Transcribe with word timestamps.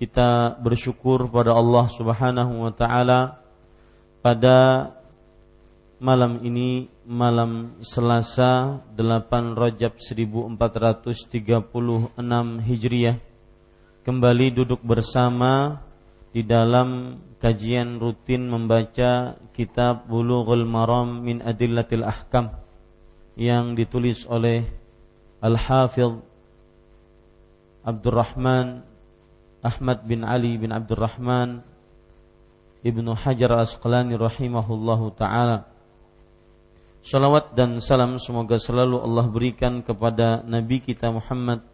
kita 0.00 0.56
bersyukur 0.56 1.28
pada 1.28 1.52
Allah 1.52 1.84
Subhanahu 1.92 2.64
wa 2.64 2.72
taala 2.72 3.44
pada 4.24 4.88
malam 6.00 6.40
ini 6.40 6.88
malam 7.04 7.76
Selasa 7.84 8.80
8 8.96 9.60
Rajab 9.60 10.00
1436 10.00 12.16
Hijriah. 12.64 13.20
Kembali 14.00 14.46
duduk 14.56 14.80
bersama 14.80 15.84
di 16.32 16.48
dalam 16.48 17.20
kajian 17.36 18.00
rutin 18.00 18.48
membaca 18.48 19.36
kitab 19.52 20.08
Bulughul 20.08 20.64
Maram 20.64 21.20
min 21.20 21.44
Adillatil 21.44 22.08
Ahkam 22.08 22.56
yang 23.36 23.76
ditulis 23.76 24.24
oleh 24.24 24.64
Al-Hafidh 25.44 26.24
Abdurrahman 27.84 28.89
Ahmad 29.60 30.08
bin 30.08 30.24
Ali 30.24 30.56
bin 30.56 30.72
Abdurrahman 30.72 31.60
Ibnu 32.80 33.12
Hajar 33.12 33.60
Asqalani 33.60 34.16
rahimahullahu 34.16 35.12
taala. 35.12 35.68
Salawat 37.04 37.52
dan 37.52 37.80
salam 37.80 38.16
semoga 38.16 38.56
selalu 38.56 39.00
Allah 39.00 39.28
berikan 39.28 39.84
kepada 39.84 40.40
Nabi 40.44 40.80
kita 40.80 41.12
Muhammad 41.12 41.64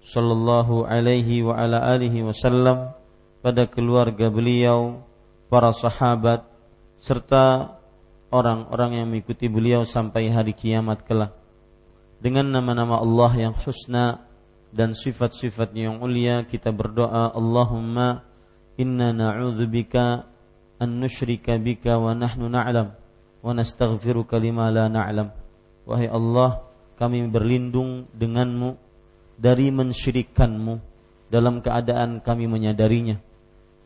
sallallahu 0.00 0.88
alaihi 0.88 1.44
wa 1.44 1.56
ala 1.56 1.84
alihi 1.84 2.24
wasallam 2.24 2.92
pada 3.40 3.68
keluarga 3.68 4.28
beliau, 4.28 5.04
para 5.48 5.72
sahabat 5.72 6.44
serta 7.00 7.76
orang-orang 8.28 9.00
yang 9.00 9.06
mengikuti 9.08 9.48
beliau 9.48 9.84
sampai 9.88 10.28
hari 10.28 10.52
kiamat 10.52 11.04
kelak. 11.08 11.32
Dengan 12.20 12.52
nama-nama 12.52 13.00
Allah 13.00 13.48
yang 13.48 13.54
husna 13.56 14.28
dan 14.70 14.94
sifat-sifatnya 14.94 15.90
yang 15.90 15.98
mulia 15.98 16.46
kita 16.46 16.70
berdoa 16.70 17.34
Allahumma 17.34 18.22
inna 18.78 19.10
na'udzubika 19.10 20.24
an 20.78 20.90
nusyrika 21.02 21.58
bika 21.58 21.98
wa 21.98 22.14
nahnu 22.14 22.46
na'lam 22.46 22.94
wa 23.42 23.50
nastaghfiruka 23.50 24.38
lima 24.38 24.70
la 24.70 24.86
na'lam. 24.86 25.34
Wahai 25.84 26.06
Allah 26.06 26.62
kami 26.94 27.26
berlindung 27.26 28.06
denganmu 28.14 28.78
dari 29.34 29.74
mensyirikkanmu 29.74 30.74
dalam 31.28 31.58
keadaan 31.58 32.22
kami 32.22 32.46
menyadarinya. 32.46 33.18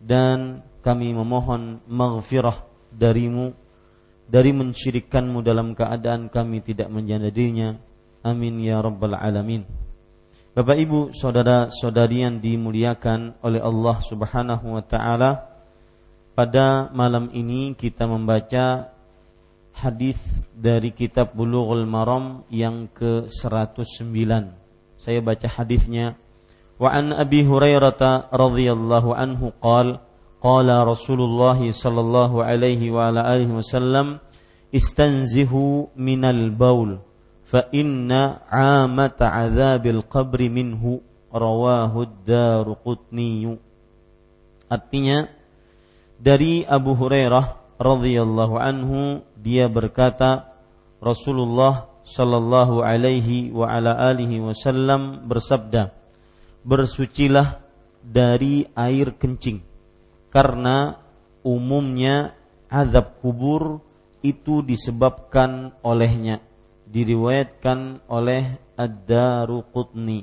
Dan 0.05 0.61
kami 0.85 1.17
memohon 1.17 1.81
maghfirah 1.89 2.61
darimu 2.93 3.57
dari 4.29 4.53
mensyirikkanmu 4.53 5.41
dalam 5.41 5.73
keadaan 5.73 6.29
kami 6.29 6.61
tidak 6.61 6.93
menyadarinya. 6.93 7.81
Amin 8.21 8.61
ya 8.61 8.85
rabbal 8.85 9.17
alamin 9.17 9.84
Bapak 10.55 10.79
Ibu, 10.79 11.11
saudara-saudari 11.11 12.23
yang 12.23 12.39
dimuliakan 12.39 13.43
oleh 13.43 13.59
Allah 13.59 13.99
Subhanahu 13.99 14.79
wa 14.79 14.87
taala, 14.87 15.51
pada 16.39 16.95
malam 16.95 17.27
ini 17.35 17.75
kita 17.75 18.07
membaca 18.07 18.87
hadis 19.75 20.15
dari 20.55 20.95
kitab 20.95 21.35
Bulughul 21.35 21.91
Maram 21.91 22.47
yang 22.55 22.87
ke-109. 22.87 24.31
Saya 24.95 25.19
baca 25.19 25.49
hadisnya. 25.51 26.15
Wa 26.79 27.03
an 27.03 27.11
Abi 27.11 27.43
Hurairah 27.43 28.31
radhiyallahu 28.31 29.11
anhu 29.11 29.51
qala 29.59 30.07
qala 30.39 30.87
Rasulullah 30.87 31.59
sallallahu 31.59 32.39
alaihi 32.47 32.95
wa 32.95 33.11
ala 33.11 33.27
alihi 33.27 33.59
wasallam 33.59 34.23
istanzihu 34.71 35.91
minal 35.99 36.55
baul 36.55 37.03
fa 37.55 37.71
inna 37.71 38.43
amata 38.51 39.31
azabil 39.31 40.03
qabri 40.11 40.51
minhu 40.51 40.99
rawahu 41.31 42.03
ad-Daruqutni 42.03 43.47
artinya 44.67 45.31
dari 46.19 46.67
Abu 46.67 46.99
Hurairah 46.99 47.79
radhiyallahu 47.79 48.59
anhu 48.59 49.23
dia 49.39 49.71
berkata 49.71 50.51
Rasulullah 50.99 51.87
sallallahu 52.03 52.83
alaihi 52.83 53.55
wa 53.55 53.71
ala 53.71 54.03
alihi 54.03 54.43
wasallam 54.43 55.23
bersabda 55.23 55.95
bersucilah 56.67 57.63
dari 58.03 58.67
air 58.75 59.15
kencing 59.15 59.63
karena 60.27 60.99
umumnya 61.47 62.35
azab 62.67 63.23
kubur 63.23 63.79
itu 64.27 64.59
disebabkan 64.67 65.71
olehnya 65.87 66.43
diriwayatkan 66.95 68.07
oleh 68.07 68.63
Ad-Daruqutni. 68.79 70.23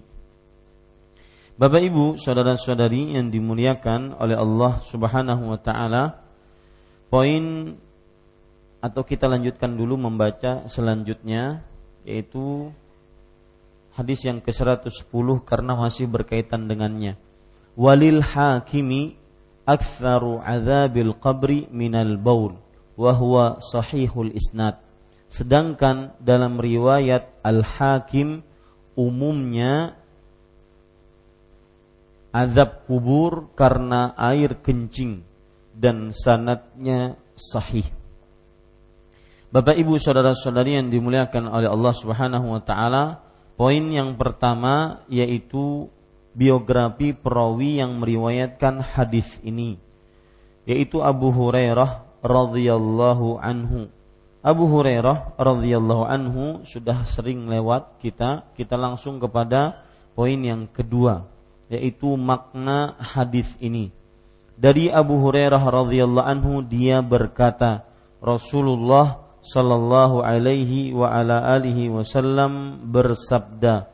Bapak 1.60 1.82
Ibu, 1.84 2.16
saudara-saudari 2.16 3.20
yang 3.20 3.28
dimuliakan 3.28 4.16
oleh 4.16 4.40
Allah 4.40 4.80
Subhanahu 4.80 5.52
wa 5.52 5.60
taala, 5.60 6.24
poin 7.12 7.76
atau 8.80 9.04
kita 9.04 9.28
lanjutkan 9.28 9.76
dulu 9.76 10.00
membaca 10.00 10.66
selanjutnya 10.72 11.62
yaitu 12.08 12.72
hadis 13.94 14.26
yang 14.26 14.42
ke-110 14.42 15.28
karena 15.46 15.76
masih 15.76 16.08
berkaitan 16.08 16.66
dengannya. 16.66 17.20
Walil 17.76 18.24
hakimi 18.24 19.20
aktsaru 19.68 20.42
azabil 20.42 21.14
qabri 21.20 21.70
minal 21.70 22.18
baul 22.18 22.58
wa 22.98 23.12
huwa 23.14 23.62
sahihul 23.62 24.34
isnad 24.34 24.82
Sedangkan 25.32 26.20
dalam 26.20 26.60
riwayat 26.60 27.40
Al-Hakim 27.40 28.44
umumnya 29.00 29.96
azab 32.36 32.84
kubur 32.84 33.56
karena 33.56 34.12
air 34.20 34.60
kencing 34.60 35.24
dan 35.72 36.12
sanatnya 36.12 37.16
sahih. 37.40 37.88
Bapak 39.52 39.76
Ibu 39.80 40.00
saudara-saudari 40.00 40.80
yang 40.80 40.92
dimuliakan 40.92 41.48
oleh 41.48 41.68
Allah 41.68 41.94
Subhanahu 41.96 42.52
wa 42.52 42.62
taala, 42.64 43.24
poin 43.56 43.84
yang 43.88 44.20
pertama 44.20 45.04
yaitu 45.12 45.92
biografi 46.36 47.12
perawi 47.12 47.84
yang 47.84 48.00
meriwayatkan 48.00 48.80
hadis 48.80 49.28
ini 49.44 49.76
yaitu 50.64 51.02
Abu 51.04 51.32
Hurairah 51.34 52.22
radhiyallahu 52.24 53.42
anhu. 53.42 53.90
Abu 54.42 54.66
Hurairah 54.66 55.38
radhiyallahu 55.38 56.04
anhu 56.10 56.66
sudah 56.66 57.06
sering 57.06 57.46
lewat 57.46 58.02
kita, 58.02 58.50
kita 58.58 58.74
langsung 58.74 59.22
kepada 59.22 59.86
poin 60.18 60.38
yang 60.42 60.66
kedua 60.66 61.30
yaitu 61.72 62.18
makna 62.20 62.98
hadis 63.00 63.48
ini. 63.62 63.94
Dari 64.58 64.90
Abu 64.90 65.22
Hurairah 65.22 65.62
radhiyallahu 65.62 66.28
anhu 66.28 66.66
dia 66.66 67.00
berkata, 67.00 67.86
Rasulullah 68.18 69.22
sallallahu 69.42 70.22
alaihi 70.22 70.94
wa 70.94 71.10
ala 71.10 71.42
alihi 71.58 71.90
wasallam 71.90 72.78
bersabda 72.94 73.90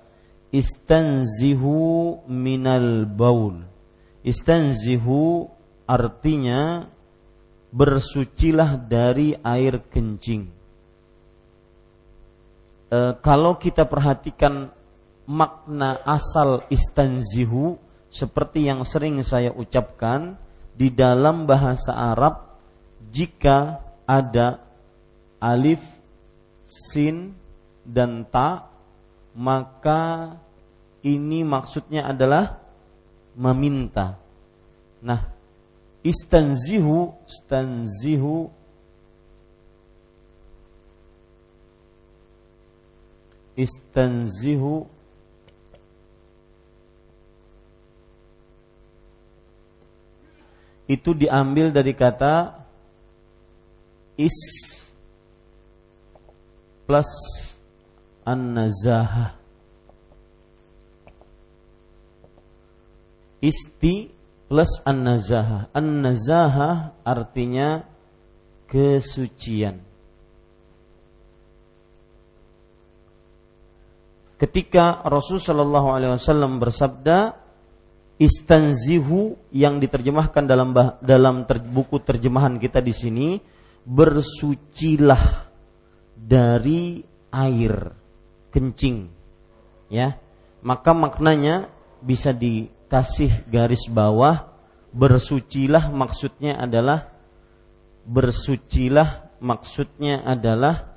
istanzihu 0.52 2.20
minal 2.28 3.08
baul 3.08 3.64
istanzihu 4.28 5.48
artinya 5.88 6.92
bersucilah 7.72 8.80
dari 8.80 9.36
air 9.44 9.84
kencing 9.92 10.48
e, 12.92 13.00
kalau 13.19 13.60
kita 13.60 13.84
perhatikan 13.88 14.72
makna 15.28 16.00
asal 16.08 16.64
istanzihu 16.72 17.75
seperti 18.08 18.66
yang 18.66 18.88
sering 18.88 19.19
saya 19.22 19.52
ucapkan 19.52 20.40
di 20.72 20.88
dalam 20.94 21.44
bahasa 21.44 21.92
Arab 21.92 22.48
jika 23.12 23.84
ada 24.08 24.64
alif, 25.42 25.81
sin, 26.64 27.36
dan 27.88 28.28
ta, 28.28 28.68
maka 29.36 30.36
ini 31.04 31.44
maksudnya 31.44 32.10
adalah 32.10 32.60
meminta. 33.38 34.18
Nah, 35.04 35.37
istanzihu, 36.07 37.12
istanzihu 37.27 38.48
istanzihu 43.57 44.86
itu 50.88 51.12
diambil 51.12 51.74
dari 51.74 51.92
kata 51.92 52.63
is 54.15 54.38
plus 56.88 57.12
an-nazahah. 58.24 59.36
Isti 63.38 64.17
plus 64.48 64.82
an-nazahah. 64.84 65.70
An-nazahah 65.76 67.04
artinya 67.04 67.84
kesucian. 68.68 69.84
Ketika 74.38 75.02
Rasul 75.08 75.42
Shallallahu 75.42 75.88
Alaihi 75.92 76.14
Wasallam 76.14 76.62
bersabda, 76.62 77.48
istanzihu 78.18 79.38
yang 79.54 79.78
diterjemahkan 79.78 80.44
dalam 80.50 80.74
dalam 81.02 81.46
ter, 81.46 81.62
buku 81.62 82.02
terjemahan 82.02 82.58
kita 82.58 82.82
di 82.82 82.94
sini 82.94 83.28
bersucilah 83.86 85.48
dari 86.18 87.06
air 87.30 87.94
kencing 88.50 89.06
ya 89.94 90.18
maka 90.66 90.92
maknanya 90.98 91.70
bisa 92.02 92.34
dikasih 92.88 93.51
garis 93.51 93.92
bawah 93.92 94.48
bersucilah 94.95 95.92
maksudnya 95.92 96.56
adalah 96.56 97.12
bersucilah 98.07 99.36
maksudnya 99.44 100.24
adalah 100.24 100.95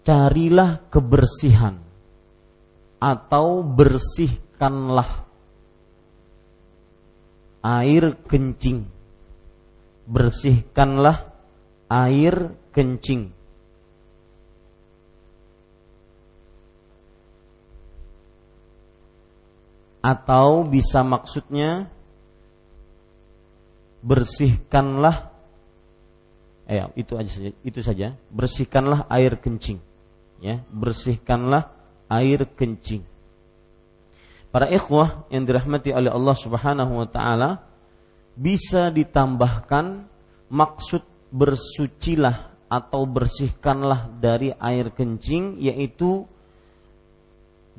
carilah 0.00 0.80
kebersihan 0.88 1.76
atau 2.96 3.60
bersihkanlah 3.60 5.28
air 7.60 8.16
kencing 8.24 8.88
bersihkanlah 10.10 11.30
air 11.86 12.54
kencing. 12.74 13.39
Atau 20.00 20.64
bisa 20.64 21.04
maksudnya 21.04 21.92
bersihkanlah 24.00 25.28
eh 26.70 26.86
itu 26.96 27.18
aja 27.18 27.30
saja, 27.30 27.50
itu 27.66 27.80
saja. 27.82 28.06
Bersihkanlah 28.32 29.04
air 29.10 29.36
kencing. 29.36 29.82
Ya, 30.40 30.64
bersihkanlah 30.72 31.68
air 32.08 32.48
kencing. 32.56 33.04
Para 34.50 34.66
ikhwah 34.66 35.30
yang 35.30 35.46
dirahmati 35.46 35.94
oleh 35.94 36.10
Allah 36.10 36.34
Subhanahu 36.34 36.92
wa 36.98 37.06
taala, 37.06 37.62
bisa 38.34 38.90
ditambahkan 38.90 40.06
maksud 40.50 41.06
bersucilah 41.30 42.50
atau 42.66 43.06
bersihkanlah 43.06 44.10
dari 44.18 44.54
air 44.58 44.94
kencing 44.94 45.58
yaitu 45.58 46.26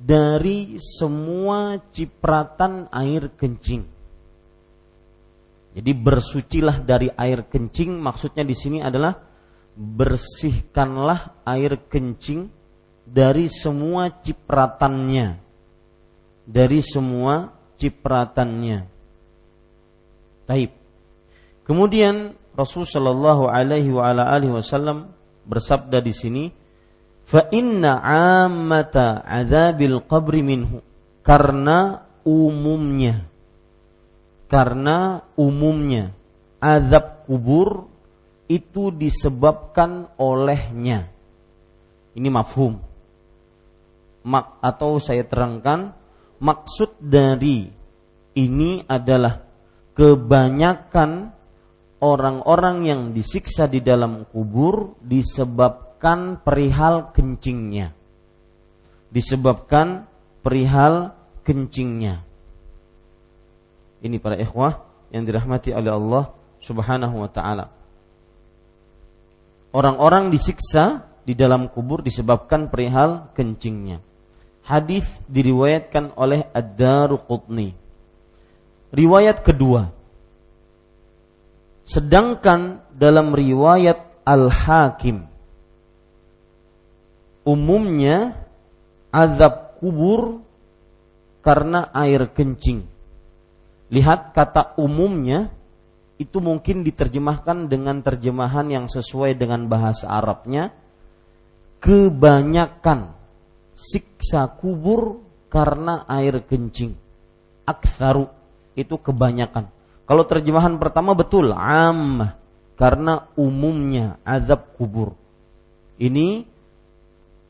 dari 0.01 0.81
semua 0.81 1.77
cipratan 1.93 2.89
air 2.89 3.29
kencing. 3.37 3.85
Jadi 5.71 5.91
bersucilah 5.95 6.81
dari 6.83 7.07
air 7.13 7.45
kencing 7.47 8.01
maksudnya 8.01 8.43
di 8.43 8.57
sini 8.57 8.81
adalah 8.81 9.15
bersihkanlah 9.77 11.45
air 11.47 11.79
kencing 11.87 12.49
dari 13.05 13.47
semua 13.47 14.09
cipratannya. 14.09 15.39
Dari 16.43 16.79
semua 16.83 17.53
cipratannya. 17.79 18.89
Taib. 20.49 20.71
Kemudian 21.63 22.35
Rasul 22.51 22.83
Shallallahu 22.83 23.47
Alaihi 23.47 23.93
Wasallam 24.51 25.15
bersabda 25.47 26.03
di 26.03 26.11
sini, 26.11 26.43
fa 27.31 27.47
inna 27.55 28.03
ammata 28.43 29.23
adzabil 29.23 30.03
qabri 30.03 30.43
minhu 30.43 30.83
karena 31.23 32.03
umumnya 32.27 33.31
karena 34.51 35.23
umumnya 35.39 36.11
azab 36.59 37.23
kubur 37.23 37.87
itu 38.51 38.91
disebabkan 38.91 40.11
olehnya. 40.19 41.07
Ini 42.11 42.27
mafhum. 42.27 42.83
Mak 44.27 44.59
atau 44.59 44.99
saya 44.99 45.23
terangkan 45.23 45.95
maksud 46.43 46.99
dari 46.99 47.71
ini 48.35 48.83
adalah 48.85 49.39
kebanyakan 49.95 51.31
orang-orang 52.03 52.77
yang 52.85 53.01
disiksa 53.15 53.71
di 53.71 53.79
dalam 53.79 54.27
kubur 54.27 54.99
disebabkan 54.99 55.90
perihal 56.41 57.13
kencingnya. 57.13 57.93
Disebabkan 59.13 60.09
perihal 60.41 61.13
kencingnya. 61.45 62.25
Ini 64.01 64.17
para 64.17 64.33
ikhwah 64.41 64.81
yang 65.13 65.23
dirahmati 65.29 65.77
oleh 65.77 65.93
Allah 65.93 66.23
Subhanahu 66.57 67.21
wa 67.21 67.29
taala. 67.29 67.69
Orang-orang 69.71 70.33
disiksa 70.33 71.05
di 71.21 71.37
dalam 71.37 71.69
kubur 71.69 72.01
disebabkan 72.01 72.67
perihal 72.73 73.29
kencingnya. 73.37 74.01
Hadis 74.65 75.05
diriwayatkan 75.29 76.17
oleh 76.17 76.49
Ad-Daruqutni 76.49 77.77
riwayat 78.91 79.41
kedua. 79.41 79.89
Sedangkan 81.81 82.83
dalam 82.93 83.33
riwayat 83.33 84.21
Al-Hakim 84.21 85.30
umumnya 87.47 88.37
azab 89.09 89.77
kubur 89.81 90.45
karena 91.41 91.89
air 91.91 92.29
kencing. 92.31 92.85
Lihat 93.91 94.31
kata 94.31 94.77
umumnya 94.79 95.51
itu 96.21 96.37
mungkin 96.37 96.85
diterjemahkan 96.85 97.65
dengan 97.65 97.99
terjemahan 98.05 98.69
yang 98.69 98.85
sesuai 98.85 99.35
dengan 99.35 99.65
bahasa 99.65 100.07
Arabnya. 100.07 100.69
Kebanyakan 101.81 103.17
siksa 103.73 104.53
kubur 104.53 105.17
karena 105.49 106.05
air 106.05 106.45
kencing. 106.45 106.93
Aktsaru 107.65 108.29
itu 108.77 109.01
kebanyakan. 109.01 109.73
Kalau 110.05 110.23
terjemahan 110.29 110.77
pertama 110.77 111.17
betul 111.17 111.49
am 111.57 112.21
karena 112.77 113.25
umumnya 113.33 114.21
azab 114.21 114.77
kubur. 114.77 115.17
Ini 115.97 116.45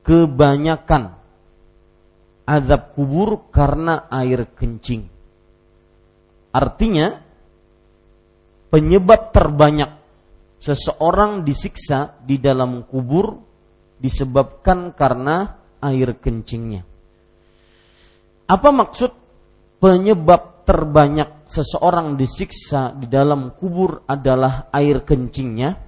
kebanyakan 0.02 1.14
azab 2.46 2.92
kubur 2.98 3.48
karena 3.54 4.10
air 4.10 4.50
kencing. 4.52 5.08
Artinya 6.52 7.16
penyebab 8.68 9.32
terbanyak 9.32 9.92
seseorang 10.60 11.48
disiksa 11.48 12.20
di 12.22 12.38
dalam 12.38 12.84
kubur 12.84 13.40
disebabkan 14.02 14.92
karena 14.98 15.62
air 15.80 16.18
kencingnya. 16.20 16.84
Apa 18.52 18.70
maksud 18.74 19.12
penyebab 19.80 20.68
terbanyak 20.68 21.48
seseorang 21.48 22.20
disiksa 22.20 22.92
di 22.92 23.08
dalam 23.08 23.56
kubur 23.56 24.04
adalah 24.06 24.68
air 24.76 25.08
kencingnya? 25.08 25.80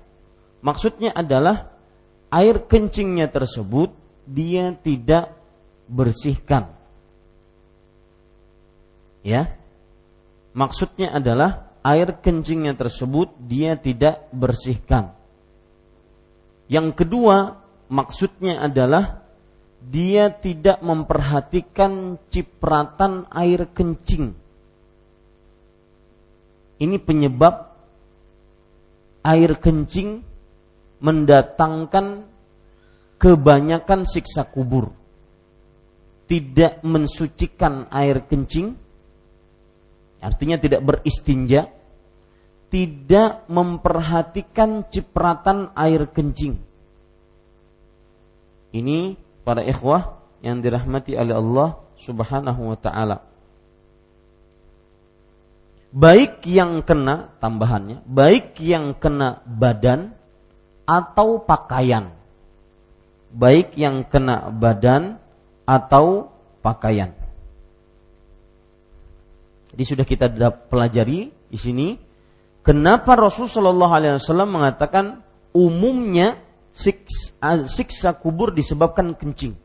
Maksudnya 0.63 1.11
adalah 1.11 1.75
air 2.31 2.63
kencingnya 2.65 3.27
tersebut 3.27 4.02
dia 4.27 4.75
tidak 4.75 5.35
bersihkan. 5.87 6.71
Ya. 9.23 9.55
Maksudnya 10.53 11.15
adalah 11.15 11.73
air 11.81 12.21
kencingnya 12.21 12.77
tersebut 12.77 13.33
dia 13.41 13.75
tidak 13.75 14.29
bersihkan. 14.29 15.17
Yang 16.71 17.03
kedua, 17.03 17.59
maksudnya 17.91 18.63
adalah 18.63 19.23
dia 19.83 20.31
tidak 20.31 20.79
memperhatikan 20.79 22.15
cipratan 22.31 23.27
air 23.33 23.67
kencing. 23.75 24.31
Ini 26.79 26.97
penyebab 27.03 27.75
air 29.23 29.51
kencing 29.59 30.23
mendatangkan 31.03 32.32
kebanyakan 33.23 34.03
siksa 34.03 34.43
kubur 34.51 34.91
tidak 36.27 36.83
mensucikan 36.83 37.87
air 37.87 38.27
kencing, 38.27 38.75
artinya 40.19 40.59
tidak 40.59 40.83
beristinja, 40.83 41.71
tidak 42.67 43.47
memperhatikan 43.47 44.87
cipratan 44.91 45.71
air 45.71 46.03
kencing. 46.11 46.59
Ini 48.73 49.15
para 49.45 49.63
ikhwah 49.63 50.19
yang 50.43 50.59
dirahmati 50.59 51.15
oleh 51.15 51.37
Allah 51.37 51.69
Subhanahu 51.95 52.75
wa 52.75 52.77
taala. 52.81 53.17
Baik 55.93 56.43
yang 56.49 56.81
kena 56.81 57.37
tambahannya, 57.37 58.01
baik 58.03 58.57
yang 58.59 58.97
kena 58.97 59.45
badan 59.45 60.17
atau 60.89 61.39
pakaian. 61.45 62.22
Baik 63.33 63.73
yang 63.73 64.05
kena 64.05 64.53
badan 64.53 65.17
atau 65.65 66.29
pakaian. 66.61 67.11
Jadi 69.73 69.83
sudah 69.89 70.05
kita 70.05 70.29
pelajari 70.69 71.33
di 71.49 71.57
sini 71.57 71.97
kenapa 72.61 73.17
Rasulullah 73.17 73.89
SAW 74.21 74.45
mengatakan 74.45 75.25
umumnya 75.49 76.37
siksa, 76.69 77.65
siksa 77.65 78.13
kubur 78.17 78.53
disebabkan 78.53 79.17
kencing. 79.17 79.57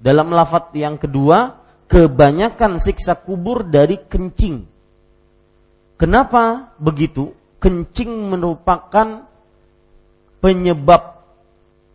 Dalam 0.00 0.32
lafat 0.32 0.72
yang 0.78 0.96
kedua, 0.96 1.60
kebanyakan 1.92 2.80
siksa 2.80 3.20
kubur 3.20 3.68
dari 3.68 4.00
kencing. 4.08 4.64
Kenapa 5.98 6.72
begitu? 6.78 7.34
Kencing 7.58 8.32
merupakan 8.32 9.26
penyebab 10.38 11.26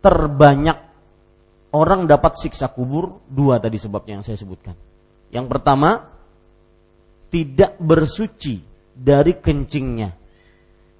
terbanyak 0.04 0.83
orang 1.74 2.06
dapat 2.06 2.38
siksa 2.38 2.70
kubur 2.70 3.18
dua 3.26 3.58
tadi 3.58 3.76
sebabnya 3.76 4.22
yang 4.22 4.24
saya 4.24 4.38
sebutkan. 4.38 4.78
Yang 5.34 5.46
pertama, 5.50 6.14
tidak 7.34 7.74
bersuci 7.82 8.62
dari 8.94 9.34
kencingnya. 9.34 10.14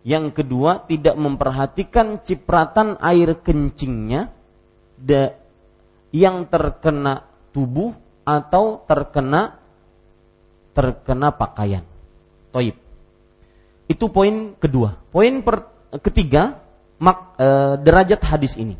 Yang 0.04 0.42
kedua, 0.42 0.84
tidak 0.84 1.14
memperhatikan 1.16 2.20
cipratan 2.20 2.98
air 2.98 3.38
kencingnya 3.40 4.34
yang 6.12 6.36
terkena 6.50 7.24
tubuh 7.54 7.94
atau 8.26 8.82
terkena 8.84 9.62
terkena 10.74 11.30
pakaian. 11.30 11.86
Toib. 12.50 12.76
Itu 13.86 14.10
poin 14.10 14.58
kedua. 14.58 14.98
Poin 15.14 15.40
per, 15.40 15.70
ketiga, 16.02 16.58
mak, 16.98 17.38
e, 17.38 17.48
derajat 17.80 18.20
hadis 18.26 18.58
ini. 18.58 18.74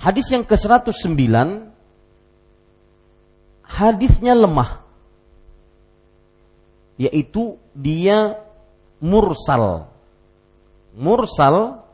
Hadis 0.00 0.32
yang 0.32 0.48
ke-109 0.48 1.28
hadisnya 3.68 4.32
lemah. 4.32 4.80
Yaitu 6.96 7.60
dia 7.76 8.40
mursal. 8.96 9.92
Mursal 10.96 11.84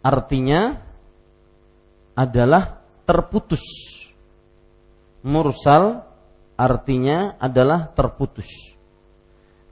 artinya 0.00 0.80
adalah 2.16 2.80
terputus. 3.04 3.64
Mursal 5.20 6.08
artinya 6.56 7.36
adalah 7.36 7.92
terputus. 7.92 8.48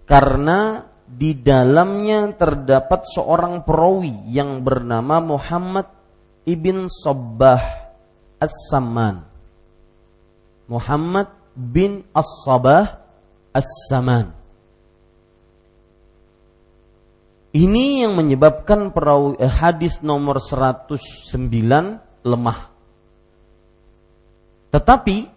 Karena 0.05 0.85
di 1.09 1.33
dalamnya 1.41 2.29
terdapat 2.37 3.09
seorang 3.09 3.65
perawi 3.65 4.29
yang 4.29 4.61
bernama 4.61 5.21
Muhammad 5.21 6.02
ibn 6.49 6.91
Sabbah 6.91 7.61
As-Saman. 8.43 9.23
Muhammad 10.67 11.31
bin 11.55 12.03
As-Sabah 12.11 12.99
As-Saman. 13.55 14.35
Ini 17.53 18.09
yang 18.09 18.17
menyebabkan 18.17 18.97
perawi, 18.97 19.37
eh, 19.37 19.45
hadis 19.45 20.01
nomor 20.01 20.41
109 20.41 22.01
lemah. 22.25 22.73
Tetapi 24.73 25.29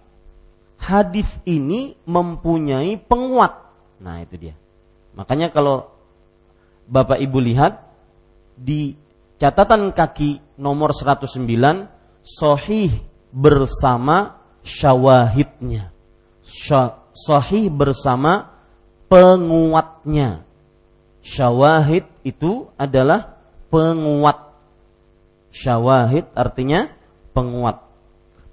hadis 0.79 1.27
ini 1.43 2.00
mempunyai 2.07 2.95
penguat. 2.95 3.67
Nah, 4.00 4.24
itu 4.24 4.39
dia. 4.39 4.55
Makanya 5.19 5.51
kalau 5.51 5.91
Bapak 6.88 7.19
Ibu 7.19 7.39
lihat 7.43 7.83
di 8.55 8.95
catatan 9.35 9.91
kaki 9.91 10.45
nomor 10.55 10.91
109 10.95 11.39
sahih 12.24 12.91
bersama 13.31 14.39
syawahidnya. 14.63 15.91
Sahih 17.15 17.71
bersama 17.71 18.51
penguatnya. 19.07 20.43
Syawahid 21.25 22.05
itu 22.21 22.69
adalah 22.77 23.38
penguat. 23.74 24.53
Syawahid 25.50 26.29
artinya 26.38 26.91
penguat. 27.33 27.81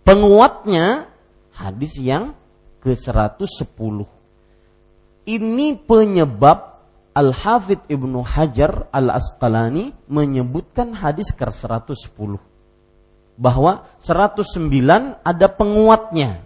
Penguatnya 0.02 1.10
hadis 1.52 1.94
yang 2.00 2.34
ke-110. 2.82 4.08
Ini 5.22 5.68
penyebab 5.86 6.71
Al-Hafidh 7.12 7.92
Ibnu 7.92 8.24
Hajar 8.24 8.88
Al-Asqalani 8.88 9.92
menyebutkan 10.08 10.96
hadis 10.96 11.28
ke 11.28 11.44
110 11.44 11.92
bahwa 13.36 13.84
109 14.00 15.20
ada 15.20 15.46
penguatnya. 15.52 16.40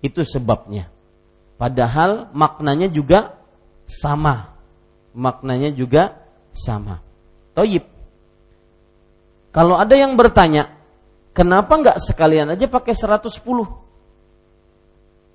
Itu 0.00 0.24
sebabnya. 0.24 0.88
Padahal 1.60 2.32
maknanya 2.32 2.88
juga 2.88 3.36
sama. 3.84 4.56
Maknanya 5.12 5.72
juga 5.72 6.16
sama. 6.52 7.04
Toyib. 7.52 7.84
Kalau 9.54 9.78
ada 9.78 9.94
yang 9.94 10.18
bertanya, 10.18 10.74
kenapa 11.30 11.78
nggak 11.78 11.98
sekalian 12.02 12.50
aja 12.52 12.66
pakai 12.66 12.96
110? 12.96 13.38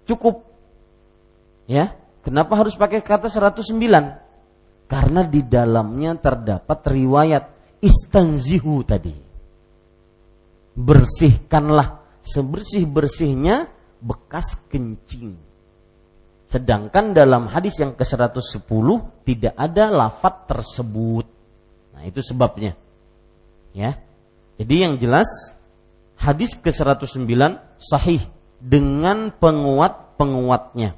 Cukup. 0.10 0.36
Ya, 1.70 1.94
kenapa 2.25 2.58
harus 2.58 2.74
pakai 2.74 3.00
kata 3.06 3.29
109? 3.29 4.29
Karena 4.89 5.22
di 5.22 5.46
dalamnya 5.46 6.17
terdapat 6.17 6.79
riwayat 6.89 7.43
istanzihu 7.77 8.81
tadi. 8.81 9.13
Bersihkanlah 10.74 12.19
sebersih-bersihnya 12.25 13.69
bekas 14.01 14.58
kencing. 14.67 15.38
Sedangkan 16.50 17.13
dalam 17.13 17.46
hadis 17.46 17.77
yang 17.77 17.93
ke-110 17.93 18.88
tidak 19.22 19.53
ada 19.53 19.86
lafat 19.93 20.50
tersebut. 20.50 21.25
Nah, 21.93 22.01
itu 22.10 22.25
sebabnya. 22.25 22.74
Ya. 23.69 24.01
Jadi 24.58 24.75
yang 24.81 24.98
jelas 24.98 25.29
hadis 26.17 26.58
ke-109 26.58 27.29
sahih 27.77 28.25
dengan 28.58 29.31
penguat-penguatnya. 29.31 30.98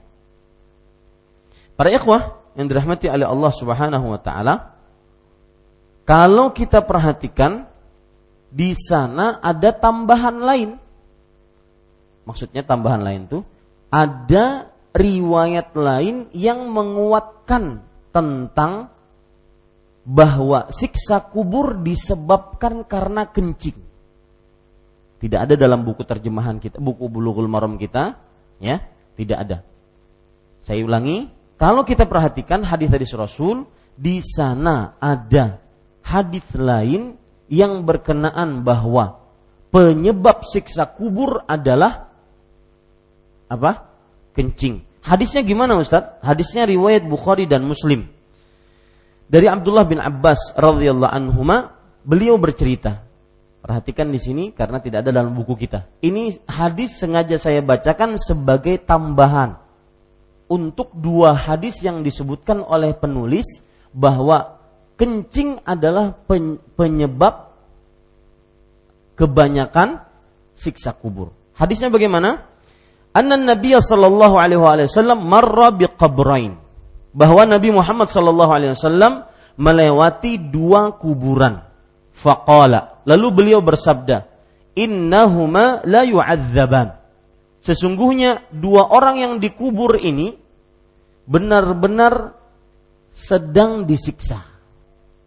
Para 1.77 1.89
ikhwah, 1.93 2.40
yang 2.55 2.67
dirahmati 2.67 3.07
oleh 3.07 3.27
Allah 3.27 3.51
Subhanahu 3.51 4.05
wa 4.11 4.19
taala, 4.19 4.75
kalau 6.03 6.51
kita 6.51 6.83
perhatikan 6.83 7.71
di 8.51 8.75
sana 8.75 9.39
ada 9.39 9.71
tambahan 9.71 10.37
lain. 10.43 10.71
Maksudnya 12.27 12.61
tambahan 12.67 13.01
lain 13.01 13.21
tuh 13.31 13.41
ada 13.89 14.69
riwayat 14.91 15.71
lain 15.73 16.27
yang 16.35 16.67
menguatkan 16.69 17.81
tentang 18.11 18.91
bahwa 20.03 20.67
siksa 20.73 21.23
kubur 21.31 21.79
disebabkan 21.79 22.83
karena 22.83 23.29
kencing. 23.31 23.79
Tidak 25.21 25.37
ada 25.37 25.53
dalam 25.53 25.85
buku 25.85 26.01
terjemahan 26.01 26.57
kita, 26.57 26.81
buku 26.81 27.05
bulughul 27.05 27.45
maram 27.45 27.77
kita, 27.77 28.17
ya, 28.57 28.81
tidak 29.13 29.37
ada. 29.37 29.57
Saya 30.65 30.81
ulangi, 30.81 31.29
kalau 31.61 31.85
kita 31.85 32.09
perhatikan 32.09 32.65
hadis-hadis 32.65 33.13
Rasul, 33.13 33.69
di 33.93 34.17
sana 34.17 34.97
ada 34.97 35.61
hadis 36.01 36.41
lain 36.57 37.21
yang 37.53 37.85
berkenaan 37.85 38.65
bahwa 38.65 39.21
penyebab 39.69 40.41
siksa 40.41 40.89
kubur 40.89 41.45
adalah 41.45 42.09
apa? 43.45 43.93
Kencing. 44.33 45.05
Hadisnya 45.05 45.45
gimana 45.45 45.77
Ustaz? 45.77 46.17
Hadisnya 46.25 46.65
riwayat 46.65 47.05
Bukhari 47.05 47.45
dan 47.45 47.61
Muslim. 47.61 48.09
Dari 49.29 49.45
Abdullah 49.45 49.85
bin 49.85 50.01
Abbas 50.01 50.57
radhiyallahu 50.57 51.13
anhuma, 51.13 51.77
beliau 52.01 52.41
bercerita, 52.41 53.05
Perhatikan 53.61 54.09
di 54.09 54.17
sini 54.17 54.49
karena 54.57 54.81
tidak 54.81 55.05
ada 55.05 55.21
dalam 55.21 55.37
buku 55.37 55.53
kita. 55.53 55.85
Ini 56.01 56.49
hadis 56.49 56.97
sengaja 56.97 57.37
saya 57.37 57.61
bacakan 57.61 58.17
sebagai 58.17 58.81
tambahan 58.81 59.60
untuk 60.51 60.91
dua 60.91 61.31
hadis 61.31 61.79
yang 61.79 62.03
disebutkan 62.03 62.59
oleh 62.59 62.91
penulis 62.91 63.63
bahwa 63.95 64.59
kencing 64.99 65.63
adalah 65.63 66.11
penyebab 66.75 67.55
kebanyakan 69.15 70.03
siksa 70.51 70.91
kubur. 70.91 71.31
Hadisnya 71.55 71.87
bagaimana? 71.87 72.43
Anna 73.15 73.39
Nabi 73.39 73.79
sallallahu 73.79 74.35
alaihi 74.35 74.91
wasallam 74.91 75.23
marra 75.23 75.71
biqabrain. 75.71 76.59
Bahwa 77.15 77.47
Nabi 77.47 77.71
Muhammad 77.71 78.11
sallallahu 78.11 78.51
alaihi 78.51 78.75
wasallam 78.75 79.23
melewati 79.55 80.35
dua 80.35 80.95
kuburan. 80.99 81.63
Faqala 82.11 82.91
Lalu 83.05 83.27
beliau 83.33 83.59
bersabda, 83.65 84.29
"Innahuma 84.77 85.81
la 85.89 86.05
yu'adzaban." 86.05 87.01
Sesungguhnya 87.61 88.45
dua 88.49 88.89
orang 88.89 89.21
yang 89.21 89.33
dikubur 89.37 89.97
ini 90.01 90.37
benar-benar 91.31 92.35
sedang 93.07 93.87
disiksa. 93.87 94.43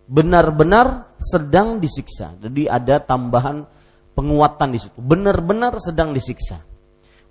Benar-benar 0.04 1.16
sedang 1.16 1.80
disiksa. 1.80 2.36
Jadi 2.36 2.68
ada 2.68 3.00
tambahan 3.00 3.64
penguatan 4.12 4.68
di 4.76 4.78
situ. 4.84 5.00
Benar-benar 5.00 5.80
sedang 5.80 6.12
disiksa. 6.12 6.60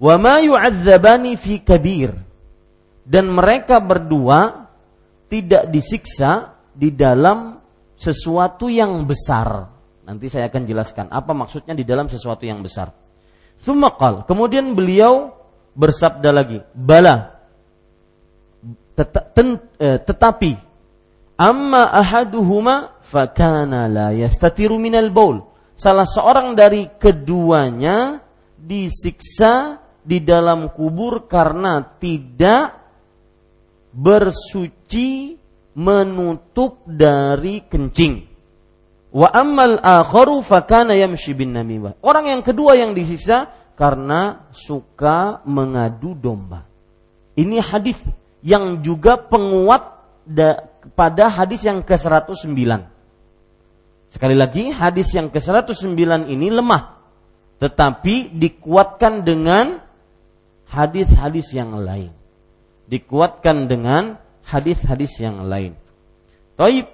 Wa 0.01 0.17
ma 0.17 0.41
yu'adzabani 0.41 1.37
fi 1.37 1.61
kabir. 1.61 2.17
Dan 3.05 3.29
mereka 3.29 3.77
berdua 3.77 4.65
tidak 5.29 5.69
disiksa 5.69 6.57
di 6.73 6.89
dalam 6.97 7.61
sesuatu 7.93 8.71
yang 8.73 9.05
besar. 9.05 9.69
Nanti 10.03 10.27
saya 10.27 10.49
akan 10.49 10.63
jelaskan 10.65 11.05
apa 11.13 11.31
maksudnya 11.31 11.77
di 11.77 11.85
dalam 11.85 12.09
sesuatu 12.09 12.43
yang 12.43 12.59
besar. 12.65 12.89
Thumakal. 13.61 14.25
Kemudian 14.25 14.73
beliau 14.73 15.31
bersabda 15.77 16.29
lagi, 16.33 16.59
bala. 16.75 17.32
Eh, 18.93 19.97
tetapi 20.05 20.51
amma 21.33 21.89
ahaduhuma 21.89 23.01
fakana 23.01 23.89
la 23.89 24.07
yastatiru 24.13 24.77
minal 24.77 25.09
baul. 25.09 25.41
Salah 25.73 26.05
seorang 26.05 26.53
dari 26.53 26.85
keduanya 27.01 28.21
disiksa 28.53 29.81
di 30.05 30.21
dalam 30.21 30.69
kubur 30.69 31.25
karena 31.25 31.81
tidak 31.97 32.77
bersuci 33.89 35.41
menutup 35.73 36.85
dari 36.85 37.65
kencing. 37.65 38.29
Wa 39.09 39.33
ammal 39.33 39.81
akharu 39.81 40.45
fakana 40.45 40.93
yamshi 40.93 41.33
bin 41.33 41.57
namimah. 41.57 41.97
Orang 42.05 42.29
yang 42.29 42.45
kedua 42.45 42.77
yang 42.77 42.93
disiksa 42.93 43.49
karena 43.73 44.45
suka 44.53 45.41
mengadu 45.49 46.13
domba. 46.13 46.69
Ini 47.33 47.57
hadis 47.57 47.97
yang 48.43 48.83
juga 48.83 49.17
penguat 49.17 50.03
da, 50.27 50.67
pada 50.93 51.31
hadis 51.31 51.63
yang 51.63 51.81
ke-109. 51.81 52.59
Sekali 54.11 54.35
lagi, 54.37 54.69
hadis 54.69 55.15
yang 55.15 55.31
ke-109 55.33 56.29
ini 56.29 56.47
lemah. 56.53 57.01
Tetapi 57.57 58.35
dikuatkan 58.35 59.23
dengan 59.23 59.79
hadis-hadis 60.67 61.55
yang 61.55 61.79
lain. 61.79 62.11
Dikuatkan 62.91 63.71
dengan 63.71 64.19
hadis-hadis 64.43 65.17
yang 65.23 65.47
lain. 65.47 65.79
Taib. 66.59 66.91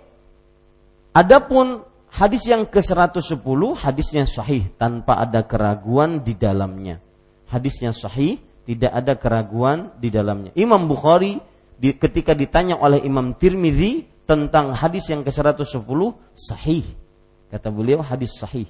Adapun 1.10 1.90
Hadis 2.10 2.50
yang 2.50 2.66
ke-110 2.66 3.62
hadisnya 3.78 4.26
sahih 4.26 4.66
tanpa 4.82 5.22
ada 5.22 5.46
keraguan 5.46 6.26
di 6.26 6.34
dalamnya. 6.34 6.98
Hadisnya 7.46 7.94
sahih, 7.94 8.42
tidak 8.70 8.94
ada 8.94 9.18
keraguan 9.18 9.98
di 9.98 10.14
dalamnya. 10.14 10.54
Imam 10.54 10.86
Bukhari 10.86 11.42
di, 11.74 11.90
ketika 11.98 12.38
ditanya 12.38 12.78
oleh 12.78 13.02
Imam 13.02 13.34
Tirmidzi 13.34 14.06
tentang 14.30 14.78
hadis 14.78 15.10
yang 15.10 15.26
ke-110 15.26 15.90
sahih. 16.38 16.86
Kata 17.50 17.74
beliau 17.74 18.06
hadis 18.06 18.38
sahih. 18.38 18.70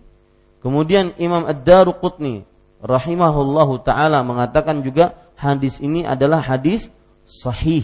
Kemudian 0.64 1.12
Imam 1.20 1.44
Ad-Daruqutni 1.44 2.48
rahimahullahu 2.80 3.84
taala 3.84 4.24
mengatakan 4.24 4.80
juga 4.88 5.20
hadis 5.36 5.84
ini 5.84 6.08
adalah 6.08 6.40
hadis 6.40 6.88
sahih. 7.28 7.84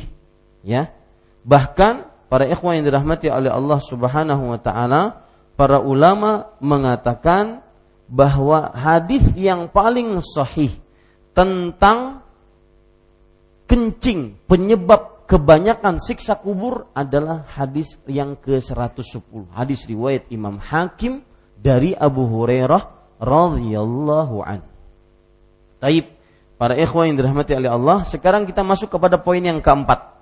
Ya. 0.64 0.96
Bahkan 1.44 2.08
para 2.32 2.48
ikhwan 2.48 2.80
yang 2.80 2.88
dirahmati 2.88 3.28
oleh 3.28 3.52
Allah 3.52 3.84
Subhanahu 3.84 4.56
wa 4.56 4.60
taala 4.64 5.28
para 5.60 5.84
ulama 5.84 6.48
mengatakan 6.64 7.60
bahwa 8.08 8.72
hadis 8.72 9.36
yang 9.36 9.68
paling 9.68 10.24
sahih 10.24 10.85
tentang 11.36 12.24
kencing 13.68 14.40
penyebab 14.48 15.28
kebanyakan 15.28 16.00
siksa 16.00 16.40
kubur 16.40 16.88
adalah 16.96 17.44
hadis 17.50 18.00
yang 18.08 18.40
ke-110. 18.40 19.52
Hadis 19.52 19.84
riwayat 19.90 20.32
Imam 20.32 20.56
Hakim 20.58 21.26
dari 21.60 21.92
Abu 21.92 22.24
Hurairah 22.30 22.82
radhiyallahu 23.20 24.38
an. 24.46 24.64
Taib, 25.82 26.08
para 26.56 26.78
ikhwan 26.80 27.12
yang 27.12 27.18
dirahmati 27.20 27.52
oleh 27.58 27.70
Allah, 27.74 28.08
sekarang 28.08 28.48
kita 28.48 28.64
masuk 28.64 28.96
kepada 28.96 29.20
poin 29.20 29.44
yang 29.44 29.60
keempat, 29.60 30.16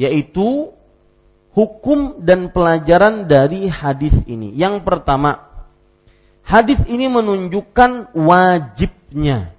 yaitu 0.00 0.72
hukum 1.52 2.22
dan 2.24 2.48
pelajaran 2.50 3.26
dari 3.28 3.68
hadis 3.68 4.14
ini. 4.30 4.54
Yang 4.54 4.86
pertama, 4.86 5.44
hadis 6.46 6.78
ini 6.88 7.10
menunjukkan 7.10 8.16
wajibnya 8.16 9.53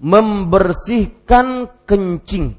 membersihkan 0.00 1.68
kencing 1.84 2.56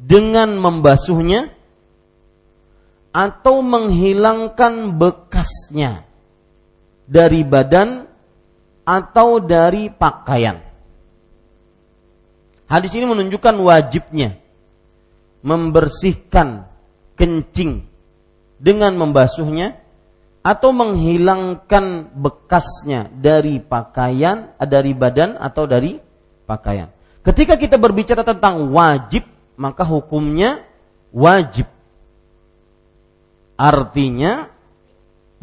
dengan 0.00 0.56
membasuhnya 0.56 1.52
atau 3.12 3.60
menghilangkan 3.64 4.96
bekasnya 4.96 6.04
dari 7.08 7.44
badan 7.44 8.04
atau 8.84 9.40
dari 9.40 9.88
pakaian. 9.88 10.60
Hadis 12.66 12.92
ini 12.98 13.06
menunjukkan 13.08 13.56
wajibnya 13.62 14.36
membersihkan 15.46 16.66
kencing 17.14 17.86
dengan 18.58 18.98
membasuhnya 18.98 19.78
atau 20.46 20.70
menghilangkan 20.70 22.14
bekasnya 22.14 23.10
dari 23.10 23.58
pakaian, 23.58 24.54
dari 24.62 24.94
badan 24.94 25.34
atau 25.34 25.66
dari 25.66 25.98
pakaian. 26.46 26.86
Ketika 27.26 27.58
kita 27.58 27.74
berbicara 27.82 28.22
tentang 28.22 28.70
wajib, 28.70 29.26
maka 29.58 29.82
hukumnya 29.82 30.62
wajib. 31.10 31.66
Artinya, 33.58 34.46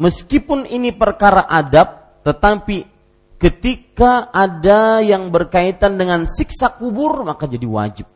meskipun 0.00 0.64
ini 0.64 0.96
perkara 0.96 1.44
adab, 1.52 2.24
tetapi 2.24 2.88
ketika 3.36 4.32
ada 4.32 5.04
yang 5.04 5.28
berkaitan 5.28 6.00
dengan 6.00 6.24
siksa 6.24 6.80
kubur 6.80 7.28
maka 7.28 7.44
jadi 7.44 7.68
wajib. 7.68 8.08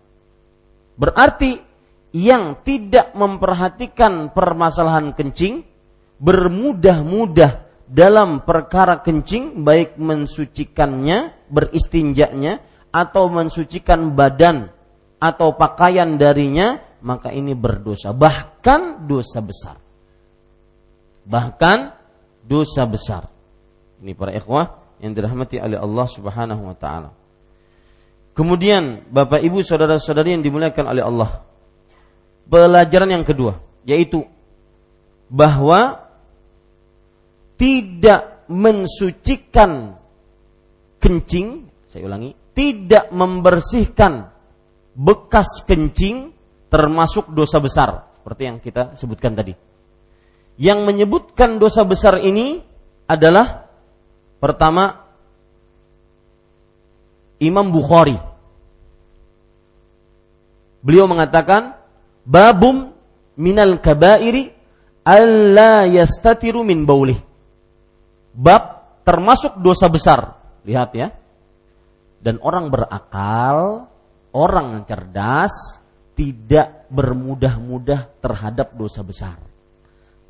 Berarti 0.96 1.60
yang 2.16 2.64
tidak 2.64 3.12
memperhatikan 3.12 4.32
permasalahan 4.32 5.12
kencing 5.12 5.67
bermudah-mudah 6.18 7.66
dalam 7.88 8.44
perkara 8.44 9.00
kencing 9.00 9.64
baik 9.64 9.96
mensucikannya, 9.96 11.32
beristinjaknya 11.48 12.60
atau 12.92 13.32
mensucikan 13.32 14.12
badan 14.12 14.68
atau 15.18 15.56
pakaian 15.56 16.20
darinya, 16.20 16.78
maka 17.00 17.32
ini 17.32 17.56
berdosa, 17.56 18.12
bahkan 18.12 19.08
dosa 19.08 19.40
besar. 19.40 19.76
Bahkan 21.28 21.78
dosa 22.44 22.82
besar. 22.88 23.28
Ini 23.98 24.14
para 24.14 24.32
ikhwah 24.32 24.78
yang 25.02 25.12
dirahmati 25.12 25.58
oleh 25.58 25.78
Allah 25.78 26.06
Subhanahu 26.06 26.62
wa 26.70 26.76
taala. 26.76 27.10
Kemudian 28.32 29.02
Bapak 29.10 29.42
Ibu 29.42 29.66
saudara-saudari 29.66 30.38
yang 30.38 30.46
dimuliakan 30.46 30.84
oleh 30.86 31.02
Allah. 31.02 31.42
Pelajaran 32.48 33.10
yang 33.12 33.26
kedua 33.26 33.60
yaitu 33.84 34.24
bahwa 35.28 36.07
tidak 37.58 38.46
mensucikan 38.48 39.98
kencing, 41.02 41.68
saya 41.90 42.06
ulangi, 42.06 42.32
tidak 42.54 43.10
membersihkan 43.12 44.30
bekas 44.94 45.62
kencing 45.66 46.32
termasuk 46.72 47.30
dosa 47.34 47.58
besar 47.60 48.08
seperti 48.18 48.42
yang 48.46 48.56
kita 48.62 48.94
sebutkan 48.96 49.36
tadi. 49.36 49.52
Yang 50.58 50.78
menyebutkan 50.82 51.60
dosa 51.62 51.86
besar 51.86 52.18
ini 52.18 52.58
adalah 53.06 53.68
pertama 54.42 55.06
Imam 57.38 57.70
Bukhari. 57.70 58.18
Beliau 60.82 61.06
mengatakan 61.06 61.78
babum 62.26 62.90
minal 63.38 63.78
kabairi 63.78 64.50
alla 65.06 65.86
yastatiru 65.86 66.66
min 66.66 66.82
baulih. 66.82 67.27
Bab 68.38 68.62
termasuk 69.02 69.58
dosa 69.58 69.90
besar. 69.90 70.38
Lihat 70.62 70.90
ya. 70.94 71.10
Dan 72.22 72.38
orang 72.38 72.70
berakal, 72.70 73.90
orang 74.30 74.78
yang 74.78 74.84
cerdas 74.86 75.82
tidak 76.14 76.86
bermudah-mudah 76.90 78.22
terhadap 78.22 78.78
dosa 78.78 79.02
besar. 79.02 79.38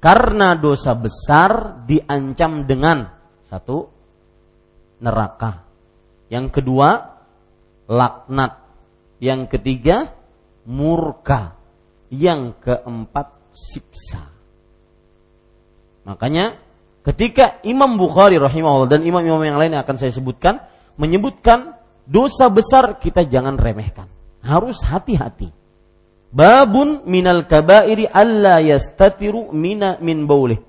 Karena 0.00 0.56
dosa 0.56 0.96
besar 0.96 1.84
diancam 1.84 2.64
dengan 2.64 3.08
satu 3.44 3.88
neraka. 5.04 5.68
Yang 6.32 6.60
kedua 6.60 6.88
laknat. 7.92 8.52
Yang 9.20 9.58
ketiga 9.58 10.16
murka. 10.64 11.60
Yang 12.08 12.56
keempat 12.64 13.52
siksa. 13.52 14.22
Makanya 16.08 16.67
ketika 17.08 17.64
Imam 17.64 17.96
Bukhari 17.96 18.36
rahimahullah 18.36 18.92
dan 18.92 19.00
imam-imam 19.00 19.40
yang 19.40 19.56
lain 19.56 19.72
yang 19.72 19.82
akan 19.82 19.96
saya 19.96 20.12
sebutkan 20.12 20.60
menyebutkan 21.00 21.72
dosa 22.04 22.52
besar 22.52 23.00
kita 23.00 23.24
jangan 23.24 23.56
remehkan. 23.56 24.12
Harus 24.44 24.84
hati-hati. 24.84 25.48
Babun 26.28 27.08
minal 27.08 27.48
kabairi 27.48 28.04
alla 28.04 28.60
yastatiru 28.60 29.56
mina 29.56 29.96
min 30.04 30.28
baulih. 30.28 30.60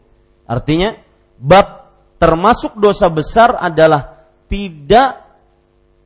Artinya 0.47 0.95
bab 1.35 1.91
termasuk 2.15 2.79
dosa 2.79 3.11
besar 3.11 3.59
adalah 3.59 4.23
tidak 4.47 5.27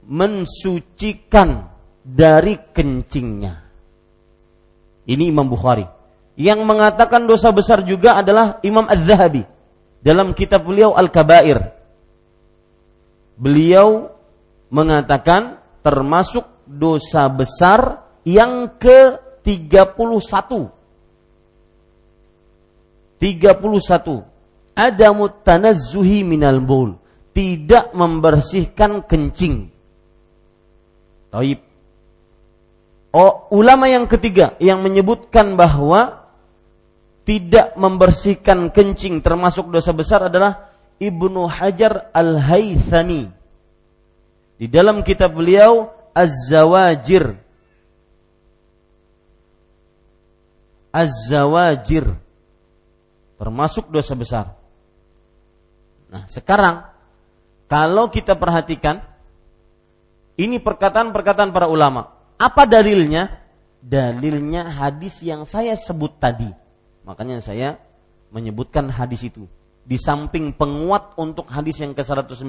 mensucikan 0.09 1.69
dari 2.01 2.57
kencingnya. 2.73 3.53
Ini 5.05 5.23
Imam 5.29 5.45
Bukhari. 5.45 5.85
Yang 6.33 6.65
mengatakan 6.65 7.29
dosa 7.29 7.53
besar 7.53 7.85
juga 7.85 8.17
adalah 8.17 8.57
Imam 8.65 8.89
Az-Zahabi 8.89 9.52
dalam 10.03 10.35
kitab 10.35 10.67
beliau 10.67 10.91
Al-Kabair. 10.93 11.71
Beliau 13.39 14.11
mengatakan 14.67 15.63
termasuk 15.79 16.43
dosa 16.67 17.31
besar 17.31 18.03
yang 18.27 18.75
ke-31. 18.75 20.51
31. 23.23 24.75
Ada 24.75 25.07
mutanazzuhi 25.15 26.27
minal 26.27 26.59
bul. 26.59 26.99
Tidak 27.33 27.95
membersihkan 27.95 29.07
kencing. 29.07 29.71
Taib. 31.31 31.59
Oh, 33.13 33.45
ulama 33.53 33.85
yang 33.89 34.09
ketiga 34.09 34.57
yang 34.57 34.81
menyebutkan 34.81 35.53
bahwa 35.53 36.22
tidak 37.23 37.75
membersihkan 37.79 38.71
kencing 38.71 39.23
termasuk 39.23 39.71
dosa 39.71 39.95
besar 39.95 40.27
adalah 40.27 40.71
Ibnu 40.99 41.47
Hajar 41.47 42.11
Al-Haythami 42.11 43.31
di 44.59 44.67
dalam 44.67 45.01
kitab 45.01 45.35
beliau 45.35 45.91
Az-Zawajir 46.13 47.35
Az-Zawajir 50.93 52.05
termasuk 53.41 53.89
dosa 53.89 54.13
besar. 54.13 54.45
Nah, 56.13 56.29
sekarang 56.29 56.85
kalau 57.65 58.13
kita 58.13 58.37
perhatikan 58.37 59.01
ini 60.37 60.61
perkataan-perkataan 60.61 61.49
para 61.49 61.65
ulama. 61.65 62.13
Apa 62.37 62.69
dalilnya? 62.69 63.41
Dalilnya 63.83 64.69
hadis 64.69 65.19
yang 65.25 65.49
saya 65.49 65.73
sebut 65.73 66.13
tadi. 66.21 66.62
Makanya 67.03 67.43
saya 67.43 67.79
menyebutkan 68.31 68.89
hadis 68.89 69.27
itu. 69.27 69.45
Di 69.83 69.99
samping 69.99 70.55
penguat 70.55 71.19
untuk 71.19 71.51
hadis 71.51 71.83
yang 71.83 71.91
ke-109 71.91 72.47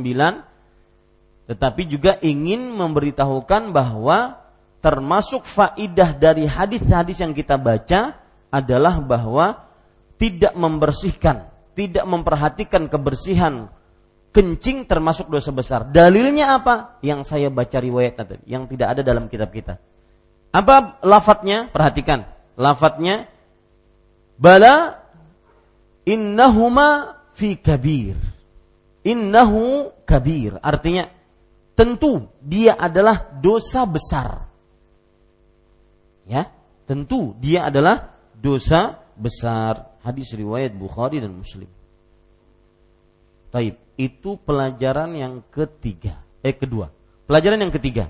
tetapi 1.45 1.83
juga 1.85 2.17
ingin 2.25 2.73
memberitahukan 2.73 3.69
bahwa 3.69 4.41
termasuk 4.81 5.45
faidah 5.45 6.17
dari 6.17 6.49
hadis-hadis 6.49 7.21
yang 7.21 7.37
kita 7.37 7.61
baca 7.61 8.17
adalah 8.49 9.01
bahwa 9.05 9.69
tidak 10.17 10.57
membersihkan, 10.57 11.53
tidak 11.77 12.05
memperhatikan 12.09 12.89
kebersihan 12.89 13.69
kencing 14.35 14.89
termasuk 14.89 15.29
dosa 15.29 15.53
besar. 15.53 15.81
Dalilnya 15.89 16.59
apa? 16.59 16.97
Yang 17.05 17.29
saya 17.29 17.49
baca 17.53 17.77
riwayat 17.77 18.15
tadi, 18.17 18.41
yang 18.49 18.65
tidak 18.65 18.97
ada 18.97 19.03
dalam 19.05 19.29
kitab 19.29 19.53
kita. 19.53 19.77
Apa 20.55 20.99
lafadznya? 21.05 21.69
Perhatikan. 21.69 22.25
Lafadznya 22.55 23.29
bala 24.39 25.05
innahuma 26.07 27.19
fi 27.35 27.59
kabir. 27.59 28.17
Innahu 29.05 29.93
kabir. 30.09 30.57
Artinya 30.65 31.09
tentu 31.77 32.29
dia 32.41 32.77
adalah 32.79 33.29
dosa 33.41 33.85
besar. 33.85 34.49
Ya, 36.25 36.49
tentu 36.89 37.37
dia 37.37 37.69
adalah 37.69 38.17
dosa 38.33 38.97
besar. 39.13 39.93
Hadis 40.01 40.33
riwayat 40.33 40.73
Bukhari 40.73 41.21
dan 41.21 41.37
Muslim. 41.37 41.69
Taib, 43.53 43.77
itu 44.01 44.41
pelajaran 44.41 45.13
yang 45.13 45.45
ketiga. 45.53 46.25
Eh 46.41 46.57
kedua. 46.57 46.89
Pelajaran 47.29 47.61
yang 47.61 47.73
ketiga 47.73 48.09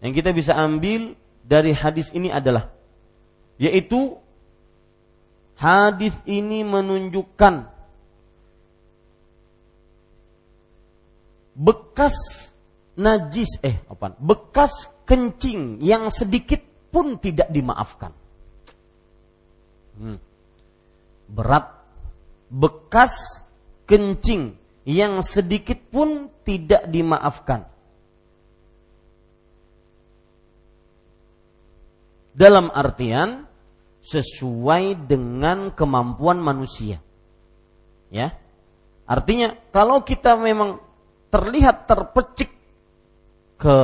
yang 0.00 0.12
kita 0.12 0.30
bisa 0.30 0.52
ambil 0.56 1.16
dari 1.46 1.72
hadis 1.72 2.12
ini 2.12 2.28
adalah 2.28 2.72
yaitu 3.56 4.20
hadis 5.56 6.12
ini 6.28 6.62
menunjukkan 6.62 7.68
bekas 11.56 12.16
najis 12.96 13.56
eh 13.64 13.80
apa 13.88 14.12
bekas 14.20 14.92
kencing 15.08 15.80
yang 15.80 16.12
sedikit 16.12 16.60
pun 16.90 17.16
tidak 17.20 17.48
dimaafkan. 17.52 18.12
Hmm. 19.96 20.20
berat. 21.28 21.72
Bekas 22.46 23.42
kencing 23.90 24.54
yang 24.86 25.18
sedikit 25.18 25.82
pun 25.90 26.30
tidak 26.46 26.86
dimaafkan. 26.86 27.66
Dalam 32.36 32.68
artian 32.70 33.48
sesuai 34.06 35.10
dengan 35.10 35.74
kemampuan 35.74 36.38
manusia 36.38 37.02
ya 38.14 38.30
artinya 39.02 39.58
kalau 39.74 40.06
kita 40.06 40.38
memang 40.38 40.78
terlihat 41.30 41.90
terpecik 41.90 42.54
ke 43.58 43.76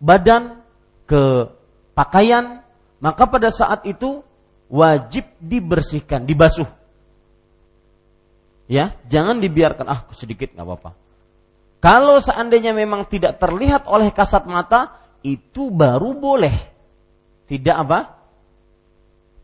badan, 0.00 0.60
ke 1.08 1.48
pakaian, 1.92 2.60
maka 3.00 3.24
pada 3.28 3.48
saat 3.52 3.84
itu 3.88 4.24
wajib 4.68 5.24
dibersihkan, 5.40 6.24
dibasuh. 6.24 6.66
Ya, 8.64 8.96
jangan 9.08 9.44
dibiarkan 9.44 9.86
ah 9.88 10.00
sedikit 10.16 10.56
nggak 10.56 10.64
apa-apa. 10.64 10.90
Kalau 11.84 12.16
seandainya 12.16 12.72
memang 12.72 13.04
tidak 13.04 13.36
terlihat 13.36 13.84
oleh 13.84 14.08
kasat 14.08 14.48
mata, 14.48 14.96
itu 15.20 15.68
baru 15.68 16.16
boleh. 16.16 16.56
Tidak 17.44 17.76
apa? 17.76 18.13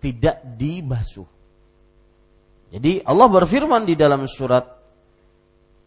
Tidak 0.01 0.57
dibasuh. 0.57 1.29
Jadi 2.71 3.03
Allah 3.05 3.29
berfirman 3.29 3.85
di 3.85 3.99
dalam 3.99 4.25
surat 4.25 4.65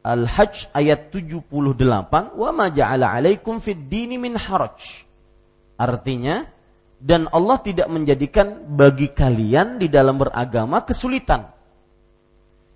Al-Hajj 0.03 0.75
ayat 0.75 1.09
78, 1.09 2.35
"Wa 2.35 2.51
ma 2.51 2.67
ja'ala 2.67 3.07
'alaikum 3.15 3.63
fid 3.63 3.87
dini 3.87 4.19
min 4.19 4.35
haraj." 4.35 5.07
Artinya, 5.79 6.43
dan 6.99 7.31
Allah 7.31 7.59
tidak 7.63 7.87
menjadikan 7.87 8.67
bagi 8.67 9.11
kalian 9.11 9.79
di 9.79 9.87
dalam 9.87 10.19
beragama 10.19 10.83
kesulitan. 10.83 11.51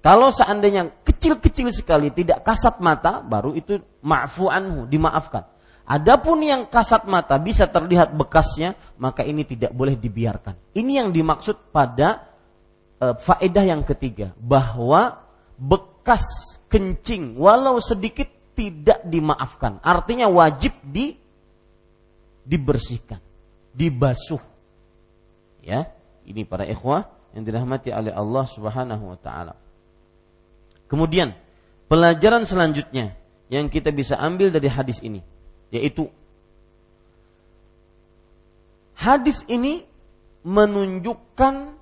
Kalau 0.03 0.31
seandainya 0.31 0.87
kecil-kecil 1.03 1.67
sekali 1.75 2.11
tidak 2.15 2.47
kasat 2.47 2.79
mata, 2.79 3.19
baru 3.19 3.51
itu 3.55 3.79
ma'fu 4.03 4.47
anhu, 4.47 4.87
dimaafkan. 4.87 5.43
Adapun 5.87 6.43
yang 6.43 6.67
kasat 6.67 7.07
mata 7.07 7.39
bisa 7.39 7.63
terlihat 7.71 8.11
bekasnya, 8.11 8.75
maka 8.99 9.23
ini 9.23 9.47
tidak 9.47 9.71
boleh 9.71 9.95
dibiarkan. 9.95 10.75
Ini 10.75 10.99
yang 10.99 11.15
dimaksud 11.15 11.71
pada 11.71 12.27
e, 12.99 13.15
faedah 13.15 13.63
yang 13.63 13.87
ketiga, 13.87 14.35
bahwa 14.35 15.23
bekas 15.55 16.27
kencing 16.67 17.39
walau 17.39 17.79
sedikit 17.79 18.27
tidak 18.51 18.99
dimaafkan. 19.07 19.79
Artinya 19.79 20.27
wajib 20.27 20.75
di 20.83 21.15
dibersihkan 22.43 23.23
dibasuh. 23.71 24.43
Ya, 25.63 25.87
ini 26.27 26.43
para 26.43 26.67
ikhwah 26.67 27.07
yang 27.31 27.47
dirahmati 27.47 27.95
oleh 27.95 28.11
Allah 28.11 28.43
Subhanahu 28.43 29.15
wa 29.15 29.17
taala. 29.23 29.55
Kemudian, 30.91 31.31
pelajaran 31.87 32.43
selanjutnya 32.43 33.15
yang 33.47 33.71
kita 33.71 33.95
bisa 33.95 34.19
ambil 34.19 34.51
dari 34.51 34.67
hadis 34.67 34.99
ini 34.99 35.23
yaitu 35.73 36.07
hadis 38.95 39.43
ini 39.51 39.83
menunjukkan 40.47 41.75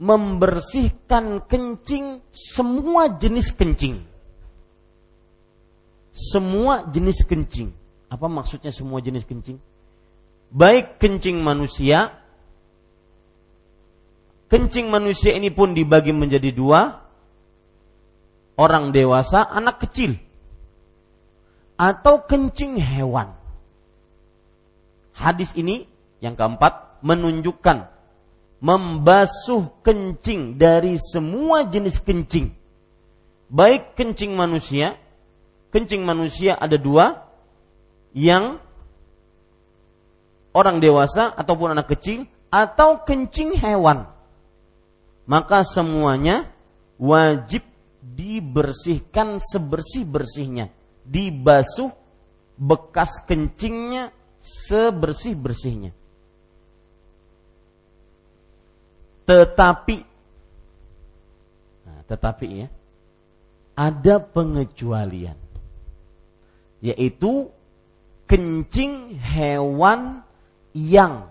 membersihkan 0.00 1.44
kencing 1.44 2.24
semua 2.32 3.12
jenis 3.20 3.52
kencing. 3.52 4.00
Semua 6.10 6.88
jenis 6.88 7.22
kencing. 7.28 7.70
Apa 8.08 8.26
maksudnya 8.26 8.72
semua 8.72 9.04
jenis 9.04 9.28
kencing? 9.28 9.60
baik 10.50 10.98
kencing 10.98 11.38
manusia, 11.38 12.10
kencing 14.50 14.90
manusia 14.90 15.38
ini 15.38 15.54
pun 15.54 15.72
dibagi 15.72 16.10
menjadi 16.10 16.50
dua, 16.50 16.98
orang 18.58 18.90
dewasa, 18.90 19.46
anak 19.46 19.86
kecil, 19.86 20.18
atau 21.80 22.28
kencing 22.28 22.76
hewan. 22.76 23.32
Hadis 25.16 25.56
ini 25.56 25.88
yang 26.20 26.36
keempat 26.36 27.00
menunjukkan 27.00 27.88
membasuh 28.60 29.72
kencing 29.80 30.60
dari 30.60 31.00
semua 31.00 31.64
jenis 31.64 31.96
kencing. 32.04 32.52
Baik 33.48 33.96
kencing 33.96 34.36
manusia, 34.36 35.00
kencing 35.72 36.04
manusia 36.04 36.60
ada 36.60 36.76
dua, 36.76 37.24
yang 38.12 38.60
orang 40.52 40.84
dewasa 40.84 41.32
ataupun 41.32 41.72
anak 41.72 41.88
kecil 41.96 42.28
atau 42.52 43.00
kencing 43.02 43.56
hewan. 43.56 44.04
Maka 45.24 45.64
semuanya 45.64 46.52
wajib 47.00 47.64
dibersihkan 48.02 49.40
sebersih-bersihnya, 49.40 50.68
dibasuh 51.10 51.90
bekas 52.54 53.18
kencingnya 53.26 54.14
sebersih-bersihnya. 54.38 55.90
Tetapi 59.26 59.96
nah, 61.86 62.00
tetapi 62.06 62.46
ya 62.46 62.68
ada 63.74 64.18
pengecualian 64.18 65.38
yaitu 66.80 67.48
kencing 68.26 69.14
hewan 69.18 70.22
yang 70.74 71.30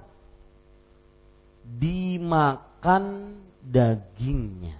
dimakan 1.64 3.36
dagingnya. 3.62 4.79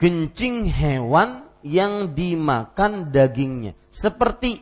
Kencing 0.00 0.64
hewan 0.64 1.44
yang 1.60 2.16
dimakan 2.16 3.12
dagingnya. 3.12 3.76
Seperti 3.92 4.56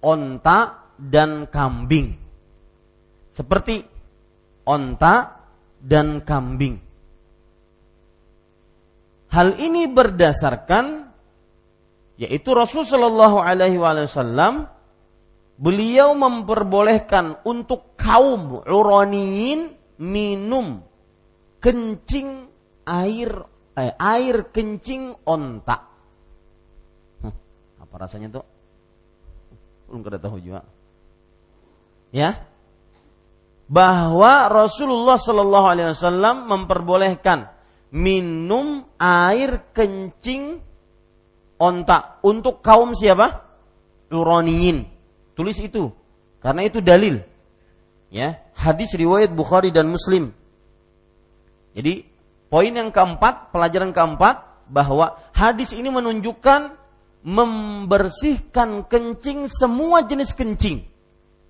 onta 0.00 0.88
dan 0.96 1.44
kambing. 1.52 2.16
Seperti 3.28 3.84
onta 4.64 5.44
dan 5.80 6.24
kambing. 6.24 6.80
Hal 9.30 9.54
ini 9.60 9.86
berdasarkan 9.86 11.06
yaitu 12.20 12.52
Rasul 12.52 12.84
Shallallahu 12.84 13.40
Alaihi 13.40 13.80
Wasallam 13.80 14.68
beliau 15.56 16.12
memperbolehkan 16.12 17.40
untuk 17.48 17.96
kaum 17.96 18.60
uraniin 18.64 19.72
minum 20.00 20.84
kencing 21.60 22.48
air 22.84 23.44
eh, 23.80 23.92
air 23.96 24.52
kencing 24.52 25.16
onta. 25.24 25.76
Hah, 27.24 27.34
apa 27.80 27.94
rasanya 27.96 28.40
tuh? 28.40 28.46
Belum 29.88 30.04
kada 30.04 30.20
tahu 30.20 30.38
juga. 30.38 30.62
Ya, 32.10 32.50
bahwa 33.70 34.50
Rasulullah 34.50 35.14
Shallallahu 35.14 35.66
Alaihi 35.70 35.88
Wasallam 35.94 36.50
memperbolehkan 36.50 37.54
minum 37.94 38.82
air 38.98 39.70
kencing 39.70 40.58
onta 41.54 42.18
untuk 42.26 42.66
kaum 42.66 42.98
siapa? 42.98 43.46
Uraniyin. 44.10 44.90
Tulis 45.38 45.54
itu. 45.62 45.94
Karena 46.42 46.66
itu 46.66 46.82
dalil. 46.82 47.22
Ya, 48.10 48.42
hadis 48.58 48.90
riwayat 48.98 49.30
Bukhari 49.30 49.70
dan 49.70 49.86
Muslim. 49.86 50.34
Jadi, 51.70 52.09
poin 52.50 52.74
yang 52.74 52.90
keempat, 52.90 53.54
pelajaran 53.54 53.94
keempat 53.94 54.66
bahwa 54.66 55.16
hadis 55.30 55.70
ini 55.72 55.88
menunjukkan 55.88 56.76
membersihkan 57.22 58.84
kencing 58.90 59.46
semua 59.46 60.04
jenis 60.04 60.34
kencing 60.34 60.84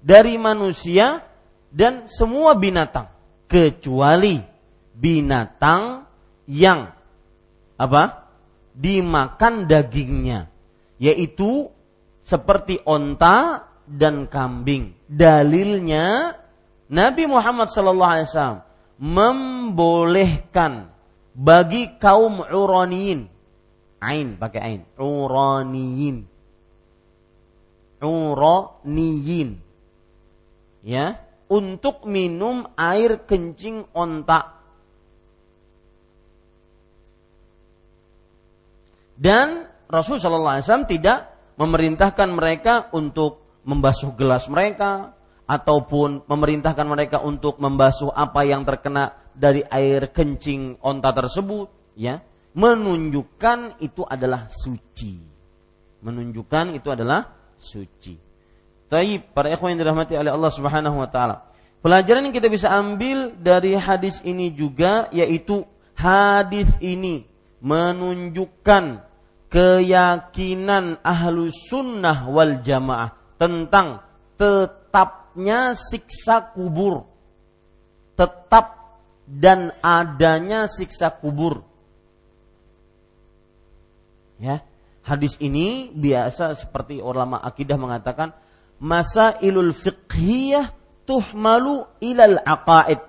dari 0.02 0.36
manusia 0.36 1.24
dan 1.70 2.04
semua 2.10 2.58
binatang 2.58 3.08
kecuali 3.46 4.38
binatang 4.94 6.04
yang 6.46 6.92
apa? 7.80 8.20
dimakan 8.70 9.68
dagingnya, 9.68 10.48
yaitu 10.96 11.68
seperti 12.22 12.80
onta 12.86 13.68
dan 13.84 14.30
kambing. 14.30 14.94
Dalilnya 15.04 16.38
Nabi 16.88 17.26
Muhammad 17.26 17.68
SAW 17.68 18.62
membolehkan 19.00 20.92
bagi 21.32 21.96
kaum 21.96 22.44
uraniyin, 22.44 23.26
ain 24.04 24.28
pakai 24.36 24.60
ain, 24.60 24.80
uraniyin, 25.00 26.28
uraniyin, 28.04 29.50
ya, 30.84 31.16
untuk 31.48 32.04
minum 32.04 32.68
air 32.76 33.24
kencing 33.24 33.88
onta 33.96 34.60
Dan 39.20 39.68
Rasul 39.84 40.16
Shallallahu 40.16 40.54
Alaihi 40.56 40.64
Wasallam 40.64 40.88
tidak 40.88 41.18
memerintahkan 41.60 42.28
mereka 42.32 42.88
untuk 42.96 43.60
membasuh 43.68 44.16
gelas 44.16 44.48
mereka 44.48 45.12
ataupun 45.50 46.30
memerintahkan 46.30 46.86
mereka 46.86 47.18
untuk 47.26 47.58
membasuh 47.58 48.14
apa 48.14 48.46
yang 48.46 48.62
terkena 48.62 49.18
dari 49.34 49.66
air 49.66 50.14
kencing 50.14 50.78
onta 50.78 51.10
tersebut, 51.10 51.66
ya, 51.98 52.22
menunjukkan 52.54 53.82
itu 53.82 54.06
adalah 54.06 54.46
suci. 54.46 55.18
Menunjukkan 56.06 56.78
itu 56.78 56.86
adalah 56.94 57.34
suci. 57.58 58.14
Tapi 58.86 59.18
para 59.34 59.50
ikhwan 59.50 59.74
yang 59.74 59.82
dirahmati 59.82 60.14
oleh 60.14 60.30
Allah 60.30 60.52
Subhanahu 60.54 61.02
wa 61.02 61.10
taala. 61.10 61.50
Pelajaran 61.82 62.30
yang 62.30 62.34
kita 62.34 62.46
bisa 62.46 62.70
ambil 62.70 63.34
dari 63.34 63.74
hadis 63.74 64.22
ini 64.22 64.54
juga 64.54 65.10
yaitu 65.10 65.66
hadis 65.98 66.70
ini 66.78 67.26
menunjukkan 67.58 69.02
keyakinan 69.50 71.02
ahlu 71.02 71.50
sunnah 71.50 72.28
wal 72.30 72.60
jamaah 72.62 73.16
tentang 73.40 74.04
tetapnya 75.40 75.72
siksa 75.72 76.52
kubur. 76.52 77.08
Tetap 78.16 78.76
dan 79.24 79.72
adanya 79.80 80.68
siksa 80.68 81.08
kubur. 81.16 81.64
Ya 84.36 84.60
hadis 85.00 85.40
ini 85.40 85.88
biasa 85.92 86.56
seperti 86.56 87.00
ulama 87.00 87.40
akidah 87.40 87.76
mengatakan 87.80 88.36
masa 88.80 89.40
ilul 89.40 89.72
tuhmalu 91.08 91.88
ilal 92.04 92.36
aqaid. 92.44 93.00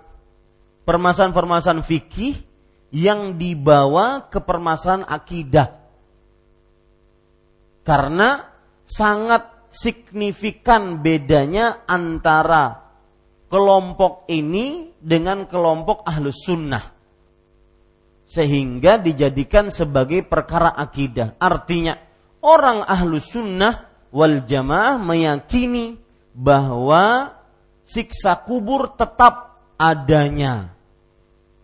Permasalahan-permasalahan 0.88 1.84
fikih 1.84 2.39
yang 2.96 3.36
dibawa 3.36 4.32
ke 4.32 4.39
permasalahan 4.39 5.04
akidah. 5.04 5.67
Karena 7.84 8.48
sangat 8.88 9.50
signifikan 9.71 10.99
bedanya 10.99 11.88
antara 11.88 12.91
kelompok 13.47 14.27
ini 14.27 14.91
dengan 14.99 15.47
kelompok 15.47 16.03
ahlus 16.03 16.43
sunnah. 16.43 16.91
Sehingga 18.27 18.99
dijadikan 18.99 19.71
sebagai 19.71 20.23
perkara 20.23 20.71
akidah. 20.71 21.36
Artinya, 21.36 21.99
orang 22.43 22.84
ahlus 22.84 23.31
sunnah 23.31 24.07
wal 24.12 24.43
jamaah 24.43 24.99
meyakini 24.99 25.99
bahwa 26.31 27.36
siksa 27.84 28.39
kubur 28.43 28.95
tetap 28.95 29.60
adanya. 29.75 30.71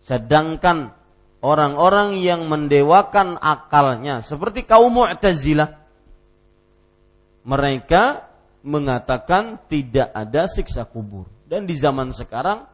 Sedangkan 0.04 0.92
orang-orang 1.40 2.20
yang 2.20 2.48
mendewakan 2.48 3.40
akalnya 3.40 4.20
seperti 4.24 4.64
kaum 4.64 4.92
Mu'tazilah 4.92 5.77
mereka 7.48 8.28
mengatakan 8.60 9.64
tidak 9.72 10.12
ada 10.12 10.44
siksa 10.44 10.84
kubur. 10.84 11.32
Dan 11.48 11.64
di 11.64 11.72
zaman 11.72 12.12
sekarang 12.12 12.68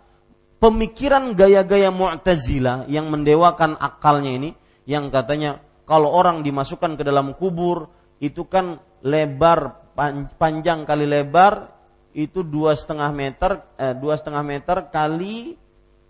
pemikiran 0.59 1.39
gaya-gaya 1.39 1.95
Mu'tazilah 1.95 2.91
yang 2.91 3.07
mendewakan 3.07 3.79
akalnya 3.79 4.35
ini 4.35 4.51
yang 4.83 5.15
katanya 5.15 5.63
kalau 5.87 6.11
orang 6.11 6.43
dimasukkan 6.43 6.99
ke 6.99 7.07
dalam 7.07 7.39
kubur 7.39 7.87
itu 8.19 8.51
kan 8.51 8.83
lebar 9.07 9.95
panjang 10.35 10.83
kali 10.83 11.07
lebar 11.07 11.71
itu 12.11 12.43
dua 12.43 12.75
setengah 12.75 13.15
meter 13.15 13.63
eh, 13.79 13.95
dua 13.95 14.19
setengah 14.19 14.43
meter 14.43 14.91
kali 14.91 15.55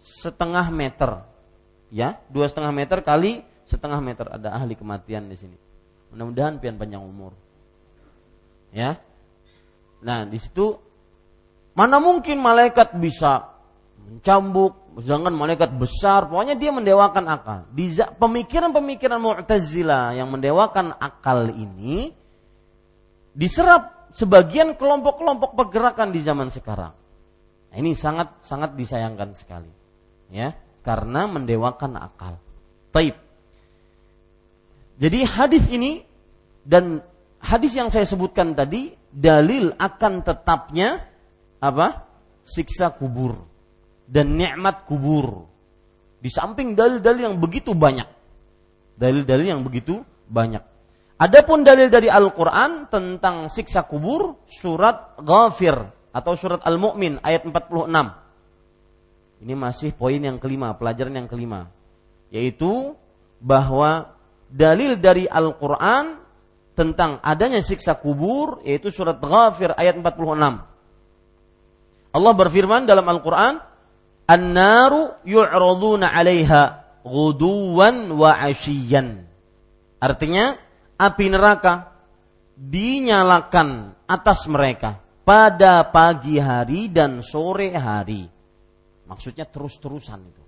setengah 0.00 0.72
meter. 0.72 1.20
Ya 1.92 2.16
dua 2.32 2.48
setengah 2.48 2.72
meter 2.72 3.04
kali 3.04 3.44
setengah 3.68 4.00
meter. 4.00 4.24
Ada 4.32 4.56
ahli 4.56 4.72
kematian 4.72 5.28
di 5.28 5.36
sini. 5.36 5.56
Mudah-mudahan 6.16 6.56
pian 6.62 6.80
panjang 6.80 7.04
umur 7.04 7.43
Ya. 8.74 8.98
Nah, 10.02 10.26
di 10.26 10.36
situ 10.42 10.74
mana 11.78 12.02
mungkin 12.02 12.42
malaikat 12.42 12.98
bisa 12.98 13.54
mencambuk, 14.04 14.98
sedangkan 15.00 15.32
malaikat 15.32 15.70
besar, 15.78 16.26
pokoknya 16.26 16.58
dia 16.58 16.74
mendewakan 16.74 17.24
akal. 17.30 17.58
Di 17.70 17.94
pemikiran-pemikiran 18.18 19.22
Mu'tazilah 19.22 20.18
yang 20.18 20.28
mendewakan 20.28 20.92
akal 20.98 21.54
ini 21.54 22.12
diserap 23.32 24.10
sebagian 24.12 24.74
kelompok-kelompok 24.74 25.54
pergerakan 25.54 26.10
di 26.10 26.20
zaman 26.20 26.50
sekarang. 26.50 26.92
Nah, 27.70 27.76
ini 27.78 27.94
sangat 27.94 28.42
sangat 28.42 28.74
disayangkan 28.74 29.32
sekali. 29.34 29.70
Ya, 30.34 30.52
karena 30.82 31.30
mendewakan 31.30 31.96
akal. 31.96 32.42
Taib. 32.90 33.16
Jadi 34.94 35.26
hadis 35.26 35.64
ini 35.70 36.06
dan 36.62 37.02
hadis 37.44 37.76
yang 37.76 37.92
saya 37.92 38.08
sebutkan 38.08 38.56
tadi 38.56 38.96
dalil 39.12 39.76
akan 39.76 40.24
tetapnya 40.24 41.04
apa? 41.60 42.08
siksa 42.44 42.92
kubur 42.92 43.40
dan 44.04 44.36
nikmat 44.36 44.84
kubur. 44.84 45.48
Di 46.20 46.32
samping 46.32 46.72
dalil-dalil 46.72 47.32
yang 47.32 47.36
begitu 47.40 47.76
banyak. 47.76 48.08
Dalil-dalil 48.96 49.46
yang 49.48 49.62
begitu 49.64 50.04
banyak. 50.28 50.60
Adapun 51.20 51.64
dalil 51.64 51.88
dari 51.88 52.10
Al-Qur'an 52.10 52.90
tentang 52.90 53.48
siksa 53.48 53.86
kubur 53.86 54.44
surat 54.44 55.16
Ghafir 55.20 55.76
atau 56.10 56.32
surat 56.36 56.60
Al-Mu'min 56.64 57.22
ayat 57.22 57.46
46. 57.48 57.88
Ini 59.44 59.54
masih 59.56 59.92
poin 59.96 60.20
yang 60.20 60.40
kelima, 60.40 60.72
pelajaran 60.76 61.14
yang 61.16 61.28
kelima, 61.28 61.68
yaitu 62.32 62.96
bahwa 63.40 64.16
dalil 64.48 64.96
dari 64.96 65.28
Al-Qur'an 65.28 66.23
tentang 66.74 67.22
adanya 67.22 67.62
siksa 67.62 67.94
kubur 67.94 68.60
yaitu 68.66 68.90
surat 68.90 69.18
Ghafir 69.22 69.74
ayat 69.78 69.94
46. 69.98 70.62
Allah 72.14 72.32
berfirman 72.34 72.86
dalam 72.86 73.06
Al-Qur'an, 73.10 73.58
"An-naru 74.26 75.18
yu'raduna 75.26 76.14
'alaiha 76.14 76.62
ghuduwan 77.02 78.10
wa 78.14 78.38
'ashiyyan." 78.38 79.26
Artinya, 79.98 80.54
api 80.98 81.26
neraka 81.30 81.94
dinyalakan 82.54 83.98
atas 84.06 84.46
mereka 84.46 85.02
pada 85.26 85.82
pagi 85.90 86.38
hari 86.38 86.86
dan 86.92 87.24
sore 87.24 87.74
hari. 87.74 88.30
Maksudnya 89.10 89.48
terus-terusan 89.48 90.20
itu. 90.22 90.42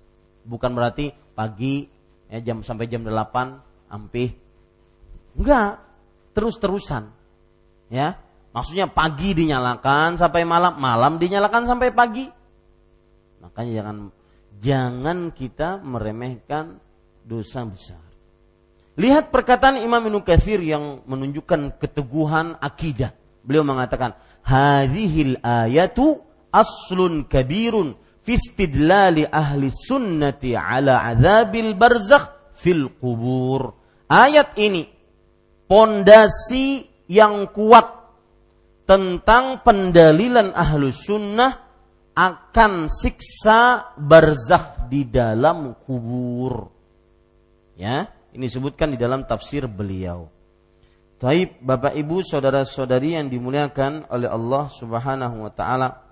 Bukan 0.47 0.71
berarti 0.71 1.11
pagi 1.35 1.91
ya, 2.31 2.39
jam 2.43 2.63
sampai 2.63 2.87
jam 2.87 3.03
8 3.03 3.91
ampih. 3.91 4.31
Enggak, 5.37 5.86
terus-terusan. 6.37 7.09
Ya, 7.89 8.21
maksudnya 8.53 8.93
pagi 8.93 9.33
dinyalakan 9.33 10.21
sampai 10.21 10.45
malam, 10.45 10.77
malam 10.77 11.17
dinyalakan 11.17 11.65
sampai 11.65 11.89
pagi. 11.97 12.29
Makanya 13.41 13.73
jangan 13.81 13.97
jangan 14.61 15.19
kita 15.33 15.81
meremehkan 15.81 16.77
dosa 17.25 17.65
besar. 17.65 18.05
Lihat 18.97 19.29
perkataan 19.29 19.81
Imam 19.81 20.01
Ibnu 20.01 20.25
Katsir 20.25 20.61
yang 20.65 21.05
menunjukkan 21.05 21.77
keteguhan 21.77 22.57
akidah. 22.57 23.13
Beliau 23.45 23.61
mengatakan, 23.61 24.17
"Hadhil 24.41 25.37
ayatu 25.45 26.25
aslun 26.49 27.29
kabirun 27.29 27.93
fi 28.25 28.41
istidlali 28.41 29.29
ahli 29.29 29.69
sunnati 29.69 30.57
ala 30.57 31.05
azabil 31.13 31.77
barzakh 31.77 32.57
fil 32.57 32.89
kubur." 32.97 33.77
Ayat 34.09 34.57
ini 34.57 34.96
pondasi 35.67 36.87
yang 37.11 37.51
kuat 37.51 37.87
tentang 38.87 39.67
pendalilan 39.67 40.55
ahlu 40.55 40.91
sunnah 40.95 41.67
akan 42.17 42.89
siksa 42.89 43.93
barzakh 43.99 44.89
di 44.89 45.05
dalam 45.05 45.77
kubur. 45.85 46.73
Ya, 47.77 48.09
ini 48.33 48.49
disebutkan 48.49 48.97
di 48.97 48.99
dalam 48.99 49.29
tafsir 49.29 49.69
beliau. 49.69 50.33
Taib 51.17 51.61
Bapak 51.61 51.93
Ibu 51.97 52.25
saudara-saudari 52.25 53.17
yang 53.21 53.29
dimuliakan 53.29 54.09
oleh 54.09 54.29
Allah 54.29 54.69
Subhanahu 54.73 55.45
wa 55.45 55.53
taala. 55.53 56.05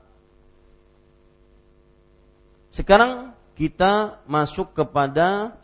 Sekarang 2.68 3.32
kita 3.54 4.24
masuk 4.26 4.74
kepada 4.74 5.56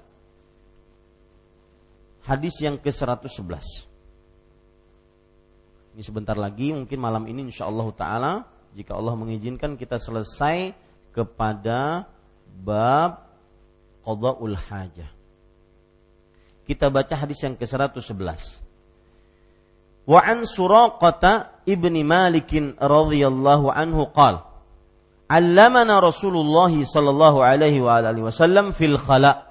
hadis 2.30 2.62
yang 2.62 2.78
ke-111. 2.78 3.90
Ini 5.98 6.02
sebentar 6.06 6.38
lagi 6.38 6.70
mungkin 6.70 7.02
malam 7.02 7.26
ini 7.26 7.50
insya 7.50 7.66
Allah 7.66 7.90
taala 7.90 8.32
jika 8.70 8.94
Allah 8.94 9.18
mengizinkan 9.18 9.74
kita 9.74 9.98
selesai 9.98 10.70
kepada 11.10 12.06
bab 12.62 13.26
qadaul 14.06 14.54
hajah. 14.54 15.10
Kita 16.62 16.86
baca 16.86 17.18
hadis 17.18 17.42
yang 17.42 17.58
ke-111. 17.58 18.62
Wa 20.06 20.22
an 20.22 20.46
Suraqata 20.46 21.66
ibni 21.66 22.06
Malik 22.06 22.54
radhiyallahu 22.78 23.74
anhu 23.74 24.06
qala 24.14 24.46
Allamana 25.30 26.02
Rasulullah 26.02 26.70
sallallahu 26.70 27.38
alaihi 27.42 27.78
wa 27.78 28.02
alihi 28.02 28.26
wasallam 28.26 28.74
fil 28.74 28.98
khala' 28.98 29.49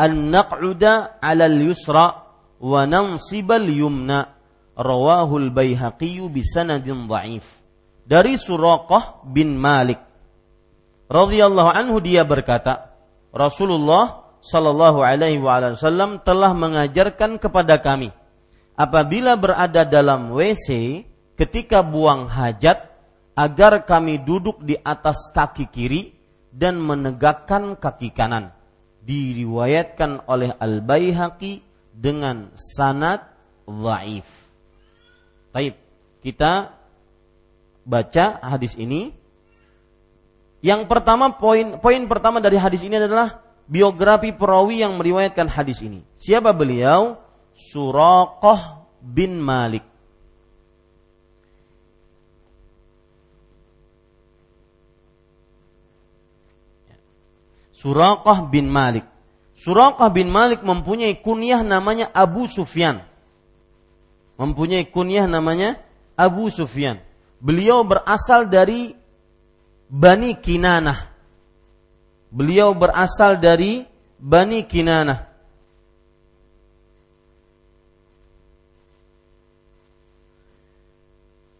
an 0.00 0.32
naq'uda 0.32 1.20
'ala 1.20 1.44
al-yusra 1.44 2.24
wa 2.56 2.80
nansiba 2.88 3.60
al-yumna 3.60 4.32
rawahul 4.72 5.52
Baihaqi 5.52 6.24
bisanadin 6.32 7.04
dhaif 7.04 7.44
dari 8.08 8.40
Suraqah 8.40 9.28
bin 9.28 9.60
Malik. 9.60 10.00
Radhiyallahu 11.12 11.70
anhu 11.76 12.00
dia 12.00 12.24
berkata 12.24 12.96
Rasulullah 13.28 14.24
sallallahu 14.40 15.04
alaihi 15.04 15.42
wasallam 15.42 16.24
telah 16.24 16.56
mengajarkan 16.56 17.36
kepada 17.36 17.76
kami 17.76 18.08
apabila 18.78 19.36
berada 19.36 19.84
dalam 19.84 20.32
WC 20.32 21.02
ketika 21.36 21.84
buang 21.84 22.24
hajat 22.30 22.88
agar 23.36 23.84
kami 23.84 24.22
duduk 24.24 24.64
di 24.64 24.80
atas 24.80 25.28
kaki 25.36 25.68
kiri 25.68 26.02
dan 26.50 26.80
menegakkan 26.80 27.76
kaki 27.76 28.10
kanan 28.16 28.56
diriwayatkan 29.10 30.30
oleh 30.30 30.54
Al 30.54 30.78
Baihaqi 30.78 31.66
dengan 31.90 32.54
sanad 32.54 33.26
dhaif. 33.66 34.26
Baik, 35.50 35.74
kita 36.22 36.78
baca 37.82 38.24
hadis 38.38 38.78
ini. 38.78 39.10
Yang 40.62 40.86
pertama 40.86 41.34
poin 41.34 41.82
poin 41.82 42.02
pertama 42.06 42.38
dari 42.38 42.54
hadis 42.54 42.86
ini 42.86 43.02
adalah 43.02 43.42
biografi 43.66 44.30
perawi 44.30 44.86
yang 44.86 44.94
meriwayatkan 44.94 45.50
hadis 45.50 45.82
ini. 45.82 46.06
Siapa 46.14 46.54
beliau? 46.54 47.18
Suraqah 47.50 48.86
bin 49.02 49.42
Malik. 49.42 49.89
Suraqah 57.80 58.52
bin 58.52 58.68
Malik. 58.68 59.08
Suraqah 59.56 60.12
bin 60.12 60.28
Malik 60.28 60.60
mempunyai 60.60 61.16
kunyah 61.16 61.64
namanya 61.64 62.12
Abu 62.12 62.44
Sufyan. 62.44 63.00
Mempunyai 64.36 64.84
kunyah 64.84 65.24
namanya 65.24 65.80
Abu 66.12 66.52
Sufyan. 66.52 67.00
Beliau 67.40 67.80
berasal 67.80 68.52
dari 68.52 68.92
Bani 69.88 70.36
Kinanah. 70.36 71.08
Beliau 72.28 72.76
berasal 72.76 73.40
dari 73.40 73.88
Bani 74.20 74.68
Kinanah. 74.68 75.32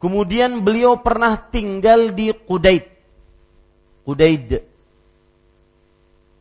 Kemudian 0.01 0.65
beliau 0.65 1.01
pernah 1.01 1.37
tinggal 1.37 2.13
di 2.13 2.33
Qudaid. 2.33 2.85
Qudaid. 4.05 4.70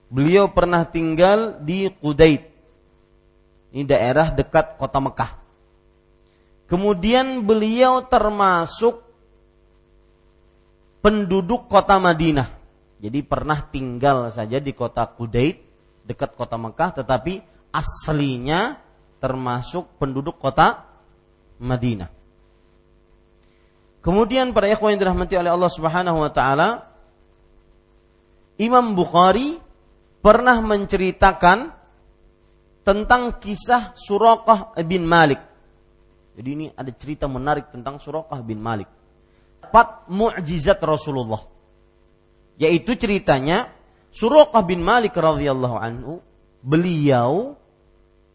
Beliau 0.09 0.49
pernah 0.49 0.83
tinggal 0.89 1.61
di 1.61 1.85
Qudaid. 1.89 2.41
Ini 3.69 3.85
daerah 3.85 4.33
dekat 4.33 4.81
kota 4.81 4.97
Mekah. 4.97 5.37
Kemudian 6.65 7.45
beliau 7.45 8.01
termasuk 8.05 9.05
penduduk 11.05 11.69
kota 11.69 12.01
Madinah. 12.01 12.49
Jadi 12.99 13.21
pernah 13.21 13.61
tinggal 13.69 14.33
saja 14.33 14.57
di 14.57 14.73
kota 14.73 15.05
Qudaid 15.05 15.61
dekat 16.09 16.33
kota 16.33 16.57
Mekah 16.57 17.05
tetapi 17.05 17.45
aslinya 17.69 18.81
termasuk 19.21 19.85
penduduk 20.01 20.41
kota 20.41 20.89
Madinah. 21.61 22.09
Kemudian 24.01 24.55
para 24.55 24.65
ikhwan 24.65 24.95
yang 24.95 25.01
dirahmati 25.05 25.35
oleh 25.37 25.51
Allah 25.51 25.71
Subhanahu 25.71 26.23
wa 26.23 26.31
taala, 26.31 26.87
Imam 28.55 28.95
Bukhari 28.95 29.59
pernah 30.19 30.59
menceritakan 30.59 31.71
tentang 32.83 33.37
kisah 33.39 33.93
Suraqah 33.95 34.75
bin 34.83 35.03
Malik. 35.03 35.39
Jadi 36.39 36.49
ini 36.55 36.65
ada 36.71 36.91
cerita 36.95 37.27
menarik 37.27 37.71
tentang 37.71 37.99
Suraqah 37.99 38.39
bin 38.43 38.63
Malik. 38.63 38.87
Empat 39.59 40.07
mukjizat 40.07 40.79
Rasulullah. 40.81 41.43
Yaitu 42.59 42.95
ceritanya 42.95 43.71
Suraqah 44.09 44.63
bin 44.63 44.81
Malik 44.81 45.13
radhiyallahu 45.15 45.77
anhu, 45.77 46.13
beliau 46.63 47.55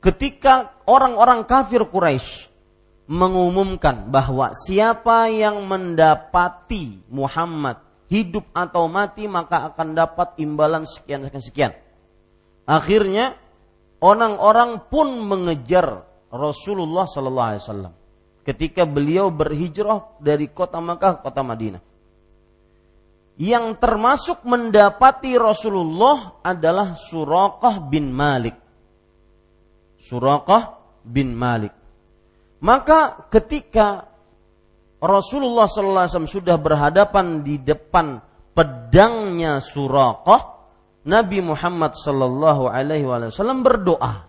ketika 0.05 0.77
orang-orang 0.85 1.49
kafir 1.49 1.83
Quraisy 1.89 2.53
mengumumkan 3.05 4.09
bahwa 4.09 4.53
siapa 4.57 5.29
yang 5.29 5.65
mendapati 5.65 7.05
Muhammad 7.13 7.81
hidup 8.13 8.45
atau 8.53 8.87
mati 8.87 9.25
maka 9.25 9.73
akan 9.73 9.97
dapat 9.97 10.37
imbalan 10.41 10.85
sekian 10.85 11.25
sekian 11.25 11.45
sekian. 11.45 11.73
Akhirnya 12.65 13.37
orang-orang 14.01 14.89
pun 14.89 15.21
mengejar 15.21 16.05
Rasulullah 16.29 17.05
sallallahu 17.07 17.49
alaihi 17.55 17.63
wasallam 17.65 17.95
ketika 18.45 18.85
beliau 18.85 19.33
berhijrah 19.33 20.21
dari 20.21 20.53
kota 20.53 20.79
Makkah 20.79 21.19
ke 21.19 21.21
kota 21.25 21.41
Madinah. 21.41 21.83
Yang 23.35 23.83
termasuk 23.83 24.47
mendapati 24.47 25.35
Rasulullah 25.35 26.39
adalah 26.47 26.95
Suraqah 26.95 27.83
bin 27.83 28.15
Malik. 28.15 28.55
Suraqah 29.99 30.79
bin 31.03 31.35
Malik. 31.35 31.75
Maka 32.63 33.27
ketika 33.35 34.14
Rasulullah 35.05 35.69
SAW 35.69 36.25
sudah 36.25 36.57
berhadapan 36.57 37.45
di 37.45 37.61
depan 37.61 38.25
pedangnya 38.57 39.61
Suraqah, 39.61 40.43
Nabi 41.05 41.45
Muhammad 41.45 41.93
Wasallam 43.29 43.61
berdoa. 43.61 44.25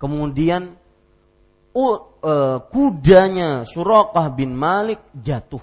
Kemudian 0.00 0.72
uh, 1.76 2.58
kudanya 2.70 3.68
Suraqah 3.68 4.26
bin 4.32 4.54
Malik 4.56 5.02
jatuh. 5.12 5.60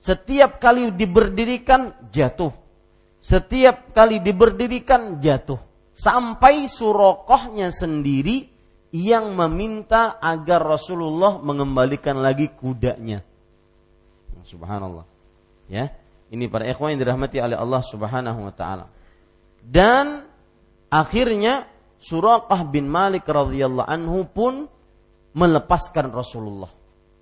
Setiap 0.00 0.58
kali 0.58 0.90
diberdirikan 0.96 2.10
jatuh. 2.10 2.50
Setiap 3.20 3.92
kali 3.92 4.18
diberdirikan 4.24 5.20
jatuh. 5.20 5.60
Sampai 5.92 6.66
Suraqahnya 6.66 7.68
sendiri 7.68 8.49
yang 8.90 9.38
meminta 9.38 10.18
agar 10.18 10.62
Rasulullah 10.62 11.38
mengembalikan 11.38 12.18
lagi 12.18 12.50
kudanya. 12.50 13.22
Subhanallah. 14.42 15.06
Ya, 15.70 15.94
ini 16.30 16.50
para 16.50 16.66
ikhwan 16.66 16.94
yang 16.94 17.06
dirahmati 17.06 17.38
oleh 17.38 17.54
Allah 17.54 17.82
Subhanahu 17.86 18.40
wa 18.50 18.54
taala. 18.54 18.86
Dan 19.62 20.26
akhirnya 20.90 21.70
Suraqah 22.00 22.66
bin 22.66 22.90
Malik 22.90 23.28
radhiyallahu 23.28 23.86
anhu 23.86 24.26
pun 24.26 24.66
melepaskan 25.36 26.10
Rasulullah 26.10 26.72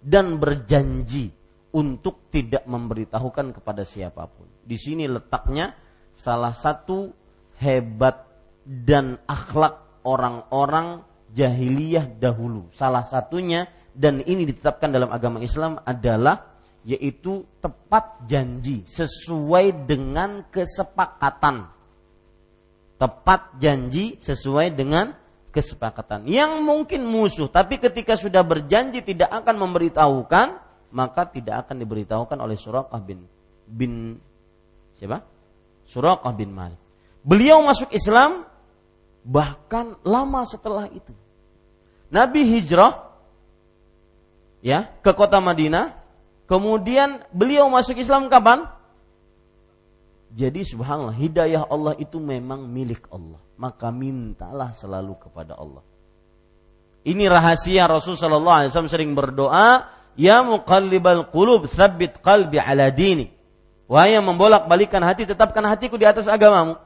dan 0.01 0.41
berjanji 0.41 1.29
untuk 1.75 2.31
tidak 2.33 2.65
memberitahukan 2.65 3.61
kepada 3.61 3.85
siapa 3.85 4.25
pun. 4.31 4.49
Di 4.65 4.79
sini 4.81 5.05
letaknya 5.05 5.75
salah 6.15 6.57
satu 6.57 7.13
hebat 7.61 8.25
dan 8.65 9.19
akhlak 9.29 10.05
orang-orang 10.07 11.08
jahiliyah 11.33 12.19
dahulu. 12.19 12.69
Salah 12.73 13.05
satunya 13.05 13.69
dan 13.93 14.23
ini 14.25 14.47
ditetapkan 14.49 14.93
dalam 14.93 15.11
agama 15.11 15.43
Islam 15.43 15.81
adalah 15.83 16.55
yaitu 16.87 17.45
tepat 17.59 18.25
janji 18.25 18.87
sesuai 18.87 19.85
dengan 19.85 20.47
kesepakatan. 20.49 21.69
Tepat 22.99 23.61
janji 23.61 24.19
sesuai 24.19 24.75
dengan 24.75 25.15
kesepakatan. 25.53 26.27
Yang 26.27 26.63
mungkin 26.63 27.07
musuh, 27.07 27.51
tapi 27.51 27.79
ketika 27.79 28.15
sudah 28.15 28.43
berjanji 28.43 29.03
tidak 29.03 29.31
akan 29.31 29.57
memberitahukan, 29.69 30.49
maka 30.95 31.23
tidak 31.29 31.67
akan 31.67 31.77
diberitahukan 31.83 32.39
oleh 32.41 32.57
Suraqah 32.57 33.01
bin 33.05 33.27
bin 33.69 34.17
siapa? 34.97 35.21
Suraqah 35.85 36.33
bin 36.33 36.51
Malik. 36.53 36.81
Beliau 37.21 37.61
masuk 37.61 37.93
Islam 37.93 38.49
bahkan 39.29 40.01
lama 40.01 40.41
setelah 40.49 40.89
itu. 40.89 41.13
Nabi 42.09 42.49
hijrah 42.49 43.13
ya 44.65 44.89
ke 45.05 45.13
kota 45.13 45.37
Madinah, 45.45 45.93
kemudian 46.49 47.21
beliau 47.29 47.69
masuk 47.69 48.01
Islam 48.01 48.33
kapan? 48.33 48.65
Jadi 50.33 50.65
subhanallah 50.65 51.17
hidayah 51.17 51.69
Allah 51.69 51.93
itu 52.01 52.17
memang 52.17 52.65
milik 52.65 53.05
Allah. 53.13 53.41
Maka 53.61 53.93
mintalah 53.93 54.73
selalu 54.73 55.21
kepada 55.21 55.61
Allah. 55.61 55.85
Ini 57.05 57.25
rahasia 57.29 57.89
Rasul 57.89 58.17
sallallahu 58.17 58.89
sering 58.89 59.17
berdoa, 59.17 59.89
"Ya 60.17 60.45
muqallibal 60.45 61.33
qulub, 61.33 61.69
tsabbit 61.69 62.21
qalbi 62.21 62.61
ala 62.61 62.93
dini." 62.93 63.33
Wahai 63.89 64.21
yang 64.21 64.29
membolak-balikan 64.29 65.01
hati, 65.01 65.25
tetapkan 65.25 65.65
hatiku 65.65 65.97
di 65.97 66.05
atas 66.05 66.29
agamamu. 66.29 66.77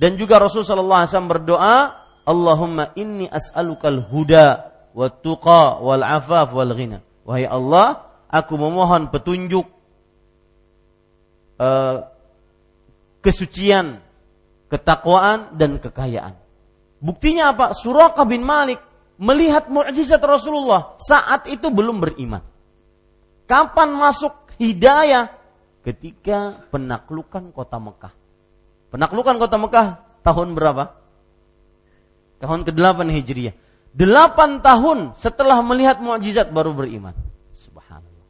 Dan 0.00 0.16
juga 0.16 0.40
Rasul 0.40 0.64
sallallahu 0.64 1.04
alaihi 1.04 1.10
wasallam 1.12 1.28
berdoa, 1.28 1.76
Allahumma 2.24 2.96
inni 2.96 3.28
as'alukal 3.28 4.00
huda 4.08 4.72
wa 4.96 5.12
tuqa 5.12 5.76
wal 5.84 6.00
afaf 6.00 6.56
wal 6.56 6.72
ghina. 6.72 7.04
Wahai 7.28 7.44
Allah, 7.44 8.08
aku 8.32 8.56
memohon 8.56 9.12
petunjuk 9.12 9.68
uh, 11.60 12.08
kesucian, 13.20 14.00
ketakwaan 14.72 15.52
dan 15.60 15.76
kekayaan. 15.76 16.32
Buktinya 17.04 17.52
apa? 17.52 17.76
Suraqah 17.76 18.24
bin 18.24 18.40
Malik 18.40 18.80
melihat 19.20 19.68
mukjizat 19.68 20.24
Rasulullah 20.24 20.96
saat 20.96 21.44
itu 21.44 21.68
belum 21.68 22.00
beriman. 22.00 22.40
Kapan 23.44 23.92
masuk 23.92 24.32
hidayah? 24.56 25.28
Ketika 25.84 26.68
penaklukan 26.68 27.52
kota 27.52 27.76
Mekah. 27.80 28.19
Penaklukan 28.90 29.38
kota 29.38 29.56
Mekah 29.56 29.86
tahun 30.26 30.58
berapa? 30.58 31.00
tahun 32.40 32.64
ke-8 32.66 32.98
Hijriah. 33.12 33.54
Delapan 33.92 34.64
tahun 34.64 35.14
setelah 35.14 35.60
melihat 35.60 36.00
mukjizat 36.00 36.50
baru 36.50 36.72
beriman. 36.72 37.14
Subhanallah. 37.60 38.26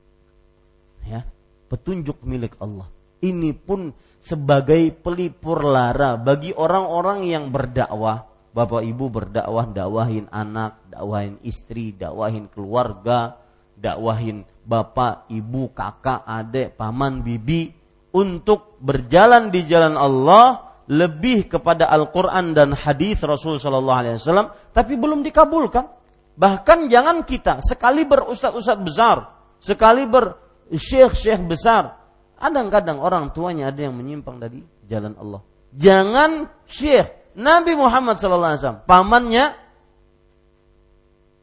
Ya, 1.07 1.25
petunjuk 1.71 2.21
milik 2.27 2.59
Allah. 2.59 2.91
Ini 3.23 3.55
pun 3.55 3.95
sebagai 4.21 4.91
pelipur 5.01 5.65
lara 5.65 6.19
bagi 6.19 6.51
orang-orang 6.53 7.25
yang 7.25 7.49
berdakwah. 7.49 8.29
Bapak 8.51 8.83
ibu 8.83 9.07
berdakwah, 9.07 9.71
dakwahin 9.71 10.27
anak, 10.35 10.83
dakwahin 10.91 11.39
istri, 11.47 11.95
dakwahin 11.95 12.51
keluarga, 12.51 13.39
dakwahin 13.79 14.43
bapak, 14.67 15.31
ibu, 15.31 15.71
kakak, 15.71 16.27
adik, 16.27 16.75
paman, 16.75 17.23
bibi 17.23 17.71
untuk 18.11 18.79
berjalan 18.83 19.55
di 19.55 19.67
jalan 19.67 19.95
Allah 19.95 20.71
lebih 20.91 21.47
kepada 21.47 21.87
Al-Quran 21.87 22.51
dan 22.51 22.75
hadis 22.75 23.23
Rasul 23.23 23.63
Shallallahu 23.63 23.99
Alaihi 24.03 24.19
Wasallam, 24.19 24.51
tapi 24.75 24.99
belum 24.99 25.23
dikabulkan. 25.23 25.87
Bahkan 26.35 26.91
jangan 26.91 27.23
kita 27.23 27.63
sekali 27.63 28.03
berustad-ustad 28.03 28.79
besar, 28.83 29.31
sekali 29.63 30.09
bersyekh-syekh 30.11 31.47
besar, 31.47 31.95
kadang-kadang 32.35 32.99
orang 32.99 33.31
tuanya 33.31 33.71
ada 33.71 33.87
yang 33.87 33.95
menyimpang 33.95 34.43
dari 34.43 34.67
jalan 34.91 35.15
Allah. 35.15 35.47
Jangan 35.71 36.51
syekh 36.67 37.39
Nabi 37.39 37.79
Muhammad 37.79 38.19
sallallahu 38.19 38.51
alaihi 38.51 38.63
wasallam, 38.67 38.83
pamannya 38.91 39.45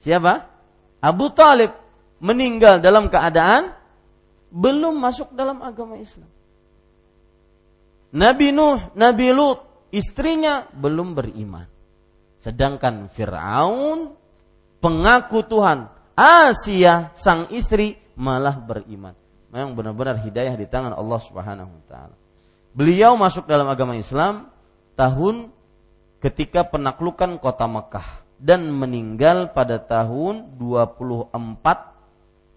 siapa? 0.04 0.34
Abu 1.00 1.32
Talib 1.32 1.72
meninggal 2.20 2.84
dalam 2.84 3.08
keadaan 3.08 3.72
belum 4.52 5.00
masuk 5.00 5.32
dalam 5.32 5.64
agama 5.64 5.96
Islam. 5.96 6.28
Nabi 8.16 8.56
Nuh, 8.56 8.96
Nabi 8.96 9.28
Lut, 9.36 9.90
istrinya 9.92 10.68
belum 10.72 11.16
beriman. 11.16 11.68
Sedangkan 12.40 13.12
Fir'aun 13.12 14.16
pengaku 14.80 15.44
Tuhan, 15.44 15.92
Asia 16.16 17.12
sang 17.18 17.52
istri 17.52 17.98
malah 18.16 18.56
beriman. 18.58 19.14
Memang 19.52 19.76
benar-benar 19.78 20.20
hidayah 20.22 20.56
di 20.56 20.68
tangan 20.68 20.94
Allah 20.96 21.20
Subhanahu 21.24 21.72
wa 21.72 21.84
taala. 21.88 22.16
Beliau 22.78 23.18
masuk 23.18 23.50
dalam 23.50 23.68
agama 23.70 23.98
Islam 23.98 24.52
tahun 24.94 25.50
ketika 26.22 26.68
penaklukan 26.68 27.42
kota 27.42 27.66
Mekah 27.66 28.26
dan 28.38 28.70
meninggal 28.70 29.50
pada 29.54 29.82
tahun 29.82 30.58
24 30.62 31.34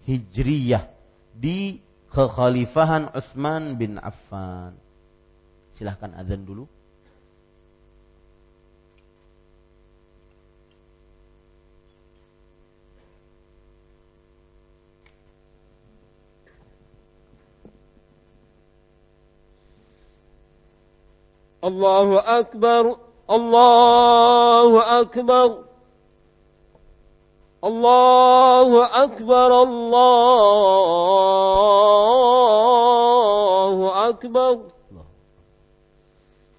Hijriyah 0.05 0.85
di 1.33 1.81
kekhalifahan 2.09 3.13
Utsman 3.13 3.77
bin 3.77 4.01
Affan. 4.01 4.80
Silahkan 5.81 6.13
azan 6.13 6.45
dulu. 6.45 6.69
الله 21.61 22.09
أكبر 22.41 22.97
الله 23.29 24.71
أكبر 25.01 25.49
الله 27.63 28.69
أكبر 29.05 29.51
الله 29.61 30.49
أكبر 34.09 34.80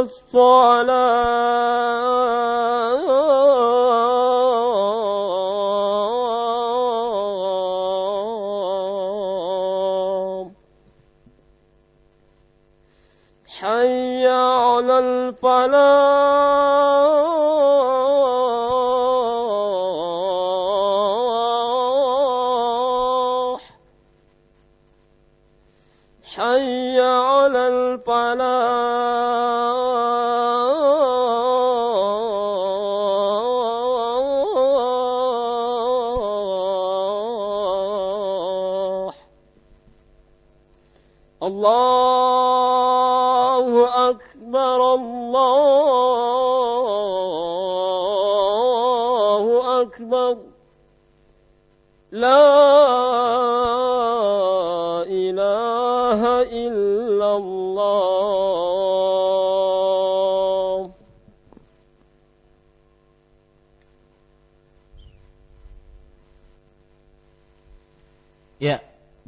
الصلاة 0.00 1.99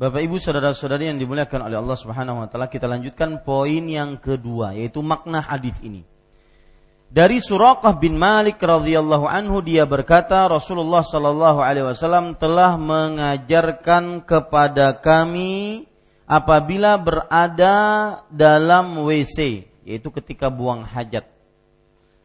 Bapak 0.03 0.18
Ibu 0.18 0.34
saudara-saudari 0.42 1.14
yang 1.14 1.18
dimuliakan 1.22 1.70
oleh 1.70 1.78
Allah 1.78 1.94
Subhanahu 1.94 2.42
wa 2.42 2.50
taala, 2.50 2.66
kita 2.66 2.90
lanjutkan 2.90 3.46
poin 3.46 3.86
yang 3.86 4.18
kedua 4.18 4.74
yaitu 4.74 4.98
makna 4.98 5.38
hadis 5.38 5.78
ini. 5.78 6.03
Dari 7.07 7.38
Suraqah 7.38 8.03
bin 8.03 8.18
Malik 8.18 8.59
radhiyallahu 8.59 9.30
anhu 9.30 9.62
dia 9.62 9.86
berkata 9.86 10.50
Rasulullah 10.50 11.07
sallallahu 11.07 11.62
alaihi 11.62 11.86
wasallam 11.86 12.34
telah 12.34 12.74
mengajarkan 12.74 14.26
kepada 14.26 14.98
kami 14.98 15.86
apabila 16.26 16.98
berada 16.98 17.78
dalam 18.26 19.07
WC 19.07 19.70
yaitu 19.86 20.11
ketika 20.18 20.50
buang 20.50 20.82
hajat 20.82 21.30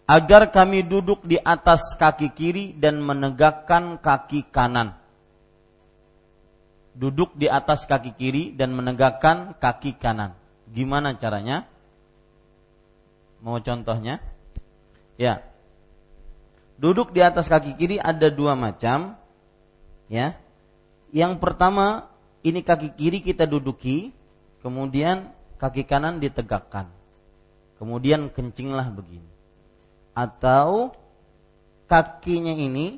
agar 0.10 0.50
kami 0.50 0.82
duduk 0.82 1.22
di 1.30 1.38
atas 1.38 1.94
kaki 1.94 2.34
kiri 2.34 2.66
dan 2.74 2.98
menegakkan 3.06 4.02
kaki 4.02 4.50
kanan 4.50 4.98
duduk 6.98 7.38
di 7.38 7.46
atas 7.46 7.86
kaki 7.86 8.18
kiri 8.18 8.44
dan 8.58 8.74
menegakkan 8.74 9.54
kaki 9.62 10.02
kanan. 10.02 10.34
Gimana 10.74 11.14
caranya? 11.14 11.70
Mau 13.40 13.62
contohnya? 13.62 14.18
Ya. 15.16 15.46
Duduk 16.82 17.14
di 17.14 17.22
atas 17.22 17.46
kaki 17.46 17.78
kiri 17.78 18.02
ada 18.02 18.34
dua 18.34 18.58
macam. 18.58 19.14
Ya. 20.10 20.42
Yang 21.14 21.38
pertama, 21.38 22.10
ini 22.42 22.66
kaki 22.66 22.98
kiri 22.98 23.22
kita 23.22 23.46
duduki, 23.46 24.12
kemudian 24.66 25.32
kaki 25.62 25.86
kanan 25.86 26.18
ditegakkan. 26.18 26.90
Kemudian 27.78 28.34
kencinglah 28.34 28.90
begini. 28.90 29.30
Atau 30.18 30.98
kakinya 31.86 32.58
ini 32.58 32.98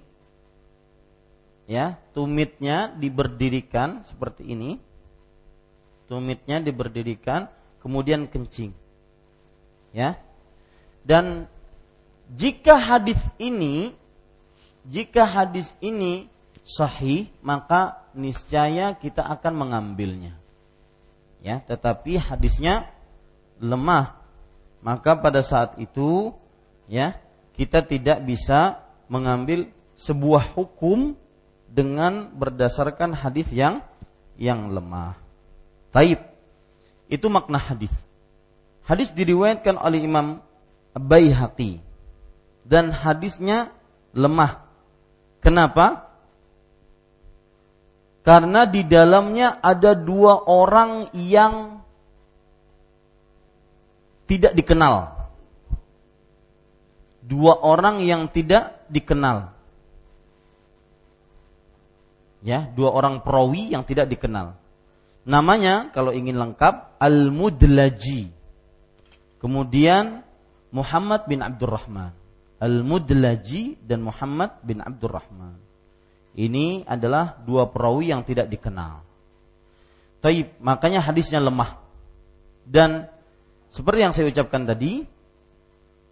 ya 1.70 2.02
tumitnya 2.18 2.90
diberdirikan 2.98 4.02
seperti 4.10 4.50
ini. 4.50 4.82
Tumitnya 6.10 6.58
diberdirikan 6.58 7.46
kemudian 7.86 8.26
kencing. 8.26 8.74
Ya. 9.94 10.18
Dan 11.06 11.46
jika 12.34 12.74
hadis 12.74 13.22
ini 13.38 13.94
jika 14.90 15.30
hadis 15.30 15.70
ini 15.78 16.26
sahih 16.66 17.30
maka 17.46 18.10
niscaya 18.18 18.98
kita 18.98 19.22
akan 19.22 19.54
mengambilnya. 19.54 20.34
Ya 21.46 21.62
tetapi 21.62 22.18
hadisnya 22.18 22.90
lemah 23.62 24.18
maka 24.82 25.14
pada 25.14 25.46
saat 25.46 25.78
itu 25.78 26.34
ya 26.90 27.14
kita 27.54 27.86
tidak 27.86 28.26
bisa 28.26 28.82
mengambil 29.12 29.70
sebuah 30.00 30.56
hukum 30.56 31.14
dengan 31.70 32.34
berdasarkan 32.34 33.14
hadis 33.14 33.46
yang 33.54 33.86
yang 34.36 34.74
lemah. 34.74 35.14
Taib. 35.94 36.22
Itu 37.10 37.30
makna 37.30 37.58
hadis. 37.58 37.94
Hadis 38.86 39.14
diriwayatkan 39.14 39.78
oleh 39.78 40.02
Imam 40.06 40.42
Baihaqi 40.98 41.82
dan 42.66 42.90
hadisnya 42.90 43.70
lemah. 44.14 44.66
Kenapa? 45.42 46.10
Karena 48.26 48.70
di 48.70 48.86
dalamnya 48.86 49.58
ada 49.58 49.98
dua 49.98 50.46
orang 50.46 51.10
yang 51.18 51.82
tidak 54.30 54.54
dikenal. 54.54 55.18
Dua 57.26 57.58
orang 57.62 58.06
yang 58.06 58.30
tidak 58.30 58.86
dikenal. 58.90 59.59
Ya, 62.40 62.72
dua 62.72 62.96
orang 62.96 63.20
perawi 63.20 63.76
yang 63.76 63.84
tidak 63.84 64.08
dikenal. 64.08 64.56
Namanya 65.28 65.92
kalau 65.92 66.16
ingin 66.16 66.40
lengkap 66.40 66.98
Al-Mudlaji. 66.98 68.32
Kemudian 69.40 70.24
Muhammad 70.72 71.28
bin 71.28 71.44
Abdurrahman. 71.44 72.16
Al-Mudlaji 72.60 73.80
dan 73.84 74.04
Muhammad 74.04 74.60
bin 74.64 74.84
Abdurrahman. 74.84 75.60
Ini 76.36 76.88
adalah 76.88 77.40
dua 77.44 77.68
perawi 77.68 78.12
yang 78.16 78.24
tidak 78.24 78.48
dikenal. 78.48 79.04
Taib, 80.20 80.56
makanya 80.60 81.00
hadisnya 81.04 81.40
lemah. 81.40 81.80
Dan 82.68 83.08
seperti 83.72 84.00
yang 84.04 84.14
saya 84.14 84.28
ucapkan 84.28 84.68
tadi, 84.68 85.08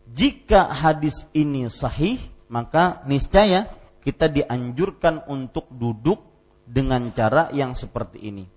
jika 0.08 0.72
hadis 0.72 1.28
ini 1.36 1.68
sahih, 1.68 2.18
maka 2.48 3.04
niscaya 3.04 3.68
kita 4.08 4.32
dianjurkan 4.32 5.28
untuk 5.28 5.68
duduk 5.68 6.24
dengan 6.64 7.12
cara 7.12 7.51
yang 7.51 7.76
seperti 7.76 8.24
ini. 8.24 8.47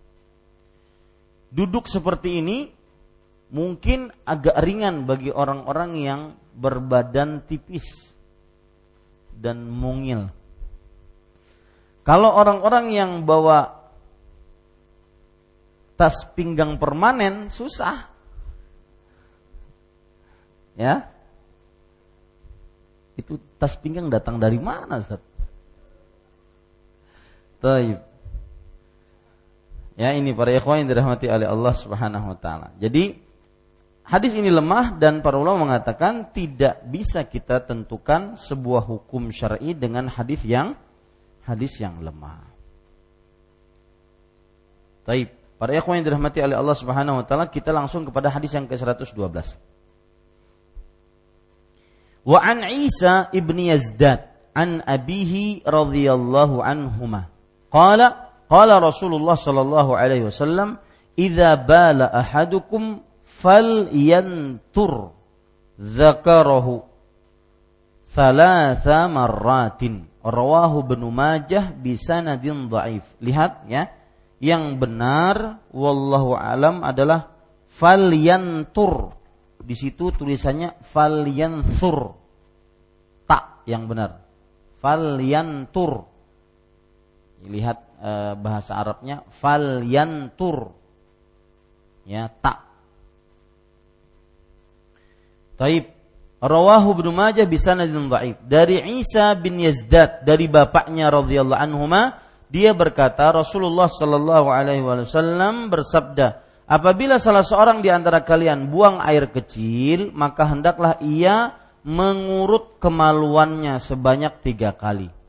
Duduk 1.51 1.91
seperti 1.91 2.39
ini 2.39 2.71
mungkin 3.51 4.15
agak 4.23 4.63
ringan 4.63 5.11
bagi 5.11 5.35
orang-orang 5.35 5.91
yang 5.99 6.21
berbadan 6.55 7.43
tipis 7.51 8.15
dan 9.35 9.67
mungil. 9.67 10.31
Kalau 12.07 12.31
orang-orang 12.31 12.95
yang 12.95 13.11
bawa 13.27 13.75
tas 15.99 16.31
pinggang 16.31 16.79
permanen 16.79 17.51
susah. 17.51 18.07
Ya. 20.79 21.11
Itu 23.19 23.43
tas 23.59 23.75
pinggang 23.75 24.07
datang 24.07 24.39
dari 24.39 24.63
mana, 24.63 25.03
Ustaz? 25.03 25.30
Taib. 27.61 28.01
Ya, 30.01 30.17
ini 30.17 30.33
para 30.33 30.49
ikhwan 30.57 30.85
yang 30.85 30.89
dirahmati 30.97 31.29
oleh 31.29 31.45
Allah 31.45 31.75
Subhanahu 31.77 32.33
wa 32.33 32.39
taala. 32.41 32.73
Jadi 32.81 33.31
Hadis 34.11 34.35
ini 34.35 34.51
lemah 34.51 34.99
dan 34.99 35.23
para 35.23 35.39
ulama 35.39 35.71
mengatakan 35.71 36.35
tidak 36.35 36.83
bisa 36.83 37.23
kita 37.23 37.63
tentukan 37.63 38.35
sebuah 38.35 38.83
hukum 38.83 39.31
syar'i 39.31 39.71
dengan 39.71 40.11
hadis 40.11 40.43
yang 40.43 40.75
hadis 41.47 41.79
yang 41.79 42.03
lemah. 42.03 42.43
Taib. 45.07 45.31
Para 45.63 45.79
ikhwan 45.79 46.03
yang 46.03 46.11
dirahmati 46.11 46.43
oleh 46.43 46.59
Allah 46.59 46.75
Subhanahu 46.75 47.23
wa 47.23 47.25
taala, 47.29 47.47
kita 47.47 47.71
langsung 47.71 48.03
kepada 48.03 48.35
hadis 48.35 48.51
yang 48.51 48.67
ke-112. 48.67 49.15
Wa 52.27 52.39
an 52.43 52.67
Isa 52.67 53.31
ibni 53.31 53.71
Yazdad 53.71 54.27
an 54.59 54.83
abihi 54.83 55.63
radhiyallahu 55.63 56.59
anhuma. 56.65 57.31
Qala 57.71 58.35
qala 58.51 58.83
Rasulullah 58.83 59.39
sallallahu 59.39 59.95
alaihi 59.95 60.27
wasallam, 60.27 60.83
"Idza 61.15 61.55
bala 61.63 62.11
ahadukum 62.11 62.99
fal 63.23 63.89
yantur 63.95 65.15
zakarahu 65.79 66.85
thalatha 68.11 69.07
marratin. 69.07 70.11
Rawahu 70.21 70.85
Ibnu 70.85 71.09
Majah 71.09 71.73
bisanadin 71.73 72.69
dhaif. 72.69 73.07
Lihat 73.25 73.65
ya 73.73 73.89
yang 74.37 74.77
benar 74.77 75.65
wallahu 75.73 76.37
alam 76.37 76.85
adalah 76.85 77.33
fal 77.73 78.13
yantur 78.13 79.17
di 79.61 79.73
situ 79.73 80.13
tulisannya 80.13 80.77
fal 80.93 81.25
yansur 81.25 82.13
tak 83.25 83.65
yang 83.65 83.89
benar. 83.89 84.21
Fal 84.77 85.17
yantur 85.25 86.10
lihat 87.49 87.79
e, 88.01 88.13
bahasa 88.37 88.77
Arabnya 88.77 89.25
fal 89.29 89.81
yantur 89.87 90.77
ya 92.05 92.29
tak 92.29 92.71
Taib. 95.61 95.93
Rawahu 96.41 96.97
Ibnu 96.97 97.13
Majah 97.13 97.45
bisanadin 97.45 98.09
dhaif. 98.09 98.41
Dari 98.49 98.81
Isa 98.97 99.37
bin 99.37 99.61
Yazdad 99.61 100.25
dari 100.25 100.49
bapaknya 100.49 101.13
radhiyallahu 101.13 101.61
anhuma 101.61 102.17
dia 102.49 102.73
berkata 102.73 103.29
Rasulullah 103.29 103.85
sallallahu 103.85 104.49
alaihi 104.49 104.81
wasallam 104.81 105.69
bersabda, 105.69 106.41
"Apabila 106.65 107.21
salah 107.21 107.45
seorang 107.45 107.85
di 107.85 107.93
antara 107.93 108.25
kalian 108.25 108.73
buang 108.73 109.05
air 109.05 109.29
kecil, 109.29 110.17
maka 110.17 110.49
hendaklah 110.49 110.97
ia 111.05 111.61
mengurut 111.85 112.81
kemaluannya 112.81 113.77
sebanyak 113.77 114.41
tiga 114.41 114.73
kali." 114.73 115.20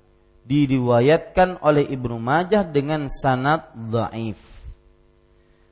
Diriwayatkan 0.41 1.61
oleh 1.61 1.85
Ibnu 1.85 2.17
Majah 2.17 2.65
dengan 2.65 3.05
sanad 3.07 3.71
dhaif. 3.73 4.39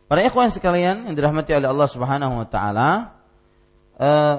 Para 0.06 0.26
ikhwan 0.26 0.50
sekalian 0.50 1.10
yang 1.10 1.16
dirahmati 1.18 1.54
oleh 1.54 1.70
Allah 1.70 1.90
Subhanahu 1.90 2.42
wa 2.42 2.48
taala, 2.50 3.20
Eh, 4.00 4.38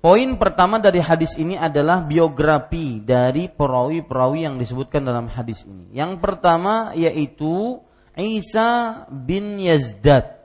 poin 0.00 0.30
pertama 0.40 0.80
dari 0.80 1.04
hadis 1.04 1.36
ini 1.36 1.52
adalah 1.52 2.00
biografi 2.00 2.96
dari 3.04 3.52
perawi-perawi 3.52 4.48
yang 4.48 4.56
disebutkan 4.56 5.04
dalam 5.04 5.28
hadis 5.28 5.68
ini. 5.68 5.92
Yang 5.92 6.16
pertama 6.24 6.96
yaitu 6.96 7.84
Isa 8.16 9.04
bin 9.12 9.60
Yazdad. 9.60 10.40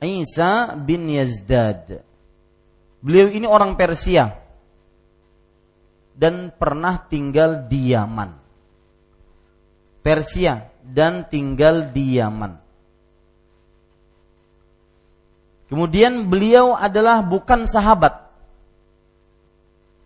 Isa 0.00 0.72
bin 0.80 1.04
Yazdad. 1.12 2.00
Beliau 3.04 3.28
ini 3.28 3.44
orang 3.44 3.76
Persia 3.76 4.40
dan 6.16 6.50
pernah 6.56 7.04
tinggal 7.06 7.68
di 7.68 7.92
Yaman. 7.92 8.32
Persia 10.00 10.72
dan 10.80 11.28
tinggal 11.28 11.92
di 11.92 12.16
Yaman. 12.16 12.56
Kemudian 15.66 16.30
beliau 16.30 16.72
adalah 16.72 17.20
bukan 17.26 17.66
sahabat. 17.68 18.24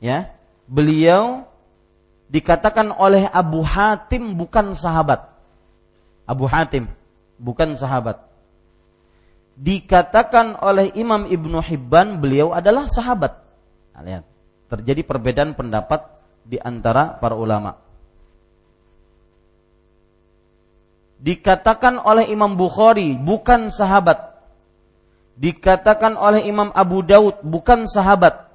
Ya, 0.00 0.32
beliau 0.64 1.44
dikatakan 2.32 2.96
oleh 2.96 3.28
Abu 3.28 3.60
Hatim 3.60 4.34
bukan 4.34 4.72
sahabat. 4.72 5.28
Abu 6.24 6.48
Hatim 6.48 6.88
bukan 7.36 7.76
sahabat. 7.76 8.24
Dikatakan 9.60 10.56
oleh 10.64 10.96
Imam 10.96 11.28
Ibnu 11.28 11.60
Hibban 11.60 12.16
beliau 12.16 12.56
adalah 12.56 12.88
sahabat. 12.88 13.36
Nah, 13.92 14.00
lihat, 14.00 14.24
terjadi 14.70 15.02
perbedaan 15.02 15.58
pendapat 15.58 16.06
di 16.46 16.56
antara 16.62 17.18
para 17.18 17.34
ulama. 17.34 17.76
Dikatakan 21.20 22.00
oleh 22.00 22.32
Imam 22.32 22.56
Bukhari 22.56 23.18
bukan 23.18 23.68
sahabat. 23.68 24.40
Dikatakan 25.36 26.16
oleh 26.16 26.48
Imam 26.48 26.72
Abu 26.72 27.04
Daud 27.04 27.44
bukan 27.44 27.84
sahabat. 27.84 28.48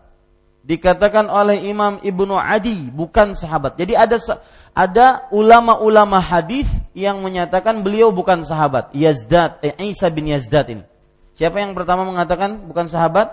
Dikatakan 0.66 1.30
oleh 1.30 1.62
Imam 1.70 2.02
Ibnu 2.02 2.34
Adi 2.34 2.90
bukan 2.90 3.38
sahabat. 3.38 3.78
Jadi 3.78 3.94
ada 3.94 4.18
ada 4.74 5.30
ulama-ulama 5.30 6.18
hadis 6.18 6.66
yang 6.98 7.22
menyatakan 7.22 7.86
beliau 7.86 8.10
bukan 8.10 8.42
sahabat. 8.42 8.90
Yazdad 8.98 9.62
eh, 9.62 9.78
Isa 9.86 10.10
bin 10.10 10.26
Yazdad 10.26 10.66
ini. 10.74 10.84
Siapa 11.38 11.62
yang 11.62 11.78
pertama 11.78 12.02
mengatakan 12.02 12.66
bukan 12.66 12.90
sahabat? 12.90 13.30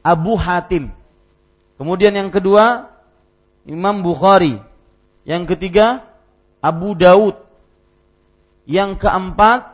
Abu 0.00 0.34
Hatim 0.40 1.01
kemudian 1.82 2.14
yang 2.14 2.30
kedua 2.30 2.94
Imam 3.66 4.06
Bukhari 4.06 4.62
yang 5.26 5.42
ketiga 5.50 6.06
Abu 6.62 6.94
Daud 6.94 7.42
yang 8.66 8.94
keempat 8.94 9.72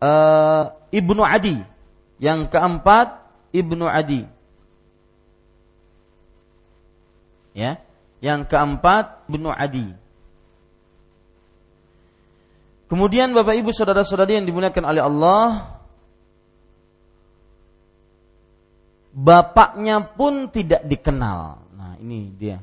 uh, 0.00 0.62
Ibnu 0.88 1.22
Adi. 1.24 1.58
Yang 2.20 2.48
keempat 2.48 3.20
Ibnu 3.52 3.84
Adi. 3.84 4.22
Ya. 7.52 7.82
Yang 8.24 8.48
keempat 8.48 9.28
Ibnu 9.28 9.50
Adi. 9.52 9.92
Kemudian 12.88 13.34
Bapak 13.34 13.58
Ibu 13.58 13.74
saudara-saudari 13.74 14.38
yang 14.38 14.46
dimuliakan 14.46 14.84
oleh 14.86 15.02
Allah, 15.02 15.73
bapaknya 19.14 20.02
pun 20.02 20.50
tidak 20.50 20.82
dikenal. 20.82 21.62
Nah, 21.78 21.94
ini 22.02 22.34
dia, 22.34 22.58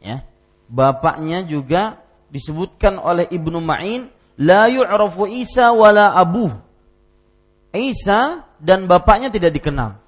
ya. 0.00 0.24
Bapaknya 0.64 1.44
juga 1.44 2.00
disebutkan 2.32 2.96
oleh 2.96 3.28
Ibnu 3.28 3.60
Ma'in, 3.60 4.08
la 4.40 4.72
yu'rafu 4.72 5.28
Isa 5.28 5.68
wala 5.76 6.16
abuh. 6.16 6.50
Isa 7.76 8.48
dan 8.58 8.88
bapaknya 8.88 9.30
tidak 9.30 9.54
dikenal. 9.54 10.00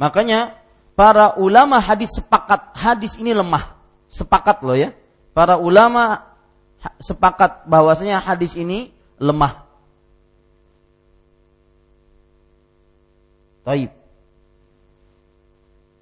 Makanya 0.00 0.56
para 0.96 1.36
ulama 1.36 1.76
hadis 1.76 2.08
sepakat 2.16 2.72
hadis 2.72 3.20
ini 3.20 3.36
lemah. 3.36 3.76
Sepakat 4.08 4.64
loh 4.64 4.76
ya. 4.78 4.96
Para 5.36 5.60
ulama 5.60 6.24
sepakat 6.96 7.68
bahwasanya 7.68 8.16
hadis 8.20 8.56
ini 8.56 8.96
lemah. 9.20 9.68
Taib. 13.60 13.99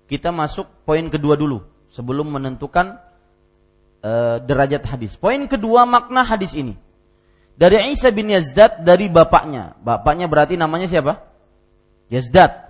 Kita 0.09 0.33
masuk 0.33 0.89
poin 0.89 1.05
kedua 1.13 1.37
dulu 1.37 1.61
sebelum 1.93 2.33
menentukan 2.33 2.97
uh, 4.01 4.41
derajat 4.41 4.83
hadis. 4.89 5.21
Poin 5.21 5.45
kedua 5.45 5.85
makna 5.85 6.25
hadis 6.25 6.57
ini. 6.57 6.75
Dari 7.59 7.93
Isa 7.93 8.09
bin 8.09 8.33
Yazdad 8.33 8.87
dari 8.87 9.13
bapaknya. 9.13 9.77
Bapaknya 9.85 10.31
berarti 10.31 10.57
namanya 10.57 10.89
siapa? 10.89 11.29
Yazdad. 12.09 12.69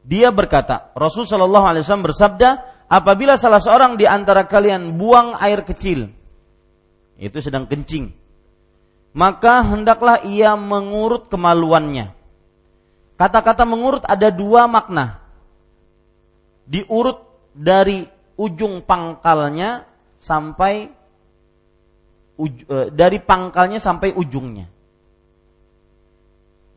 Dia 0.00 0.32
berkata, 0.32 0.90
Rasul 0.96 1.28
Shallallahu 1.28 1.66
Alaihi 1.68 1.84
Wasallam 1.84 2.08
bersabda, 2.08 2.48
apabila 2.88 3.36
salah 3.36 3.60
seorang 3.60 4.00
di 4.00 4.08
antara 4.08 4.48
kalian 4.48 4.96
buang 4.96 5.36
air 5.36 5.60
kecil, 5.60 6.08
itu 7.20 7.38
sedang 7.44 7.68
kencing, 7.68 8.08
maka 9.12 9.60
hendaklah 9.60 10.24
ia 10.24 10.56
mengurut 10.56 11.28
kemaluannya. 11.28 12.16
Kata-kata 13.20 13.68
mengurut 13.68 14.00
ada 14.08 14.32
dua 14.32 14.64
makna. 14.64 15.19
Diurut 16.70 17.50
dari 17.50 18.06
ujung 18.38 18.86
pangkalnya 18.86 19.82
sampai 20.22 20.86
uj, 22.38 22.54
e, 22.62 22.76
dari 22.94 23.18
pangkalnya 23.18 23.82
sampai 23.82 24.14
ujungnya. 24.14 24.70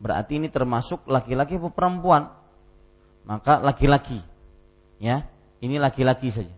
Berarti 0.02 0.42
ini 0.42 0.50
termasuk 0.50 1.06
laki-laki 1.06 1.56
atau 1.56 1.70
perempuan? 1.70 2.26
Maka 3.24 3.62
laki-laki. 3.62 4.18
Ya, 4.98 5.30
ini 5.62 5.78
laki-laki 5.78 6.34
saja. 6.34 6.52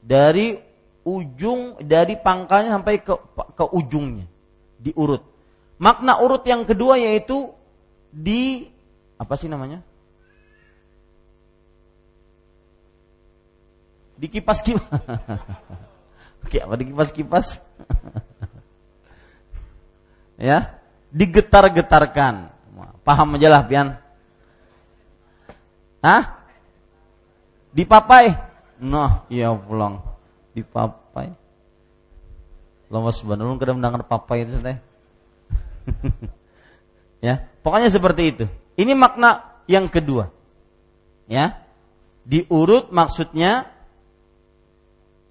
Dari 0.00 0.56
ujung 1.06 1.78
dari 1.78 2.18
pangkalnya 2.18 2.74
sampai 2.80 3.04
ke 3.04 3.14
ke 3.54 3.64
ujungnya 3.70 4.26
diurut. 4.82 5.22
Makna 5.78 6.18
urut 6.24 6.42
yang 6.48 6.66
kedua 6.66 6.98
yaitu 6.98 7.52
di 8.10 8.66
apa 9.20 9.38
sih 9.38 9.46
namanya? 9.46 9.84
Di 14.16 14.26
kipas-kipas. 14.32 14.88
Oke, 16.44 16.56
apa 16.62 16.74
di 16.80 16.84
kipas-kipas? 16.88 17.60
ya, 20.40 20.80
digetar-getarkan. 21.12 22.56
Paham 23.04 23.36
aja 23.38 23.48
lah, 23.52 23.62
Pian. 23.68 23.94
Hah? 26.00 26.42
Dipapai? 27.76 28.34
Noh, 28.80 29.28
iya 29.28 29.52
pulang. 29.52 30.00
Dipapai. 30.56 31.34
Lemas 32.86 33.18
benar 33.20 33.44
lu 33.44 33.58
kadang 33.58 33.82
mendengar 33.82 34.06
papai 34.06 34.46
itu 34.46 34.62
teh. 34.62 34.78
ya, 37.26 37.42
pokoknya 37.60 37.90
seperti 37.90 38.22
itu. 38.32 38.44
Ini 38.78 38.94
makna 38.94 39.60
yang 39.66 39.90
kedua. 39.90 40.30
Ya. 41.26 41.66
Diurut 42.26 42.90
maksudnya 42.90 43.75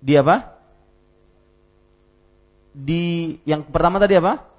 di 0.06 0.14
apa? 0.14 0.54
Di 2.70 3.34
yang 3.50 3.66
pertama 3.66 3.98
tadi 3.98 4.14
apa? 4.14 4.54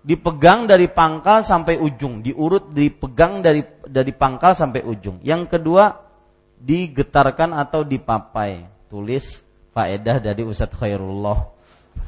Dipegang 0.00 0.70
dari 0.70 0.86
pangkal 0.86 1.42
sampai 1.42 1.76
ujung, 1.76 2.22
diurut 2.22 2.70
dipegang 2.70 3.42
dari 3.42 3.66
dari 3.82 4.14
pangkal 4.14 4.54
sampai 4.54 4.86
ujung. 4.86 5.18
Yang 5.26 5.58
kedua 5.58 5.90
digetarkan 6.62 7.50
atau 7.50 7.82
dipapai. 7.82 8.70
Tulis 8.86 9.42
faedah 9.74 10.22
dari 10.22 10.46
Ustadz 10.46 10.78
Khairullah. 10.78 11.38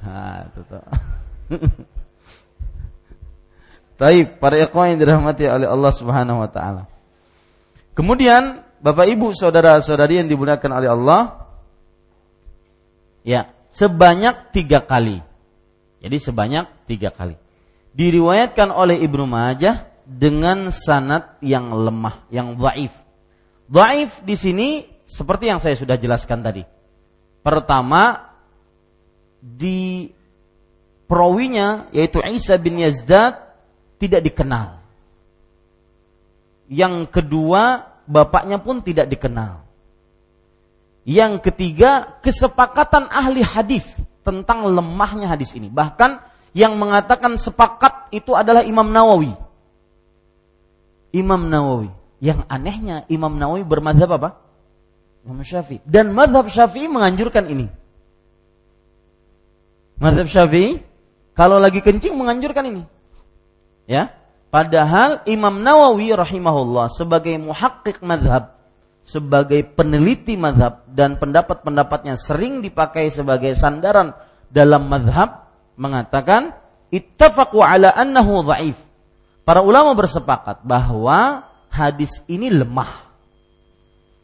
Nah. 0.06 0.46
Taib, 4.02 4.40
para 4.40 4.58
ikhwan 4.58 4.94
yang 4.94 5.00
dirahmati 5.04 5.46
oleh 5.46 5.68
Allah 5.68 5.92
Subhanahu 5.94 6.42
wa 6.42 6.50
taala. 6.50 6.90
Kemudian 7.92 8.64
Bapak 8.82 9.06
Ibu, 9.06 9.30
saudara-saudari 9.30 10.18
yang 10.18 10.26
dimuliakan 10.26 10.70
oleh 10.74 10.90
Allah, 10.90 11.41
Ya, 13.22 13.54
sebanyak 13.70 14.50
tiga 14.50 14.82
kali. 14.82 15.22
Jadi 16.02 16.16
sebanyak 16.18 16.66
tiga 16.90 17.14
kali. 17.14 17.38
Diriwayatkan 17.94 18.74
oleh 18.74 18.98
Ibnu 18.98 19.24
Majah 19.30 19.86
dengan 20.02 20.68
sanat 20.74 21.38
yang 21.38 21.70
lemah, 21.70 22.26
yang 22.34 22.58
dhaif. 22.58 22.90
Dhaif 23.70 24.10
di 24.26 24.34
sini 24.34 24.68
seperti 25.06 25.48
yang 25.48 25.62
saya 25.62 25.78
sudah 25.78 25.94
jelaskan 25.94 26.42
tadi. 26.42 26.66
Pertama 27.42 28.34
di 29.38 30.10
perawinya 31.06 31.90
yaitu 31.94 32.18
Isa 32.26 32.58
bin 32.58 32.82
Yazdad 32.82 33.38
tidak 34.02 34.26
dikenal. 34.26 34.82
Yang 36.66 36.94
kedua 37.14 37.86
bapaknya 38.10 38.58
pun 38.58 38.82
tidak 38.82 39.06
dikenal. 39.06 39.61
Yang 41.02 41.50
ketiga, 41.50 42.18
kesepakatan 42.22 43.10
ahli 43.10 43.42
hadis 43.42 43.82
tentang 44.22 44.70
lemahnya 44.70 45.26
hadis 45.26 45.50
ini. 45.58 45.66
Bahkan 45.66 46.22
yang 46.54 46.78
mengatakan 46.78 47.34
sepakat 47.34 48.14
itu 48.14 48.36
adalah 48.38 48.62
Imam 48.62 48.86
Nawawi. 48.86 49.34
Imam 51.10 51.50
Nawawi. 51.50 51.90
Yang 52.22 52.46
anehnya 52.46 53.02
Imam 53.10 53.34
Nawawi 53.34 53.66
bermadhab 53.66 54.14
apa? 54.14 54.30
Imam 55.26 55.42
Syafi'i. 55.42 55.82
Dan 55.82 56.14
madhab 56.14 56.46
Syafi'i 56.46 56.86
menganjurkan 56.86 57.50
ini. 57.50 57.66
Madhab 59.98 60.30
Syafi'i 60.30 60.78
kalau 61.34 61.58
lagi 61.58 61.82
kencing 61.82 62.14
menganjurkan 62.14 62.70
ini. 62.70 62.82
Ya. 63.90 64.14
Padahal 64.52 65.24
Imam 65.26 65.64
Nawawi 65.64 66.12
rahimahullah 66.12 66.92
sebagai 66.92 67.34
muhakkik 67.40 68.04
madhab 68.04 68.61
sebagai 69.02 69.66
peneliti 69.66 70.38
madhab 70.38 70.86
dan 70.86 71.18
pendapat-pendapatnya 71.18 72.14
sering 72.14 72.62
dipakai 72.62 73.10
sebagai 73.10 73.52
sandaran 73.58 74.14
dalam 74.46 74.86
madhab 74.86 75.50
mengatakan 75.74 76.54
ittafaqu 76.92 77.58
ala 77.58 77.90
annahu 77.92 78.46
dhaif. 78.46 78.78
Para 79.42 79.58
ulama 79.58 79.90
bersepakat 79.98 80.62
bahwa 80.62 81.50
hadis 81.66 82.22
ini 82.30 82.46
lemah. 82.46 83.10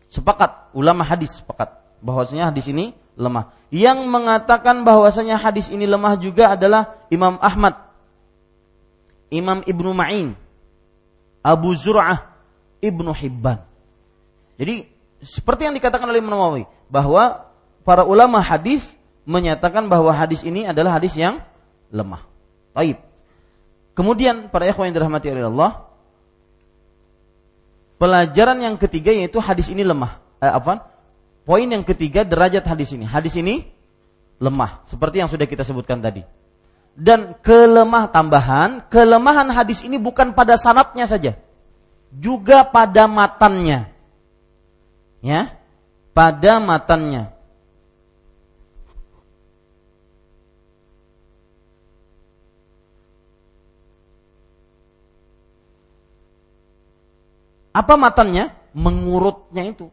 Sepakat, 0.09 0.73
ulama 0.73 1.03
hadis 1.03 1.43
sepakat 1.43 1.75
bahwasanya 1.99 2.55
hadis 2.55 2.71
ini 2.71 2.95
lemah. 3.19 3.51
Yang 3.69 4.07
mengatakan 4.09 4.87
bahwasanya 4.87 5.37
hadis 5.37 5.69
ini 5.69 5.85
lemah 5.85 6.17
juga 6.17 6.55
adalah 6.55 6.97
Imam 7.13 7.37
Ahmad, 7.43 7.77
Imam 9.29 9.61
Ibnu 9.67 9.91
Ma'in, 9.93 10.33
Abu 11.45 11.75
Zur'ah, 11.77 12.33
Ibnu 12.81 13.13
Hibban. 13.13 13.61
Jadi 14.59 14.91
seperti 15.23 15.71
yang 15.71 15.75
dikatakan 15.79 16.11
oleh 16.11 16.19
Imam 16.19 16.35
Nawawi 16.35 16.67
bahwa 16.91 17.47
para 17.87 18.03
ulama 18.03 18.43
hadis 18.43 18.99
menyatakan 19.23 19.87
bahwa 19.87 20.11
hadis 20.11 20.43
ini 20.43 20.67
adalah 20.67 20.99
hadis 20.99 21.15
yang 21.15 21.39
lemah. 21.95 22.27
Baik. 22.75 22.99
Kemudian 23.95 24.51
para 24.51 24.67
ikhwan 24.67 24.91
yang 24.91 24.97
dirahmati 24.99 25.31
oleh 25.31 25.47
Allah, 25.47 25.71
pelajaran 27.99 28.59
yang 28.63 28.75
ketiga 28.79 29.15
yaitu 29.15 29.39
hadis 29.43 29.71
ini 29.71 29.83
lemah. 29.87 30.23
Eh, 30.39 30.51
apa? 30.51 30.91
Poin 31.47 31.67
yang 31.67 31.83
ketiga 31.83 32.23
derajat 32.23 32.63
hadis 32.67 32.95
ini. 32.95 33.07
Hadis 33.07 33.35
ini 33.39 33.67
lemah 34.39 34.87
seperti 34.87 35.23
yang 35.23 35.31
sudah 35.31 35.47
kita 35.47 35.67
sebutkan 35.67 35.99
tadi. 35.99 36.23
Dan 36.99 37.39
kelemah 37.43 38.11
tambahan, 38.11 38.91
kelemahan 38.91 39.47
hadis 39.55 39.87
ini 39.87 40.03
bukan 40.03 40.35
pada 40.35 40.59
sanatnya 40.59 41.07
saja, 41.07 41.39
juga 42.11 42.67
pada 42.67 43.07
matannya 43.07 43.98
ya 45.23 45.55
pada 46.15 46.59
matannya. 46.59 47.31
Apa 57.75 57.95
matannya? 57.95 58.51
Mengurutnya 58.75 59.65
itu 59.71 59.87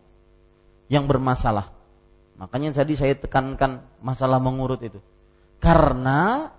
yang 0.89 1.05
bermasalah. 1.05 1.69
Makanya 2.35 2.75
tadi 2.75 2.97
saya 2.97 3.13
tekankan 3.15 3.85
masalah 4.01 4.41
mengurut 4.41 4.81
itu. 4.81 4.99
Karena 5.61 6.49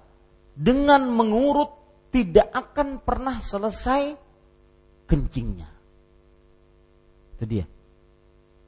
dengan 0.57 1.05
mengurut 1.11 1.69
tidak 2.14 2.49
akan 2.55 3.03
pernah 3.05 3.43
selesai 3.43 4.17
kencingnya. 5.05 5.69
Itu 7.37 7.45
dia. 7.45 7.67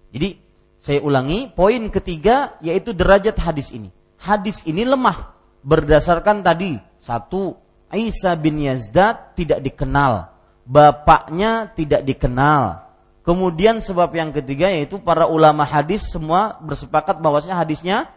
Jadi 0.08 0.38
saya 0.78 1.02
ulangi, 1.02 1.50
poin 1.52 1.90
ketiga 1.90 2.56
yaitu 2.62 2.94
derajat 2.94 3.36
hadis 3.36 3.74
ini. 3.74 3.90
Hadis 4.18 4.62
ini 4.66 4.86
lemah 4.86 5.34
berdasarkan 5.62 6.42
tadi 6.42 6.78
satu 6.98 7.58
Isa 7.92 8.36
bin 8.36 8.60
Yazdad 8.60 9.34
tidak 9.38 9.64
dikenal. 9.64 10.38
bapaknya 10.68 11.72
tidak 11.72 12.04
dikenal. 12.04 12.84
Kemudian 13.24 13.80
sebab 13.80 14.12
yang 14.12 14.36
ketiga 14.36 14.68
yaitu 14.68 15.00
para 15.00 15.24
ulama 15.24 15.64
hadis 15.64 16.04
semua 16.12 16.60
bersepakat 16.60 17.24
bahwasanya 17.24 17.56
hadisnya 17.56 18.12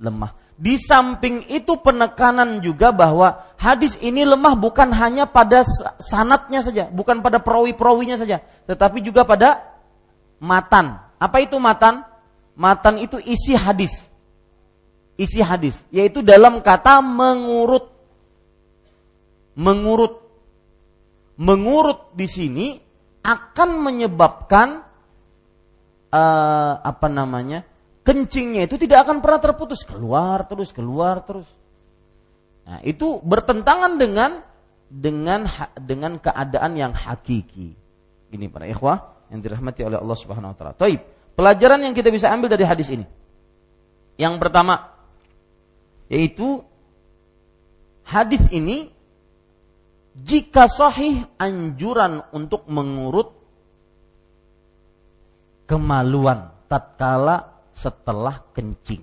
lemah. 0.00 0.32
Di 0.56 0.76
samping 0.80 1.48
itu 1.48 1.80
penekanan 1.80 2.60
juga 2.64 2.92
bahwa 2.92 3.44
hadis 3.56 3.96
ini 4.00 4.24
lemah 4.24 4.56
bukan 4.56 4.92
hanya 4.92 5.28
pada 5.28 5.64
sanatnya 6.00 6.64
saja, 6.64 6.84
bukan 6.92 7.20
pada 7.24 7.40
perawi-perawinya 7.40 8.20
saja, 8.20 8.44
tetapi 8.68 9.00
juga 9.00 9.24
pada 9.24 9.72
matan. 10.40 11.00
Apa 11.22 11.38
itu 11.46 11.54
matan? 11.62 12.02
Matan 12.58 12.98
itu 12.98 13.22
isi 13.22 13.54
hadis. 13.54 14.02
Isi 15.14 15.38
hadis, 15.38 15.78
yaitu 15.94 16.18
dalam 16.26 16.58
kata 16.58 16.98
mengurut. 16.98 17.86
Mengurut. 19.54 20.18
Mengurut 21.38 22.10
di 22.18 22.26
sini 22.26 22.66
akan 23.22 23.78
menyebabkan 23.78 24.82
uh, 26.10 26.74
apa 26.82 27.06
namanya? 27.06 27.62
kencingnya 28.02 28.66
itu 28.66 28.74
tidak 28.82 29.06
akan 29.06 29.22
pernah 29.22 29.38
terputus, 29.38 29.86
keluar 29.86 30.42
terus, 30.50 30.74
keluar 30.74 31.22
terus. 31.22 31.46
Nah, 32.66 32.82
itu 32.82 33.22
bertentangan 33.22 33.94
dengan 33.98 34.42
dengan 34.90 35.46
dengan 35.78 36.18
keadaan 36.18 36.74
yang 36.74 36.92
hakiki. 36.94 37.78
Ini 38.34 38.46
para 38.50 38.66
ikhwah 38.66 39.11
yang 39.32 39.40
dirahmati 39.40 39.80
oleh 39.88 39.96
Allah 39.96 40.18
Subhanahu 40.20 40.52
wa 40.52 40.56
taala. 40.56 40.74
Taib. 40.76 41.00
Pelajaran 41.32 41.80
yang 41.80 41.96
kita 41.96 42.12
bisa 42.12 42.28
ambil 42.28 42.52
dari 42.52 42.68
hadis 42.68 42.92
ini. 42.92 43.08
Yang 44.20 44.36
pertama 44.36 44.92
yaitu 46.12 46.60
hadis 48.04 48.44
ini 48.52 48.92
jika 50.12 50.68
sahih 50.68 51.24
anjuran 51.40 52.20
untuk 52.36 52.68
mengurut 52.68 53.32
kemaluan 55.64 56.52
tatkala 56.68 57.64
setelah 57.72 58.44
kencing. 58.52 59.00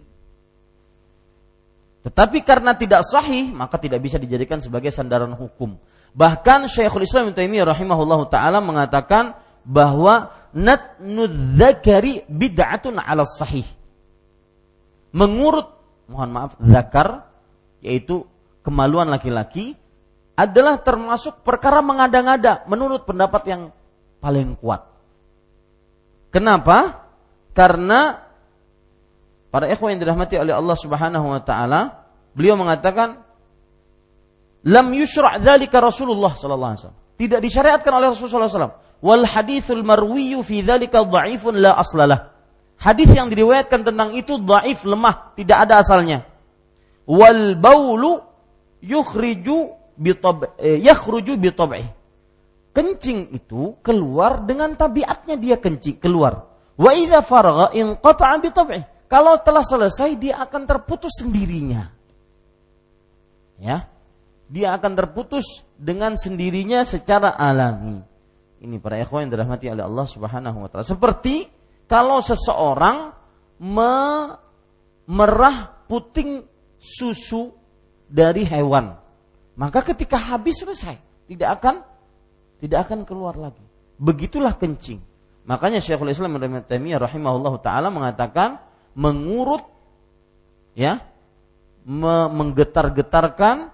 Tetapi 2.05 2.45
karena 2.45 2.77
tidak 2.77 3.01
sahih 3.01 3.49
maka 3.49 3.81
tidak 3.81 4.05
bisa 4.05 4.21
dijadikan 4.21 4.61
sebagai 4.61 4.93
sandaran 4.93 5.33
hukum. 5.33 5.81
Bahkan 6.13 6.69
Syekhul 6.69 7.09
Islam 7.09 7.29
Ibnu 7.29 7.37
Taimiyah 7.37 7.65
rahimahullahu 7.73 8.29
taala 8.29 8.61
mengatakan 8.61 9.33
bahwa 9.65 10.33
natnudzakari 10.55 12.25
bid'atun 12.25 12.97
ala 12.97 13.23
sahih. 13.25 13.65
Mengurut, 15.13 15.67
mohon 16.09 16.29
maaf, 16.29 16.51
zakar, 16.61 17.29
yaitu 17.81 18.25
kemaluan 18.61 19.09
laki-laki, 19.09 19.73
adalah 20.39 20.79
termasuk 20.79 21.43
perkara 21.43 21.83
mengada-ngada 21.83 22.63
menurut 22.69 23.03
pendapat 23.03 23.43
yang 23.49 23.61
paling 24.23 24.55
kuat. 24.55 24.87
Kenapa? 26.29 27.09
Karena 27.51 28.23
para 29.49 29.65
ikhwan 29.67 29.97
yang 29.97 30.01
dirahmati 30.05 30.37
oleh 30.37 30.53
Allah 30.53 30.77
Subhanahu 30.77 31.27
wa 31.27 31.41
taala, 31.41 32.05
beliau 32.37 32.55
mengatakan 32.55 33.19
lam 34.63 34.87
yusra' 34.93 35.41
dzalika 35.41 35.81
Rasulullah 35.81 36.37
sallallahu 36.37 36.71
alaihi 36.71 36.81
wasallam. 36.85 37.01
Tidak 37.19 37.39
disyariatkan 37.43 37.91
oleh 37.91 38.07
Rasulullah 38.13 38.47
sallallahu 38.47 38.51
alaihi 38.55 38.63
wasallam 38.63 38.88
wal 38.99 39.23
hadithul 39.23 39.83
marwiyu 39.83 40.43
fi 40.43 40.63
dzalika 40.63 41.03
dhaifun 41.03 41.59
la 41.59 41.75
aslalah. 41.79 42.35
Hadis 42.79 43.11
yang 43.11 43.27
diriwayatkan 43.27 43.83
tentang 43.83 44.15
itu 44.15 44.39
dhaif 44.39 44.87
lemah, 44.87 45.35
tidak 45.35 45.67
ada 45.67 45.83
asalnya. 45.83 46.23
Wal 47.03 47.59
baulu 47.59 48.23
yukhriju 48.79 49.75
bi 49.99 50.15
eh, 50.63 50.79
yakhruju 50.79 51.35
bi 51.35 51.51
Kencing 52.69 53.35
itu 53.35 53.75
keluar 53.83 54.45
dengan 54.47 54.71
tabiatnya 54.77 55.35
dia 55.35 55.57
kencing 55.59 55.99
keluar. 55.99 56.47
Wa 56.79 56.95
idza 56.95 57.19
faragha 57.19 57.75
inqata'a 57.75 58.39
bi 58.39 58.49
Kalau 59.09 59.35
telah 59.43 59.65
selesai 59.65 60.15
dia 60.15 60.39
akan 60.39 60.63
terputus 60.63 61.19
sendirinya. 61.19 61.91
Ya. 63.59 63.91
Dia 64.47 64.79
akan 64.79 64.95
terputus 64.95 65.67
dengan 65.75 66.15
sendirinya 66.15 66.87
secara 66.87 67.35
alami. 67.35 68.08
Ini 68.59 68.75
para 68.83 68.99
ikhwan 68.99 69.27
yang 69.27 69.31
dirahmati 69.39 69.71
oleh 69.71 69.83
Allah 69.87 70.05
Subhanahu 70.07 70.57
wa 70.59 70.67
taala. 70.67 70.83
Seperti 70.83 71.47
kalau 71.87 72.19
seseorang 72.19 73.15
merah 75.07 75.55
puting 75.87 76.43
susu 76.79 77.55
dari 78.07 78.43
hewan, 78.43 78.99
maka 79.55 79.79
ketika 79.83 80.19
habis 80.19 80.59
selesai, 80.59 80.99
tidak 81.27 81.49
akan 81.59 81.75
tidak 82.59 82.87
akan 82.87 83.07
keluar 83.07 83.39
lagi. 83.39 83.63
Begitulah 83.95 84.55
kencing. 84.59 84.99
Makanya 85.47 85.79
Syekhul 85.79 86.11
Islam 86.11 86.35
Ibnu 86.35 86.67
Taimiyah 86.67 86.99
rahimahullah 86.99 87.53
taala 87.63 87.87
mengatakan 87.89 88.59
mengurut 88.93 89.63
ya 90.75 90.99
menggetar-getarkan 91.89 93.71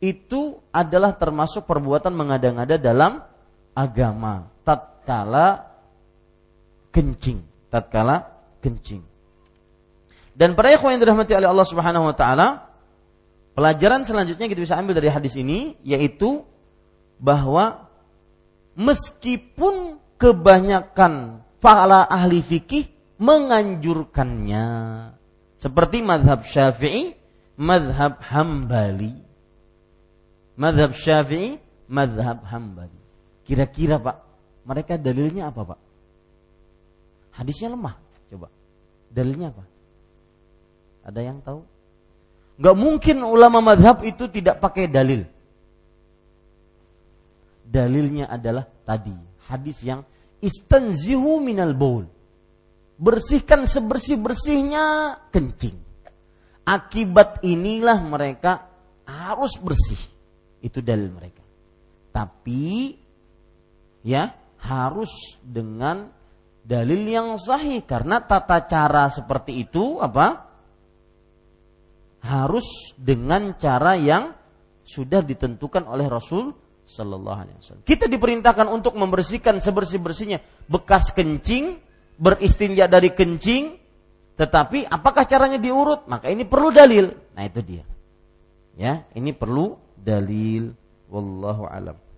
itu 0.00 0.56
adalah 0.72 1.12
termasuk 1.12 1.68
perbuatan 1.68 2.14
mengada-ngada 2.16 2.80
dalam 2.80 3.20
agama 3.74 4.50
tatkala 4.66 5.70
kencing, 6.90 7.42
tatkala 7.70 8.30
kencing. 8.60 9.02
Dan 10.34 10.56
para 10.56 10.72
ikhwan 10.72 10.96
yang 10.96 11.02
dirahmati 11.02 11.36
oleh 11.36 11.48
Allah 11.50 11.66
Subhanahu 11.68 12.08
wa 12.08 12.14
taala, 12.16 12.70
pelajaran 13.54 14.06
selanjutnya 14.06 14.46
kita 14.46 14.60
bisa 14.62 14.78
ambil 14.78 14.96
dari 14.96 15.10
hadis 15.10 15.36
ini 15.36 15.76
yaitu 15.84 16.46
bahwa 17.20 17.90
meskipun 18.78 20.00
kebanyakan 20.16 21.44
para 21.60 22.08
ahli 22.08 22.40
fikih 22.40 22.88
menganjurkannya 23.20 24.68
seperti 25.60 26.00
madhab 26.00 26.40
syafi'i, 26.40 27.12
madhab 27.60 28.16
hambali. 28.24 29.12
Madhab 30.56 30.96
syafi'i, 30.96 31.60
madhab 31.84 32.40
hambali. 32.48 32.99
Kira-kira 33.50 33.98
Pak, 33.98 34.16
mereka 34.62 34.94
dalilnya 34.94 35.50
apa 35.50 35.74
Pak? 35.74 35.80
Hadisnya 37.34 37.74
lemah. 37.74 37.98
Coba. 38.30 38.46
Dalilnya 39.10 39.50
apa? 39.50 39.66
Ada 41.02 41.18
yang 41.18 41.42
tahu? 41.42 41.66
Gak 42.62 42.76
mungkin 42.78 43.26
ulama 43.26 43.58
madhab 43.58 44.06
itu 44.06 44.30
tidak 44.30 44.62
pakai 44.62 44.86
dalil. 44.86 45.26
Dalilnya 47.66 48.30
adalah 48.30 48.70
tadi 48.86 49.18
hadis 49.50 49.82
yang 49.82 50.06
istanzihu 50.38 51.42
minal 51.42 51.74
bowl. 51.74 52.06
Bersihkan 53.02 53.66
sebersih-bersihnya 53.66 55.18
kencing. 55.34 55.74
Akibat 56.62 57.42
inilah 57.42 57.98
mereka 57.98 58.70
harus 59.10 59.58
bersih. 59.58 59.98
Itu 60.62 60.78
dalil 60.78 61.10
mereka. 61.10 61.42
Tapi 62.14 62.94
ya 64.04 64.32
harus 64.60 65.40
dengan 65.40 66.12
dalil 66.60 67.02
yang 67.08 67.28
sahih 67.40 67.82
karena 67.88 68.20
tata 68.20 68.68
cara 68.68 69.08
seperti 69.08 69.64
itu 69.64 69.98
apa 69.98 70.50
harus 72.20 72.92
dengan 73.00 73.56
cara 73.56 73.96
yang 73.96 74.36
sudah 74.84 75.24
ditentukan 75.24 75.88
oleh 75.88 76.06
Rasul 76.10 76.52
Sallallahu 76.84 77.38
Alaihi 77.38 77.56
Wasallam. 77.62 77.84
Kita 77.86 78.10
diperintahkan 78.10 78.66
untuk 78.66 78.98
membersihkan 78.98 79.62
sebersih 79.62 80.02
bersihnya 80.02 80.42
bekas 80.66 81.14
kencing, 81.14 81.78
beristinja 82.18 82.90
dari 82.90 83.14
kencing, 83.14 83.78
tetapi 84.34 84.88
apakah 84.88 85.24
caranya 85.24 85.56
diurut? 85.62 86.10
Maka 86.10 86.32
ini 86.32 86.42
perlu 86.48 86.74
dalil. 86.74 87.14
Nah 87.36 87.44
itu 87.46 87.60
dia. 87.62 87.84
Ya, 88.74 89.06
ini 89.14 89.30
perlu 89.30 89.78
dalil. 89.94 90.74
Wallahu 91.06 91.68
alam. 91.68 92.09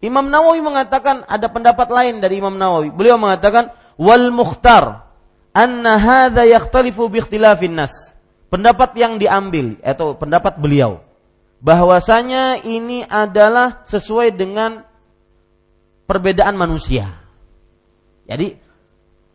Imam 0.00 0.32
Nawawi 0.32 0.64
mengatakan 0.64 1.28
ada 1.28 1.46
pendapat 1.52 1.92
lain 1.92 2.24
dari 2.24 2.40
Imam 2.40 2.56
Nawawi. 2.56 2.88
Beliau 2.88 3.20
mengatakan 3.20 3.76
wal 4.00 4.32
mukhtar 4.32 5.04
anna 5.52 6.00
hadza 6.00 6.48
yakhtalifu 6.48 7.12
bi 7.12 7.20
ikhtilafin 7.20 7.76
nas. 7.76 7.92
Pendapat 8.48 8.96
yang 8.98 9.20
diambil 9.20 9.78
atau 9.84 10.16
pendapat 10.16 10.58
beliau 10.58 11.04
bahwasanya 11.60 12.64
ini 12.64 13.04
adalah 13.04 13.84
sesuai 13.84 14.34
dengan 14.34 14.82
perbedaan 16.08 16.56
manusia. 16.56 17.20
Jadi 18.26 18.56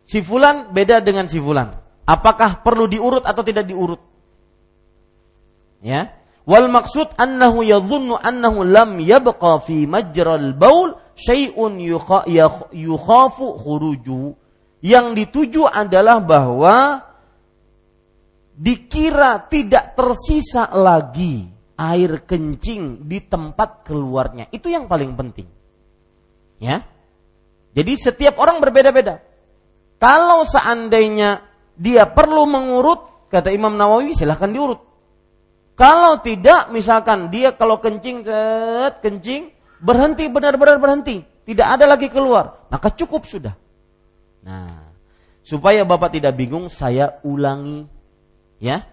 si 0.04 0.20
fulan 0.20 0.74
beda 0.74 1.00
dengan 1.00 1.30
si 1.30 1.38
fulan. 1.38 1.78
Apakah 2.06 2.60
perlu 2.60 2.90
diurut 2.90 3.22
atau 3.24 3.42
tidak 3.46 3.64
diurut? 3.70 4.02
Ya. 5.80 6.25
Wal 6.46 6.70
maksud 6.70 7.18
annahu 7.18 7.66
yadhunnu 7.66 8.14
annahu 8.22 8.62
lam 8.62 9.02
yabqa 9.02 9.66
fi 9.66 9.82
majral 9.90 10.54
baul 10.54 10.94
syai'un 11.18 11.82
yukhafu 12.70 13.58
khuruju. 13.58 14.38
Yang 14.78 15.06
dituju 15.18 15.66
adalah 15.66 16.22
bahwa 16.22 17.02
dikira 18.54 19.42
tidak 19.50 19.98
tersisa 19.98 20.70
lagi 20.70 21.50
air 21.74 22.22
kencing 22.22 23.02
di 23.10 23.26
tempat 23.26 23.82
keluarnya. 23.82 24.46
Itu 24.54 24.70
yang 24.70 24.86
paling 24.86 25.18
penting. 25.18 25.50
Ya. 26.62 26.86
Jadi 27.74 27.92
setiap 27.98 28.38
orang 28.38 28.62
berbeda-beda. 28.62 29.18
Kalau 29.98 30.46
seandainya 30.46 31.42
dia 31.74 32.06
perlu 32.06 32.46
mengurut, 32.46 33.28
kata 33.28 33.50
Imam 33.50 33.74
Nawawi 33.74 34.14
silahkan 34.14 34.48
diurut. 34.54 34.85
Kalau 35.76 36.24
tidak, 36.24 36.72
misalkan 36.72 37.28
dia 37.28 37.52
kalau 37.52 37.76
kencing, 37.76 38.24
set, 38.24 39.04
kencing, 39.04 39.52
berhenti 39.76 40.24
benar-benar 40.32 40.80
berhenti, 40.80 41.20
tidak 41.44 41.68
ada 41.76 41.84
lagi 41.84 42.08
keluar, 42.08 42.64
maka 42.72 42.88
cukup 42.96 43.28
sudah. 43.28 43.52
Nah, 44.40 44.88
supaya 45.44 45.84
Bapak 45.84 46.16
tidak 46.16 46.32
bingung, 46.32 46.72
saya 46.72 47.20
ulangi 47.28 47.84
ya. 48.56 48.88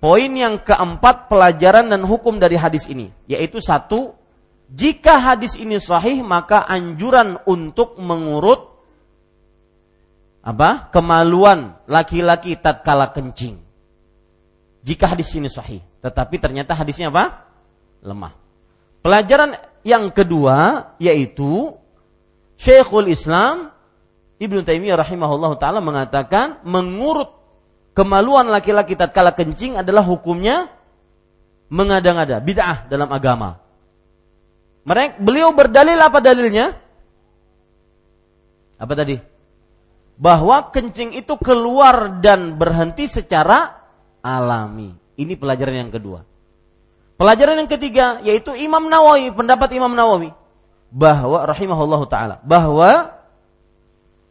Poin 0.00 0.32
yang 0.32 0.60
keempat 0.64 1.28
pelajaran 1.28 1.92
dan 1.92 2.04
hukum 2.04 2.40
dari 2.40 2.56
hadis 2.56 2.88
ini, 2.88 3.12
yaitu 3.28 3.60
satu, 3.60 4.16
jika 4.70 5.18
hadis 5.20 5.58
ini 5.58 5.76
sahih 5.76 6.22
maka 6.24 6.62
anjuran 6.62 7.36
untuk 7.44 7.98
mengurut 7.98 8.70
apa? 10.40 10.88
kemaluan 10.88 11.76
laki-laki 11.84 12.56
tatkala 12.56 13.12
kencing. 13.12 13.60
Jika 14.80 15.12
hadis 15.12 15.36
ini 15.36 15.52
sahih, 15.52 15.84
tetapi 16.00 16.36
ternyata 16.40 16.72
hadisnya 16.76 17.12
apa? 17.12 17.48
lemah. 18.00 18.32
Pelajaran 19.04 19.56
yang 19.84 20.08
kedua 20.12 20.92
yaitu 21.00 21.76
Syekhul 22.60 23.08
Islam 23.12 23.72
Ibnu 24.40 24.64
Taimiyah 24.64 24.96
rahimahullah 25.00 25.52
taala 25.60 25.84
mengatakan 25.84 26.64
mengurut 26.64 27.32
kemaluan 27.92 28.48
laki-laki 28.48 28.96
tatkala 28.96 29.36
kencing 29.36 29.76
adalah 29.76 30.04
hukumnya 30.04 30.72
mengada-ngada, 31.68 32.40
bid'ah 32.40 32.88
dalam 32.88 33.08
agama. 33.12 33.60
Mereka 34.88 35.20
beliau 35.20 35.52
berdalil 35.52 36.00
apa 36.00 36.18
dalilnya? 36.24 36.72
Apa 38.80 38.96
tadi? 38.96 39.20
bahwa 40.20 40.68
kencing 40.68 41.16
itu 41.16 41.32
keluar 41.40 42.20
dan 42.20 42.60
berhenti 42.60 43.08
secara 43.08 43.88
alami. 44.20 44.99
Ini 45.20 45.36
pelajaran 45.36 45.76
yang 45.86 45.92
kedua. 45.92 46.24
Pelajaran 47.20 47.60
yang 47.60 47.68
ketiga 47.68 48.24
yaitu 48.24 48.56
Imam 48.56 48.88
Nawawi, 48.88 49.28
pendapat 49.36 49.68
Imam 49.76 49.92
Nawawi 49.92 50.32
bahwa 50.88 51.44
rahimahullah 51.44 52.02
taala 52.08 52.36
bahwa 52.40 53.12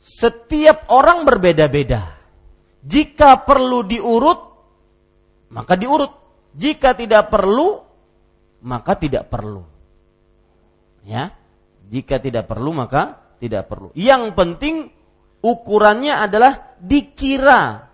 setiap 0.02 0.90
orang 0.90 1.24
berbeda-beda. 1.30 2.18
Jika 2.82 3.46
perlu 3.46 3.86
diurut 3.86 4.40
maka 5.54 5.78
diurut. 5.78 6.10
Jika 6.58 6.98
tidak 6.98 7.30
perlu 7.30 7.78
maka 8.66 8.98
tidak 8.98 9.30
perlu. 9.30 9.62
Ya. 11.06 11.38
Jika 11.90 12.18
tidak 12.18 12.50
perlu 12.50 12.74
maka 12.74 13.22
tidak 13.38 13.70
perlu. 13.70 13.94
Yang 13.94 14.34
penting 14.34 14.76
ukurannya 15.46 16.14
adalah 16.26 16.78
dikira 16.82 17.89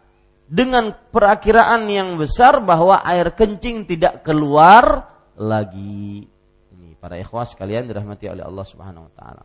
dengan 0.45 0.93
perakiraan 1.09 1.89
yang 1.89 2.21
besar 2.21 2.61
bahwa 2.61 3.01
air 3.01 3.33
kencing 3.33 3.89
tidak 3.89 4.21
keluar 4.21 5.09
lagi. 5.35 6.29
Ini 6.73 6.93
para 7.01 7.17
ikhwas 7.17 7.57
kalian 7.57 7.89
dirahmati 7.89 8.29
oleh 8.29 8.45
Allah 8.45 8.65
Subhanahu 8.65 9.09
wa 9.09 9.13
taala. 9.17 9.43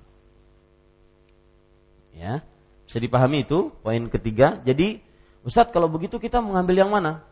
Ya. 2.13 2.45
Bisa 2.85 2.99
dipahami 2.99 3.47
itu 3.47 3.71
poin 3.81 4.03
ketiga. 4.11 4.59
Jadi, 4.67 4.99
Ustadz 5.47 5.71
kalau 5.73 5.87
begitu 5.87 6.19
kita 6.19 6.43
mengambil 6.43 6.85
yang 6.85 6.91
mana? 6.91 7.23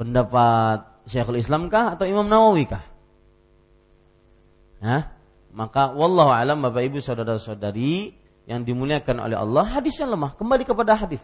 Pendapat 0.00 0.88
Syekhul 1.04 1.38
Islam 1.38 1.68
kah 1.68 1.92
atau 1.92 2.08
Imam 2.08 2.24
Nawawi 2.24 2.64
kah? 2.64 2.84
Hah? 4.80 5.12
Maka 5.52 5.92
wallahu 5.92 6.32
alam 6.32 6.64
Bapak 6.64 6.88
Ibu 6.88 6.98
saudara-saudari 7.04 8.16
yang 8.48 8.64
dimuliakan 8.64 9.16
oleh 9.20 9.36
Allah, 9.36 9.64
hadisnya 9.66 10.08
lemah. 10.08 10.36
Kembali 10.36 10.64
kepada 10.64 10.96
hadis. 10.96 11.20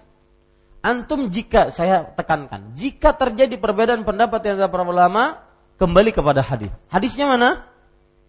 Antum 0.85 1.33
jika 1.33 1.75
saya 1.75 2.07
tekankan, 2.07 2.77
jika 2.79 3.11
terjadi 3.17 3.59
perbedaan 3.59 4.07
pendapat 4.07 4.39
yang 4.47 4.71
para 4.71 4.87
ulama, 4.87 5.43
kembali 5.81 6.15
kepada 6.15 6.45
hadis. 6.45 6.71
Hadisnya 6.87 7.27
mana? 7.27 7.67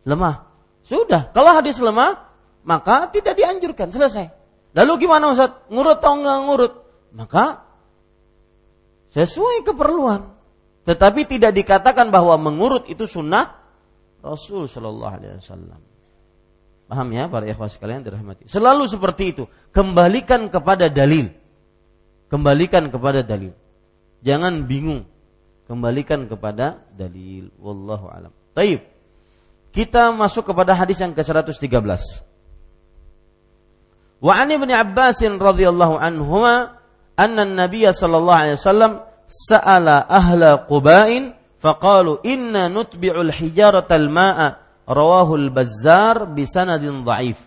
Lemah. 0.08 0.48
Sudah, 0.82 1.30
kalau 1.36 1.52
hadis 1.54 1.78
lemah, 1.78 2.32
maka 2.64 3.12
tidak 3.12 3.36
dianjurkan, 3.36 3.92
selesai. 3.92 4.32
Lalu 4.74 5.08
gimana 5.08 5.34
Ustaz? 5.34 5.54
Ngurut 5.68 6.00
atau 6.00 6.14
enggak 6.16 6.38
ngurut? 6.48 6.74
Maka 7.16 7.46
sesuai 9.12 9.66
keperluan. 9.66 10.38
Tetapi 10.88 11.28
tidak 11.28 11.52
dikatakan 11.52 12.14
bahwa 12.14 12.40
mengurut 12.40 12.88
itu 12.88 13.04
sunnah 13.04 13.60
Rasul 14.24 14.72
Shallallahu 14.72 15.14
Alaihi 15.20 15.40
Wasallam. 15.40 15.82
Paham 16.88 17.12
ya 17.12 17.28
para 17.28 17.44
ikhwas 17.44 17.76
sekalian 17.76 18.00
dirahmati. 18.00 18.48
Selalu 18.48 18.88
seperti 18.88 19.36
itu. 19.36 19.44
Kembalikan 19.76 20.48
kepada 20.48 20.88
dalil. 20.88 21.28
Kembalikan 22.32 22.88
kepada 22.88 23.28
dalil. 23.28 23.52
Jangan 24.24 24.64
bingung. 24.64 25.04
Kembalikan 25.68 26.32
kepada 26.32 26.80
dalil. 26.96 27.52
Wallahu 27.60 28.08
alam. 28.08 28.32
Taib. 28.56 28.88
Kita 29.76 30.16
masuk 30.16 30.48
kepada 30.48 30.74
hadis 30.74 31.04
yang 31.04 31.12
ke-113. 31.12 32.24
Wa 34.18 34.34
an 34.34 34.48
Ibnu 34.50 34.72
Abbas 34.74 35.22
radhiyallahu 35.22 36.00
anhuma 36.02 36.82
anna 37.14 37.42
an-nabiy 37.46 37.86
sallallahu 37.92 38.40
alaihi 38.48 38.58
wasallam 38.58 38.94
sa'ala 39.28 40.08
ahla 40.08 40.66
Quba'in 40.66 41.36
faqalu 41.62 42.24
inna 42.26 42.72
nutbi'ul 42.72 43.30
hijaratal 43.30 44.08
ma'a 44.10 44.67
rawahul 44.88 45.52
bazzar 45.52 46.26
bisanadin 46.32 47.04
dhaif. 47.04 47.38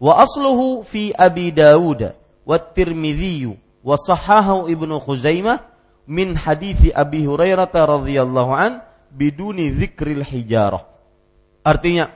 Wa 0.00 0.24
asluhu 0.24 0.82
fi 0.82 1.12
abi 1.12 1.52
daud 1.52 2.16
wa 2.48 2.56
tirmidzi 2.56 3.52
wa 3.84 3.94
sahahu 4.00 4.66
ibnu 4.72 4.96
khuzaimah 4.96 5.60
min 6.08 6.32
hadithi 6.34 6.88
abi 6.90 7.28
hurairah 7.28 7.68
radhiyallahu 7.68 8.52
an 8.56 8.80
biduni 9.12 9.76
dzikril 9.76 10.24
hijarah. 10.24 10.88
Artinya 11.60 12.08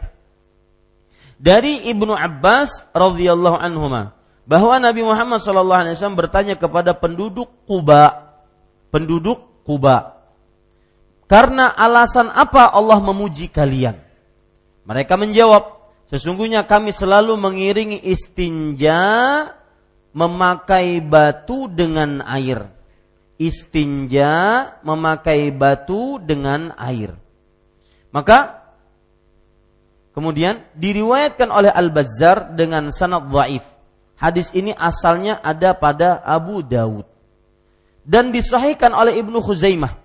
dari 1.37 1.85
ibnu 1.93 2.17
abbas 2.17 2.89
radhiyallahu 2.97 3.61
anhuma 3.61 4.17
bahwa 4.49 4.77
Nabi 4.81 5.05
Muhammad 5.05 5.41
sallallahu 5.45 5.81
alaihi 5.85 5.95
wasallam 5.97 6.21
bertanya 6.21 6.55
kepada 6.57 6.97
penduduk 6.97 7.49
Kuba 7.69 8.33
penduduk 8.89 9.65
Kuba 9.65 10.21
karena 11.29 11.73
alasan 11.73 12.29
apa 12.29 12.69
Allah 12.69 13.01
memuji 13.01 13.49
kalian 13.49 13.97
mereka 14.85 15.17
menjawab, 15.17 15.81
sesungguhnya 16.13 16.69
kami 16.69 16.93
selalu 16.93 17.41
mengiringi 17.41 17.99
istinja 18.05 19.01
memakai 20.13 21.01
batu 21.01 21.67
dengan 21.73 22.21
air. 22.25 22.69
Istinja 23.41 24.33
memakai 24.87 25.51
batu 25.51 26.23
dengan 26.23 26.71
air. 26.79 27.17
Maka 28.15 28.63
kemudian 30.15 30.63
diriwayatkan 30.79 31.51
oleh 31.51 31.73
Al-Bazzar 31.73 32.55
dengan 32.55 32.95
sanad 32.95 33.27
dhaif. 33.27 33.67
Hadis 34.15 34.55
ini 34.55 34.71
asalnya 34.71 35.43
ada 35.43 35.75
pada 35.75 36.23
Abu 36.23 36.63
Dawud 36.63 37.03
dan 38.07 38.31
disahihkan 38.31 38.95
oleh 38.95 39.19
Ibnu 39.19 39.43
Khuzaimah 39.43 39.99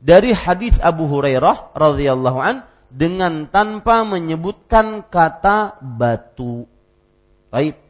dari 0.00 0.32
hadis 0.32 0.78
Abu 0.80 1.04
Hurairah 1.10 1.76
radhiyallahu 1.76 2.38
an 2.40 2.64
dengan 2.92 3.48
tanpa 3.48 4.04
menyebutkan 4.04 5.08
kata 5.08 5.80
batu. 5.80 6.68
Baik. 7.48 7.80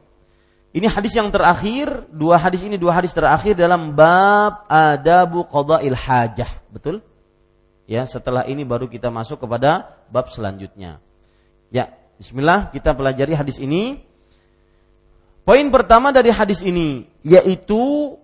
Ini 0.73 0.89
hadis 0.89 1.13
yang 1.13 1.29
terakhir, 1.29 2.09
dua 2.09 2.41
hadis 2.41 2.65
ini 2.65 2.81
dua 2.81 2.97
hadis 2.97 3.13
terakhir 3.13 3.53
dalam 3.53 3.93
bab 3.93 4.65
adabu 4.65 5.45
qada'il 5.45 5.93
hajah. 5.93 6.49
Betul? 6.73 7.05
Ya, 7.85 8.07
setelah 8.09 8.47
ini 8.49 8.65
baru 8.65 8.89
kita 8.89 9.13
masuk 9.13 9.45
kepada 9.45 10.01
bab 10.09 10.31
selanjutnya. 10.33 10.97
Ya, 11.69 11.93
bismillah 12.17 12.73
kita 12.73 12.95
pelajari 12.95 13.37
hadis 13.37 13.61
ini. 13.61 14.01
Poin 15.43 15.67
pertama 15.69 16.15
dari 16.15 16.31
hadis 16.31 16.63
ini 16.63 17.05
yaitu 17.21 18.15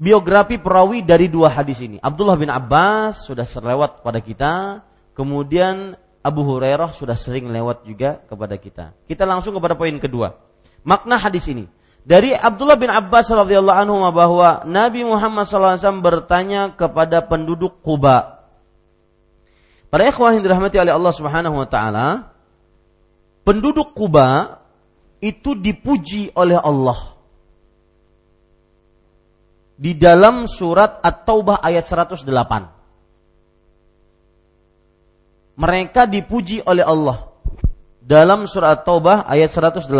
biografi 0.00 0.56
perawi 0.56 1.04
dari 1.04 1.26
dua 1.28 1.52
hadis 1.52 1.82
ini. 1.84 2.00
Abdullah 2.00 2.38
bin 2.38 2.48
Abbas 2.48 3.26
sudah 3.26 3.44
terlewat 3.44 4.00
pada 4.00 4.22
kita, 4.22 4.80
Kemudian 5.16 5.96
Abu 6.20 6.44
Hurairah 6.44 6.92
sudah 6.92 7.16
sering 7.16 7.48
lewat 7.48 7.88
juga 7.88 8.20
kepada 8.28 8.60
kita. 8.60 8.92
Kita 9.08 9.24
langsung 9.24 9.56
kepada 9.56 9.72
poin 9.72 9.96
kedua. 9.96 10.36
Makna 10.84 11.16
hadis 11.16 11.48
ini. 11.48 11.64
Dari 12.06 12.36
Abdullah 12.36 12.78
bin 12.78 12.92
Abbas 12.92 13.32
radhiyallahu 13.32 13.78
anhu 13.80 13.98
bahwa 14.12 14.62
Nabi 14.68 15.02
Muhammad 15.02 15.48
SAW 15.48 16.04
bertanya 16.04 16.70
kepada 16.76 17.24
penduduk 17.24 17.82
Kuba. 17.82 18.44
Para 19.90 20.06
ikhwah 20.06 20.36
yang 20.36 20.44
dirahmati 20.44 20.76
oleh 20.76 20.92
Allah 20.94 21.14
Subhanahu 21.16 21.56
wa 21.64 21.66
taala, 21.66 22.30
penduduk 23.42 23.96
Kuba 23.96 24.60
itu 25.24 25.56
dipuji 25.56 26.30
oleh 26.36 26.60
Allah. 26.60 27.16
Di 29.74 29.96
dalam 29.96 30.44
surat 30.46 31.00
At-Taubah 31.00 31.64
ayat 31.64 31.88
108 31.88 32.75
mereka 35.56 36.04
dipuji 36.04 36.62
oleh 36.62 36.84
Allah. 36.84 37.32
dalam 38.06 38.46
surat 38.46 38.86
Taubah 38.86 39.26
ayat 39.26 39.50
108. 39.50 39.90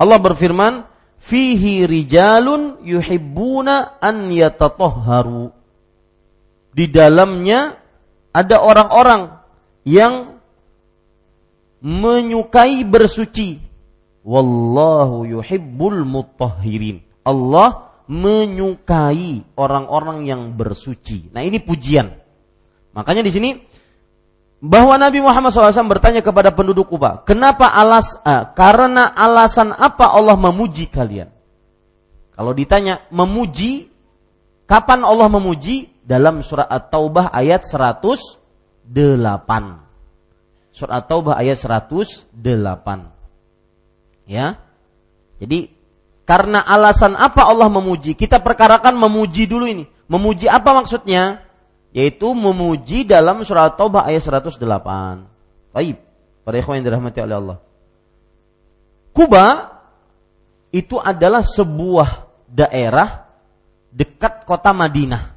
Allah 0.00 0.18
berfirman, 0.18 0.88
"Fihi 1.20 1.84
rijalun 1.84 2.80
yuhibbuna 2.80 4.00
an 4.00 4.32
yatatahharu." 4.32 5.52
Di 6.72 6.88
dalamnya 6.88 7.76
ada 8.32 8.64
orang-orang 8.64 9.44
yang 9.84 10.40
menyukai 11.84 12.80
bersuci. 12.88 13.60
Wallahu 14.24 15.28
yuhibbul 15.28 16.08
mutahhirin. 16.08 17.04
Allah 17.28 17.92
menyukai 18.08 19.44
orang-orang 19.58 20.24
yang 20.24 20.42
bersuci. 20.56 21.28
Nah, 21.34 21.44
ini 21.44 21.60
pujian. 21.60 22.21
Makanya 22.92 23.24
di 23.24 23.32
sini 23.32 23.50
bahwa 24.62 24.94
Nabi 24.94 25.18
Muhammad 25.18 25.50
SAW 25.50 25.90
bertanya 25.90 26.22
kepada 26.22 26.54
penduduk 26.54 26.92
Kuba, 26.92 27.26
kenapa 27.26 27.66
alas? 27.66 28.20
Eh, 28.22 28.44
karena 28.54 29.10
alasan 29.10 29.74
apa 29.74 30.12
Allah 30.12 30.38
memuji 30.38 30.86
kalian? 30.86 31.32
Kalau 32.32 32.52
ditanya 32.56 33.04
memuji, 33.12 33.90
kapan 34.70 35.02
Allah 35.04 35.28
memuji? 35.28 35.90
Dalam 36.02 36.42
surah 36.42 36.66
At-Taubah 36.66 37.30
ayat 37.30 37.62
108. 37.62 38.02
Surah 40.74 40.94
At-Taubah 40.98 41.38
ayat 41.38 41.62
108. 41.62 42.34
Ya. 44.26 44.58
Jadi 45.38 45.70
karena 46.22 46.62
alasan 46.62 47.18
apa 47.18 47.46
Allah 47.46 47.70
memuji? 47.70 48.14
Kita 48.14 48.42
perkarakan 48.42 48.98
memuji 48.98 49.46
dulu 49.46 49.66
ini. 49.66 49.86
Memuji 50.10 50.46
apa 50.50 50.74
maksudnya? 50.74 51.42
Yaitu 51.92 52.32
memuji 52.32 53.04
dalam 53.04 53.44
surat 53.44 53.76
Taubah 53.76 54.08
ayat 54.08 54.24
108. 54.24 54.58
Baik, 55.72 55.96
para 56.44 56.56
ikhwan 56.56 56.80
yang 56.80 56.86
dirahmati 56.88 57.20
oleh 57.20 57.36
Allah. 57.36 57.58
Kuba 59.12 59.44
itu 60.72 60.96
adalah 60.96 61.44
sebuah 61.44 62.32
daerah 62.48 63.28
dekat 63.92 64.48
kota 64.48 64.72
Madinah. 64.72 65.36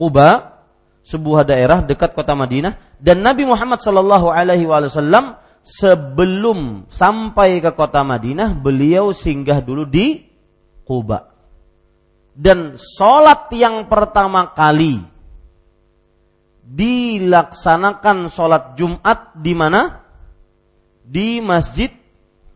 Kuba 0.00 0.56
sebuah 1.04 1.44
daerah 1.44 1.84
dekat 1.84 2.16
kota 2.16 2.32
Madinah 2.32 2.96
dan 2.96 3.20
Nabi 3.20 3.44
Muhammad 3.44 3.84
Shallallahu 3.84 4.32
alaihi 4.32 4.64
wasallam 4.64 5.36
sebelum 5.60 6.88
sampai 6.88 7.60
ke 7.60 7.72
kota 7.76 8.00
Madinah 8.00 8.56
beliau 8.56 9.12
singgah 9.12 9.60
dulu 9.60 9.84
di 9.84 10.24
Kuba. 10.88 11.28
Dan 12.32 12.80
sholat 12.80 13.52
yang 13.52 13.84
pertama 13.92 14.56
kali 14.56 15.19
dilaksanakan 16.70 18.30
sholat 18.30 18.78
Jumat 18.78 19.34
di 19.34 19.52
mana? 19.58 20.06
Di 21.02 21.42
Masjid 21.42 21.90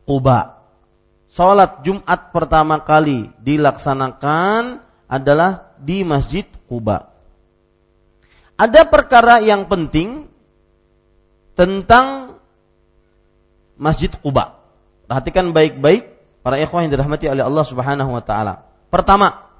Quba. 0.06 0.62
Sholat 1.26 1.82
Jumat 1.82 2.30
pertama 2.30 2.78
kali 2.86 3.34
dilaksanakan 3.42 4.78
adalah 5.10 5.74
di 5.82 6.06
Masjid 6.06 6.46
Quba. 6.70 7.10
Ada 8.54 8.86
perkara 8.86 9.42
yang 9.42 9.66
penting 9.66 10.30
tentang 11.58 12.38
Masjid 13.74 14.14
Quba. 14.14 14.62
Perhatikan 15.10 15.50
baik-baik 15.50 16.14
para 16.46 16.62
ikhwah 16.62 16.86
yang 16.86 16.94
dirahmati 16.94 17.26
oleh 17.26 17.42
Allah 17.42 17.64
Subhanahu 17.66 18.14
wa 18.14 18.22
taala. 18.22 18.62
Pertama, 18.94 19.50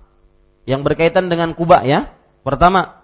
yang 0.62 0.86
berkaitan 0.86 1.26
dengan 1.26 1.52
Kuba 1.58 1.82
ya. 1.82 2.14
Pertama, 2.46 3.03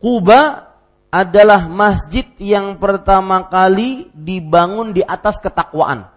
Kuba 0.00 0.72
adalah 1.12 1.68
masjid 1.68 2.24
yang 2.40 2.80
pertama 2.80 3.44
kali 3.52 4.08
dibangun 4.16 4.96
di 4.96 5.04
atas 5.04 5.36
ketakwaan. 5.36 6.08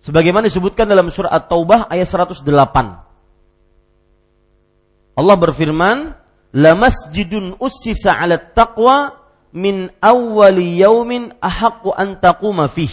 Sebagaimana 0.00 0.48
disebutkan 0.48 0.88
dalam 0.88 1.12
surah 1.12 1.34
At-Taubah 1.36 1.92
ayat 1.92 2.08
108. 2.08 2.40
Allah 5.18 5.36
berfirman, 5.36 6.14
"La 6.56 6.72
masjidun 6.78 7.60
ussisa 7.60 8.16
'ala 8.16 8.40
taqwa 8.40 9.18
min 9.52 9.92
awwali 10.00 10.80
yaumin 10.80 11.36
ahaqqu 11.42 11.92
an 11.92 12.16
taquma 12.22 12.72
fih. 12.72 12.88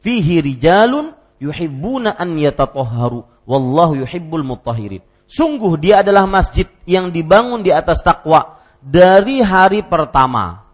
Fihi 0.00 0.40
rijalun 0.40 1.12
yuhibbuna 1.42 2.16
an 2.16 2.38
yatatahharu 2.40 3.26
wallahu 3.44 4.00
yuhibbul 4.00 4.46
mutahhirin." 4.46 5.04
Sungguh 5.24 5.80
dia 5.80 6.04
adalah 6.04 6.28
masjid 6.28 6.68
yang 6.84 7.08
dibangun 7.08 7.64
di 7.64 7.72
atas 7.72 8.04
takwa 8.04 8.60
dari 8.84 9.40
hari 9.40 9.80
pertama. 9.80 10.68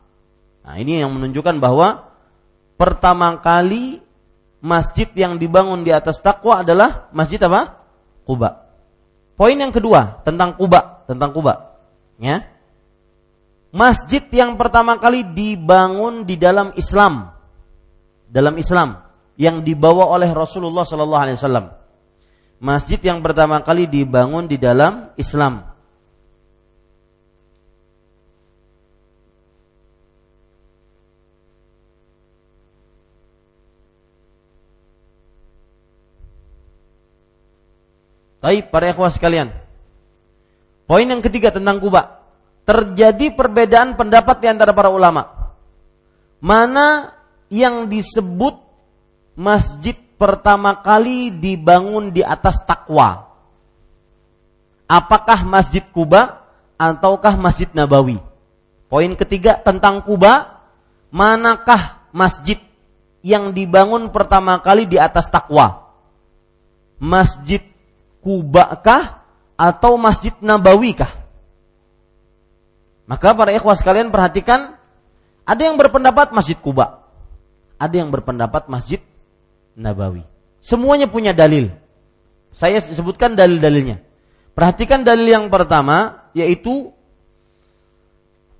Nah, 0.66 0.74
ini 0.76 0.98
yang 0.98 1.14
menunjukkan 1.14 1.62
bahwa 1.62 2.11
pertama 2.74 3.38
kali 3.38 4.03
masjid 4.59 5.07
yang 5.14 5.38
dibangun 5.38 5.86
di 5.86 5.94
atas 5.94 6.18
takwa 6.18 6.66
adalah 6.66 7.09
masjid 7.14 7.38
apa? 7.46 7.78
Kuba. 8.26 8.68
Poin 9.38 9.57
yang 9.57 9.72
kedua 9.72 10.20
tentang 10.26 10.59
Kuba, 10.59 11.07
tentang 11.09 11.30
Kuba. 11.32 11.78
Ya. 12.20 12.44
Masjid 13.70 14.20
yang 14.34 14.59
pertama 14.59 14.98
kali 14.98 15.24
dibangun 15.24 16.26
di 16.26 16.34
dalam 16.36 16.74
Islam. 16.74 17.32
Dalam 18.30 18.55
Islam 18.59 18.98
yang 19.40 19.64
dibawa 19.64 20.11
oleh 20.12 20.30
Rasulullah 20.30 20.84
sallallahu 20.84 21.22
alaihi 21.24 21.38
wasallam 21.40 21.79
masjid 22.61 23.00
yang 23.00 23.24
pertama 23.24 23.64
kali 23.64 23.88
dibangun 23.88 24.44
di 24.44 24.61
dalam 24.61 25.08
Islam. 25.16 25.70
Baik, 38.40 38.72
para 38.72 38.88
ikhwah 38.88 39.12
sekalian. 39.12 39.52
Poin 40.88 41.04
yang 41.04 41.20
ketiga 41.20 41.52
tentang 41.52 41.76
Kuba. 41.76 42.24
Terjadi 42.64 43.36
perbedaan 43.36 44.00
pendapat 44.00 44.40
di 44.40 44.48
antara 44.48 44.72
para 44.72 44.88
ulama. 44.88 45.52
Mana 46.40 47.12
yang 47.52 47.84
disebut 47.84 48.56
masjid 49.36 49.92
pertama 50.20 50.76
kali 50.84 51.32
dibangun 51.32 52.12
di 52.12 52.20
atas 52.20 52.60
takwa. 52.68 53.32
Apakah 54.84 55.48
Masjid 55.48 55.80
Kuba 55.80 56.44
ataukah 56.76 57.40
Masjid 57.40 57.72
Nabawi? 57.72 58.20
Poin 58.92 59.08
ketiga 59.16 59.57
tentang 59.57 60.04
Kuba, 60.04 60.61
manakah 61.08 62.04
masjid 62.12 62.61
yang 63.24 63.57
dibangun 63.57 64.12
pertama 64.12 64.61
kali 64.61 64.84
di 64.84 65.00
atas 65.00 65.32
takwa? 65.32 65.88
Masjid 67.00 67.64
Kuba 68.20 68.76
kah 68.84 69.24
atau 69.57 69.96
Masjid 69.96 70.36
Nabawi 70.45 71.00
kah? 71.00 71.16
Maka 73.08 73.32
para 73.32 73.57
ikhwah 73.57 73.78
sekalian 73.78 74.12
perhatikan, 74.12 74.76
ada 75.49 75.62
yang 75.64 75.80
berpendapat 75.80 76.34
Masjid 76.34 76.58
Kuba, 76.58 77.07
ada 77.80 77.95
yang 77.95 78.12
berpendapat 78.12 78.68
Masjid 78.68 79.00
Nabawi. 79.76 80.25
Semuanya 80.61 81.09
punya 81.09 81.33
dalil. 81.33 81.72
Saya 82.51 82.83
sebutkan 82.83 83.38
dalil-dalilnya. 83.38 84.03
Perhatikan 84.53 85.07
dalil 85.07 85.30
yang 85.30 85.47
pertama 85.49 86.29
yaitu 86.34 86.91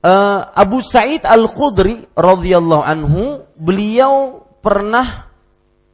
uh, 0.05 0.41
Abu 0.55 0.81
Sa'id 0.81 1.27
Al-Khudri 1.27 2.09
radhiyallahu 2.15 2.85
anhu, 2.85 3.45
beliau 3.59 4.47
pernah 4.65 5.29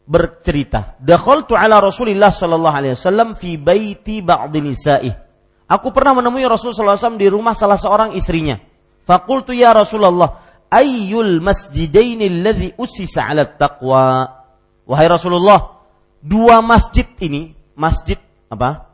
bercerita, 0.07 0.95
"Dakhaltu 1.03 1.59
ala 1.59 1.83
Rasulillah 1.83 2.31
sallallahu 2.31 2.77
alaihi 2.77 2.95
wasallam 2.95 3.35
fi 3.35 3.59
baiti 3.59 4.23
ba'd 4.23 4.55
nisa'i." 4.55 5.27
Aku 5.67 5.91
pernah 5.91 6.15
menemui 6.15 6.47
Rasulullah 6.47 6.95
SAW 6.95 7.19
di 7.19 7.27
rumah 7.27 7.51
salah 7.51 7.75
seorang 7.75 8.15
istrinya. 8.15 8.55
Fakultu 9.03 9.51
ya 9.51 9.75
Rasulullah, 9.75 10.63
ayyul 10.71 11.43
masjidaini 11.43 12.31
alladhi 12.31 12.71
usisa 12.79 13.27
ala 13.27 13.51
taqwa? 13.51 14.46
Wahai 14.87 15.11
Rasulullah, 15.11 15.83
dua 16.23 16.63
masjid 16.63 17.05
ini, 17.19 17.59
masjid 17.75 18.17
apa? 18.47 18.87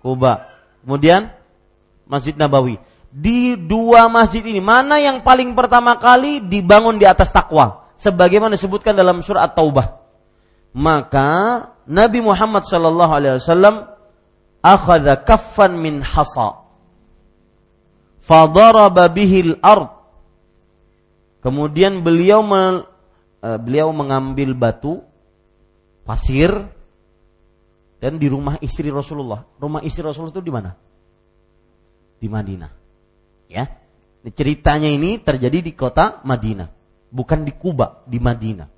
Kuba. 0.00 0.48
Kemudian 0.80 1.34
Masjid 2.08 2.34
Nabawi. 2.34 2.80
Di 3.10 3.58
dua 3.58 4.06
masjid 4.06 4.42
ini 4.46 4.62
mana 4.62 5.02
yang 5.02 5.26
paling 5.26 5.54
pertama 5.58 5.98
kali 5.98 6.42
dibangun 6.46 6.96
di 6.98 7.06
atas 7.06 7.34
takwa? 7.34 7.90
Sebagaimana 7.98 8.54
disebutkan 8.54 8.94
dalam 8.94 9.20
surah 9.20 9.50
At-Taubah. 9.50 9.98
Maka 10.72 11.28
Nabi 11.90 12.22
Muhammad 12.22 12.62
sallallahu 12.62 13.12
alaihi 13.12 13.34
wasallam 13.42 13.90
akhadha 14.62 15.20
kaffan 15.26 15.74
min 15.74 16.00
hasa. 16.00 16.62
Fadaraba 18.22 19.10
bihil 19.10 19.58
ard. 19.58 19.90
Kemudian 21.42 22.06
beliau 22.06 22.46
uh, 23.44 23.58
beliau 23.60 23.92
mengambil 23.92 24.52
batu 24.56 25.04
pasir 26.04 26.50
dan 28.00 28.16
di 28.16 28.26
rumah 28.32 28.56
istri 28.64 28.88
Rasulullah. 28.88 29.44
Rumah 29.60 29.84
istri 29.84 30.00
Rasulullah 30.00 30.32
itu 30.32 30.44
di 30.44 30.52
mana? 30.52 30.72
Di 32.16 32.28
Madinah. 32.28 32.72
Ya. 33.52 33.68
Ceritanya 34.20 34.88
ini 34.88 35.16
terjadi 35.20 35.64
di 35.64 35.72
kota 35.72 36.20
Madinah, 36.28 36.68
bukan 37.08 37.40
di 37.44 37.56
Kuba, 37.56 38.04
di 38.04 38.20
Madinah. 38.20 38.68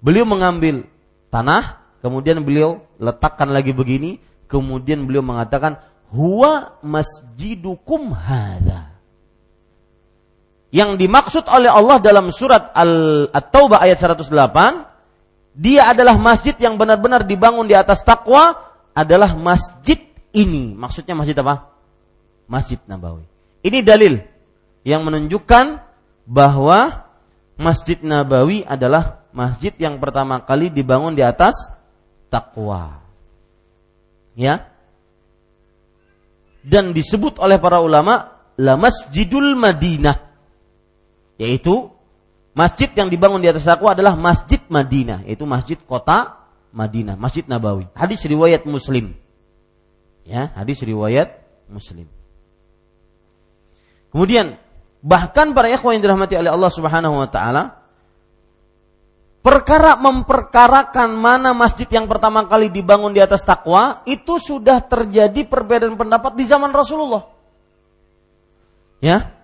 Beliau 0.00 0.24
mengambil 0.24 0.88
tanah, 1.28 1.80
kemudian 2.00 2.40
beliau 2.40 2.80
letakkan 2.96 3.52
lagi 3.52 3.76
begini, 3.76 4.16
kemudian 4.48 5.04
beliau 5.04 5.20
mengatakan, 5.20 5.76
"Huwa 6.08 6.80
masjidukum 6.80 8.16
hadza." 8.16 8.91
Yang 10.72 11.04
dimaksud 11.04 11.44
oleh 11.52 11.68
Allah 11.68 12.00
dalam 12.00 12.32
surat 12.32 12.72
Al-Taubah 12.72 13.84
ayat 13.84 14.00
108, 14.00 14.32
dia 15.52 15.92
adalah 15.92 16.16
masjid 16.16 16.56
yang 16.56 16.80
benar-benar 16.80 17.28
dibangun 17.28 17.68
di 17.68 17.76
atas 17.76 18.00
takwa 18.00 18.56
adalah 18.96 19.36
masjid 19.36 20.00
ini. 20.32 20.72
Maksudnya 20.72 21.12
masjid 21.12 21.36
apa? 21.36 21.68
Masjid 22.48 22.80
Nabawi. 22.88 23.28
Ini 23.60 23.84
dalil 23.84 24.16
yang 24.82 25.04
menunjukkan 25.04 25.78
bahwa 26.24 27.04
Masjid 27.60 28.00
Nabawi 28.00 28.64
adalah 28.64 29.28
masjid 29.30 29.70
yang 29.76 30.00
pertama 30.00 30.40
kali 30.42 30.72
dibangun 30.72 31.12
di 31.12 31.20
atas 31.20 31.54
takwa. 32.32 33.04
Ya. 34.32 34.72
Dan 36.64 36.96
disebut 36.96 37.36
oleh 37.42 37.60
para 37.60 37.84
ulama 37.84 38.40
la 38.56 38.80
Masjidul 38.80 39.52
Madinah. 39.52 40.31
Yaitu 41.42 41.90
masjid 42.54 42.86
yang 42.94 43.10
dibangun 43.10 43.42
di 43.42 43.50
atas 43.50 43.66
takwa 43.66 43.98
adalah 43.98 44.14
Masjid 44.14 44.62
Madinah, 44.70 45.26
yaitu 45.26 45.42
masjid 45.42 45.74
kota 45.82 46.38
Madinah, 46.70 47.18
Masjid 47.18 47.42
Nabawi. 47.42 47.90
Hadis 47.98 48.22
riwayat 48.22 48.62
Muslim. 48.62 49.18
Ya, 50.22 50.54
hadis 50.54 50.78
riwayat 50.86 51.42
Muslim. 51.66 52.06
Kemudian 54.14 54.62
Bahkan 55.02 55.50
para 55.50 55.66
ikhwan 55.66 55.98
yang 55.98 56.02
dirahmati 56.06 56.38
oleh 56.38 56.54
Allah 56.54 56.70
Subhanahu 56.70 57.18
wa 57.18 57.26
taala 57.26 57.82
perkara 59.42 59.98
memperkarakan 59.98 61.18
mana 61.18 61.50
masjid 61.50 61.90
yang 61.90 62.06
pertama 62.06 62.46
kali 62.46 62.70
dibangun 62.70 63.10
di 63.10 63.18
atas 63.18 63.42
takwa 63.42 64.06
itu 64.06 64.38
sudah 64.38 64.78
terjadi 64.86 65.42
perbedaan 65.50 65.98
pendapat 65.98 66.38
di 66.38 66.46
zaman 66.46 66.70
Rasulullah. 66.70 67.26
Ya. 69.02 69.41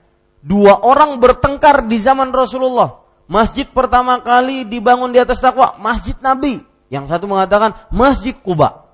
Dua 0.48 0.80
orang 0.80 1.20
bertengkar 1.20 1.84
di 1.84 2.00
zaman 2.00 2.32
Rasulullah. 2.32 3.04
Masjid 3.28 3.68
pertama 3.68 4.24
kali 4.24 4.64
dibangun 4.64 5.12
di 5.12 5.20
atas 5.20 5.44
takwa, 5.44 5.76
Masjid 5.76 6.16
Nabi. 6.24 6.64
Yang 6.88 7.12
satu 7.12 7.28
mengatakan 7.28 7.76
Masjid 7.92 8.32
Kuba. 8.32 8.88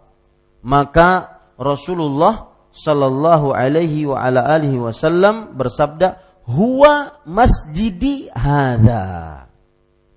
Maka 0.67 1.39
Rasulullah 1.55 2.51
Shallallahu 2.75 3.55
alaihi 3.55 4.11
wa 4.11 4.19
ala 4.19 4.43
alihi 4.51 4.83
wasallam 4.83 5.55
bersabda, 5.55 6.19
huwa 6.51 7.23
masjidi 7.23 8.27
hadza. 8.35 9.47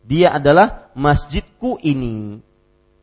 Dia 0.02 0.42
adalah 0.42 0.90
masjidku 0.98 1.78
ini. 1.86 2.42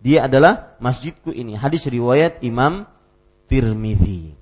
Dia 0.02 0.27
adalah 0.27 0.74
masjidku 0.82 1.31
ini. 1.31 1.55
Hadis 1.55 1.86
riwayat 1.86 2.43
Imam 2.43 2.82
Tirmidzi. 3.47 4.35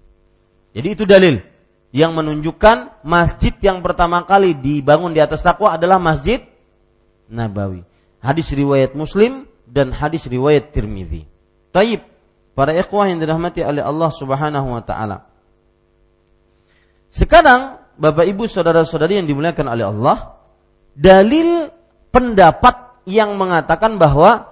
Jadi 0.73 0.89
itu 0.89 1.05
dalil 1.05 1.52
yang 1.93 2.17
menunjukkan 2.17 3.05
masjid 3.05 3.53
yang 3.61 3.85
pertama 3.85 4.25
kali 4.25 4.57
dibangun 4.57 5.13
di 5.13 5.21
atas 5.21 5.45
takwa 5.45 5.77
adalah 5.77 6.01
Masjid 6.01 6.41
Nabawi. 7.29 7.85
Hadis 8.25 8.49
riwayat 8.57 8.97
Muslim 8.97 9.45
dan 9.69 9.93
hadis 9.93 10.25
riwayat 10.25 10.73
Tirmidzi. 10.73 11.29
Taib, 11.69 12.01
para 12.57 12.73
ikhwah 12.73 13.13
yang 13.13 13.21
dirahmati 13.21 13.61
oleh 13.61 13.85
Allah 13.85 14.09
Subhanahu 14.09 14.69
wa 14.73 14.83
taala. 14.85 15.29
Sekarang 17.13 17.81
Bapak 18.01 18.25
Ibu 18.25 18.49
saudara-saudari 18.49 19.21
yang 19.21 19.29
dimuliakan 19.29 19.69
oleh 19.69 19.85
Allah, 19.85 20.41
dalil 20.97 21.69
pendapat 22.09 23.05
yang 23.05 23.37
mengatakan 23.37 24.01
bahwa 24.01 24.49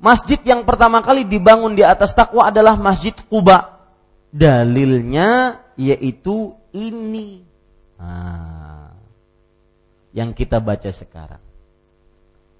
masjid 0.00 0.40
yang 0.48 0.64
pertama 0.64 1.04
kali 1.04 1.28
dibangun 1.28 1.76
di 1.76 1.84
atas 1.84 2.16
takwa 2.16 2.48
adalah 2.48 2.80
Masjid 2.80 3.12
Kuba. 3.12 3.77
Dalilnya 4.28 5.62
yaitu 5.78 6.52
ini. 6.74 7.46
Nah, 7.98 8.92
yang 10.12 10.34
kita 10.34 10.58
baca 10.58 10.90
sekarang. 10.90 11.42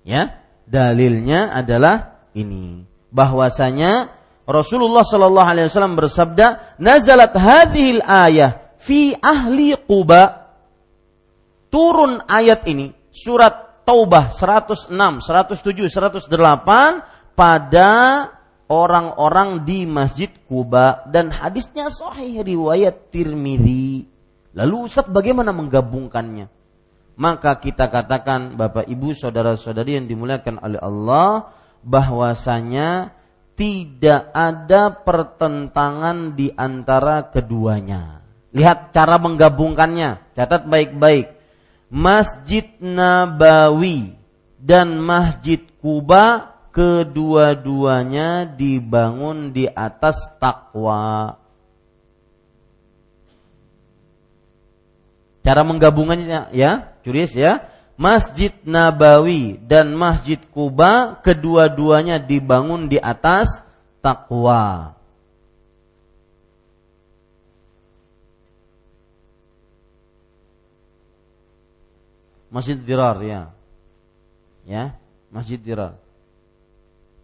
Ya, 0.07 0.41
dalilnya 0.65 1.53
adalah 1.53 2.25
ini. 2.33 2.87
Bahwasanya 3.13 4.15
Rasulullah 4.49 5.05
Shallallahu 5.05 5.49
Alaihi 5.49 5.69
Wasallam 5.69 5.99
bersabda, 5.99 6.79
"Nazalat 6.81 7.37
hadhil 7.37 8.01
ayah 8.01 8.73
fi 8.81 9.13
ahli 9.19 9.77
Quba 9.85 10.49
turun 11.69 12.25
ayat 12.25 12.65
ini 12.65 12.95
surat 13.13 13.85
Taubah 13.85 14.29
106, 14.33 14.93
107, 15.25 15.89
108 15.89 17.01
pada 17.33 17.93
orang-orang 18.69 19.65
di 19.65 19.89
Masjid 19.89 20.29
Kuba 20.45 21.09
dan 21.09 21.33
hadisnya 21.33 21.89
sahih 21.89 22.45
riwayat 22.45 23.11
Tirmidzi. 23.11 24.07
Lalu 24.55 24.77
Ustaz 24.87 25.09
bagaimana 25.09 25.51
menggabungkannya? 25.57 26.47
Maka 27.19 27.59
kita 27.59 27.91
katakan 27.91 28.55
Bapak 28.55 28.87
Ibu 28.87 29.11
saudara-saudari 29.11 29.99
yang 29.99 30.07
dimuliakan 30.07 30.63
oleh 30.63 30.79
Allah 30.79 31.51
bahwasanya 31.83 33.11
tidak 33.59 34.31
ada 34.31 34.95
pertentangan 35.03 36.39
di 36.39 36.55
antara 36.55 37.27
keduanya. 37.27 38.23
Lihat 38.55 38.95
cara 38.95 39.19
menggabungkannya. 39.19 40.31
Catat 40.39 40.71
baik-baik. 40.71 41.35
Masjid 41.91 42.71
Nabawi 42.79 44.15
dan 44.63 45.03
Masjid 45.03 45.59
Kuba 45.83 46.58
kedua-duanya 46.79 48.47
dibangun 48.47 49.51
di 49.51 49.67
atas 49.67 50.31
takwa. 50.39 51.35
Cara 55.43 55.67
menggabungannya 55.67 56.55
ya, 56.55 56.95
curious 57.03 57.35
ya. 57.35 57.67
Masjid 57.99 58.55
Nabawi 58.63 59.59
dan 59.59 59.91
Masjid 59.91 60.39
Kuba 60.39 61.19
kedua-duanya 61.19 62.23
dibangun 62.23 62.87
di 62.87 63.03
atas 63.03 63.59
takwa. 63.99 64.95
Masjid 72.55 72.79
Dirar 72.79 73.19
ya. 73.27 73.51
Ya, 74.63 74.95
Masjid 75.35 75.59
Dirar. 75.59 76.08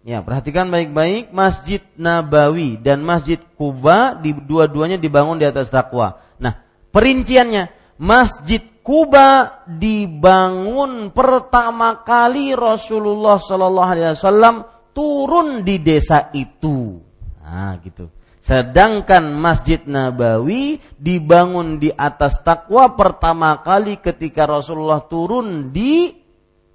Ya, 0.05 0.21
perhatikan 0.21 0.69
baik-baik 0.69 1.33
Masjid 1.33 1.81
Nabawi 1.97 2.77
dan 2.77 3.01
Masjid 3.01 3.41
Kuba 3.57 4.13
di 4.13 4.37
dua-duanya 4.37 5.01
dibangun 5.01 5.41
di 5.41 5.49
atas 5.49 5.73
takwa. 5.73 6.21
Nah, 6.37 6.61
perinciannya 6.93 7.73
Masjid 7.97 8.61
Kuba 8.85 9.65
dibangun 9.65 11.09
pertama 11.09 12.05
kali 12.05 12.53
Rasulullah 12.53 13.41
Shallallahu 13.41 13.91
Alaihi 13.97 14.13
Wasallam 14.13 14.69
turun 14.93 15.65
di 15.65 15.81
desa 15.81 16.29
itu. 16.37 17.01
Nah, 17.41 17.81
gitu. 17.81 18.13
Sedangkan 18.45 19.25
Masjid 19.33 19.81
Nabawi 19.89 20.85
dibangun 21.01 21.81
di 21.81 21.89
atas 21.89 22.45
takwa 22.45 22.93
pertama 22.93 23.57
kali 23.65 23.97
ketika 23.97 24.45
Rasulullah 24.45 25.01
turun 25.09 25.73
di 25.73 26.13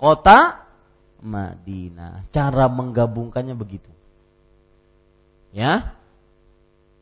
kota 0.01 0.59
Madinah. 1.19 2.27
Cara 2.31 2.65
menggabungkannya 2.71 3.55
begitu. 3.55 3.91
Ya. 5.51 5.95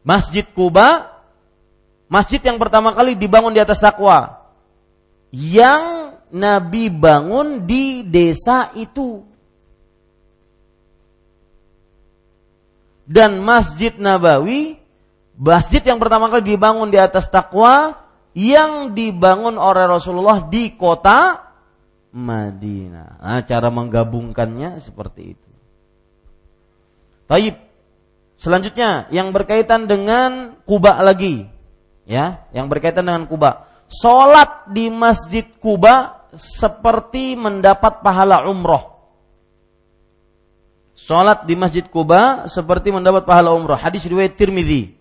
Masjid 0.02 0.46
Kuba 0.48 1.14
masjid 2.08 2.40
yang 2.40 2.56
pertama 2.56 2.96
kali 2.96 3.16
dibangun 3.16 3.52
di 3.52 3.62
atas 3.62 3.80
takwa. 3.80 4.48
Yang 5.32 6.16
Nabi 6.32 6.92
bangun 6.92 7.64
di 7.68 8.04
desa 8.04 8.72
itu. 8.76 9.28
dan 13.08 13.40
Masjid 13.40 13.96
Nabawi, 13.96 14.76
masjid 15.40 15.80
yang 15.80 15.98
pertama 15.98 16.28
kali 16.28 16.44
dibangun 16.44 16.92
di 16.92 17.00
atas 17.00 17.32
takwa 17.32 17.96
yang 18.36 18.92
dibangun 18.92 19.56
oleh 19.56 19.88
Rasulullah 19.88 20.44
di 20.52 20.76
kota 20.76 21.47
Madinah. 22.18 23.22
Nah, 23.22 23.42
cara 23.46 23.70
menggabungkannya 23.70 24.82
seperti 24.82 25.38
itu. 25.38 25.50
Taib. 27.30 27.56
Selanjutnya 28.38 29.06
yang 29.14 29.30
berkaitan 29.30 29.86
dengan 29.86 30.58
Kuba 30.66 30.98
lagi. 31.06 31.46
Ya, 32.10 32.50
yang 32.58 32.66
berkaitan 32.74 33.06
dengan 33.06 33.30
Kuba. 33.30 33.70
Salat 33.86 34.74
di 34.74 34.90
Masjid 34.90 35.46
Kuba 35.62 36.26
seperti 36.34 37.38
mendapat 37.38 38.02
pahala 38.02 38.50
umroh. 38.50 38.98
Salat 40.98 41.46
di 41.46 41.54
Masjid 41.54 41.86
Kuba 41.86 42.50
seperti 42.50 42.90
mendapat 42.90 43.30
pahala 43.30 43.54
umrah. 43.54 43.78
Hadis 43.78 44.10
riwayat 44.10 44.34
Tirmidzi. 44.34 44.98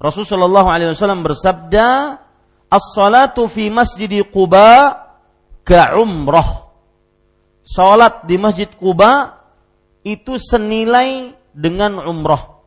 Rasulullah 0.00 0.32
Shallallahu 0.32 0.68
alaihi 0.68 0.88
wasallam 0.92 1.20
bersabda, 1.24 2.20
as-salatu 2.68 3.48
fi 3.48 3.72
masjid 3.72 4.08
Quba 4.28 5.05
ka 5.66 5.98
umrah. 5.98 6.70
Salat 7.66 8.22
di 8.30 8.38
Masjid 8.38 8.70
Quba 8.70 9.42
itu 10.06 10.38
senilai 10.38 11.34
dengan 11.50 11.98
umrah. 12.06 12.62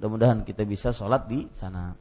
Mudah-mudahan 0.00 0.40
kita 0.48 0.64
bisa 0.64 0.96
salat 0.96 1.28
di 1.28 1.44
sana. 1.52 1.92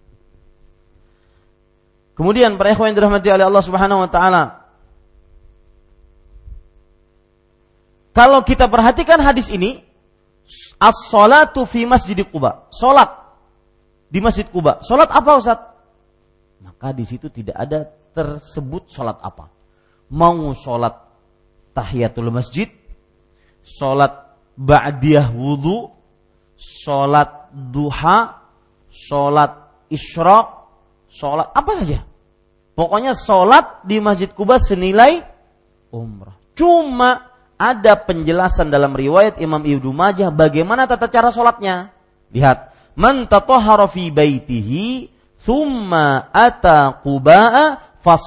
Kemudian 2.16 2.56
para 2.56 2.72
ikhwan 2.72 2.96
yang 2.96 2.98
dirahmati 3.04 3.28
oleh 3.28 3.44
Allah 3.44 3.64
Subhanahu 3.68 4.08
wa 4.08 4.10
taala. 4.10 4.44
Kalau 8.16 8.40
kita 8.48 8.72
perhatikan 8.72 9.20
hadis 9.20 9.52
ini, 9.52 9.84
as-salatu 10.80 11.68
fi 11.68 11.84
Masjid 11.84 12.16
Quba. 12.24 12.72
Salat 12.72 13.12
di 14.08 14.24
Masjid 14.24 14.48
Quba. 14.48 14.80
Salat 14.80 15.12
apa 15.12 15.32
Ustaz? 15.36 15.60
Maka 16.64 16.96
di 16.96 17.04
situ 17.04 17.28
tidak 17.28 17.60
ada 17.60 17.92
tersebut 18.16 18.88
salat 18.88 19.20
apa. 19.20 19.55
Mau 20.14 20.54
salat 20.54 21.02
tahiyatul 21.74 22.30
masjid, 22.30 22.70
salat 23.66 24.14
ba'diyah 24.56 25.34
wudu, 25.34 25.90
salat 26.56 27.50
duha, 27.52 28.40
salat 28.90 29.66
isyraq, 29.92 30.48
sholat 31.10 31.52
apa 31.52 31.72
saja. 31.82 32.00
Pokoknya 32.76 33.16
sholat 33.16 33.88
di 33.88 34.04
Masjid 34.04 34.28
Kuba 34.28 34.60
senilai 34.60 35.24
umrah. 35.96 36.36
Cuma 36.56 37.32
ada 37.56 37.96
penjelasan 37.96 38.68
dalam 38.68 38.92
riwayat 38.92 39.40
Imam 39.40 39.64
Ibnu 39.64 39.96
Majah 39.96 40.28
bagaimana 40.28 40.84
tata 40.84 41.08
cara 41.08 41.32
sholatnya. 41.32 41.96
Lihat, 42.36 42.76
man 43.00 43.32
tatahhara 43.32 43.88
fi 43.88 44.12
baitihi 44.12 45.08
thumma 45.48 46.28
ata 46.36 47.00
Quba'a 47.00 47.85
fa 48.06 48.22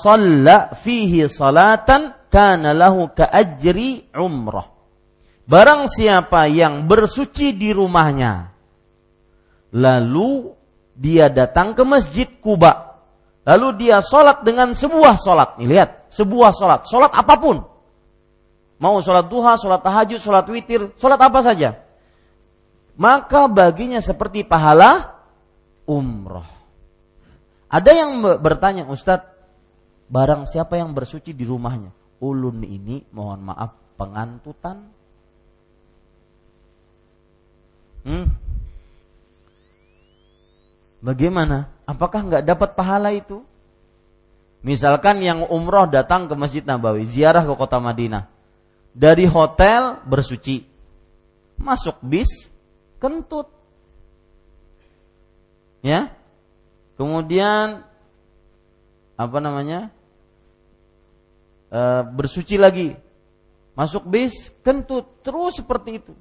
fihi 0.74 1.30
salatan 1.30 2.10
kana 2.26 2.74
lahu 2.74 3.14
ka 3.14 3.30
ajri 3.30 4.10
umrah. 4.10 4.74
Barang 5.46 5.86
siapa 5.86 6.50
yang 6.50 6.90
bersuci 6.90 7.54
di 7.54 7.70
rumahnya 7.70 8.50
lalu 9.72 10.50
dia 10.98 11.30
datang 11.30 11.78
ke 11.78 11.86
masjid 11.86 12.26
Kuba. 12.26 12.98
Lalu 13.48 13.86
dia 13.86 14.04
sholat 14.04 14.44
dengan 14.44 14.76
sebuah 14.76 15.16
sholat. 15.16 15.56
Nih 15.56 15.72
lihat, 15.72 16.12
sebuah 16.12 16.52
sholat. 16.52 16.84
Sholat 16.84 17.16
apa 17.16 17.34
pun. 17.40 17.64
Mau 18.76 19.00
sholat 19.00 19.24
duha, 19.24 19.56
sholat 19.56 19.80
tahajud, 19.80 20.20
sholat 20.20 20.44
witir, 20.52 20.92
sholat 21.00 21.16
apa 21.16 21.40
saja. 21.40 21.80
Maka 22.98 23.48
baginya 23.48 24.04
seperti 24.04 24.44
pahala 24.44 25.16
umroh. 25.88 26.44
Ada 27.72 27.90
yang 28.04 28.20
bertanya, 28.20 28.84
Ustadz, 28.84 29.37
barang 30.08 30.48
siapa 30.48 30.80
yang 30.80 30.96
bersuci 30.96 31.36
di 31.36 31.44
rumahnya? 31.44 31.92
Ulun 32.18 32.64
ini, 32.66 33.04
mohon 33.14 33.52
maaf, 33.52 33.94
pengantutan. 33.94 34.90
Hmm, 38.02 38.26
Bagaimana? 40.98 41.70
Apakah 41.86 42.26
nggak 42.26 42.44
dapat 42.44 42.70
pahala 42.74 43.14
itu? 43.14 43.42
Misalkan 44.66 45.22
yang 45.22 45.46
umroh 45.46 45.86
datang 45.86 46.26
ke 46.26 46.34
Masjid 46.34 46.66
Nabawi, 46.66 47.06
ziarah 47.06 47.46
ke 47.46 47.54
kota 47.54 47.78
Madinah. 47.78 48.26
Dari 48.90 49.30
hotel 49.30 50.02
bersuci. 50.02 50.66
Masuk 51.54 52.02
bis, 52.02 52.50
kentut. 52.98 53.46
Ya. 55.86 56.10
Kemudian 56.98 57.86
apa 59.14 59.38
namanya? 59.38 59.94
E, 61.68 61.80
bersuci 62.12 62.56
lagi. 62.56 62.96
Masuk 63.78 64.08
bis, 64.08 64.50
kentut. 64.64 65.22
Terus 65.22 65.60
seperti 65.62 66.02
itu. 66.02 66.12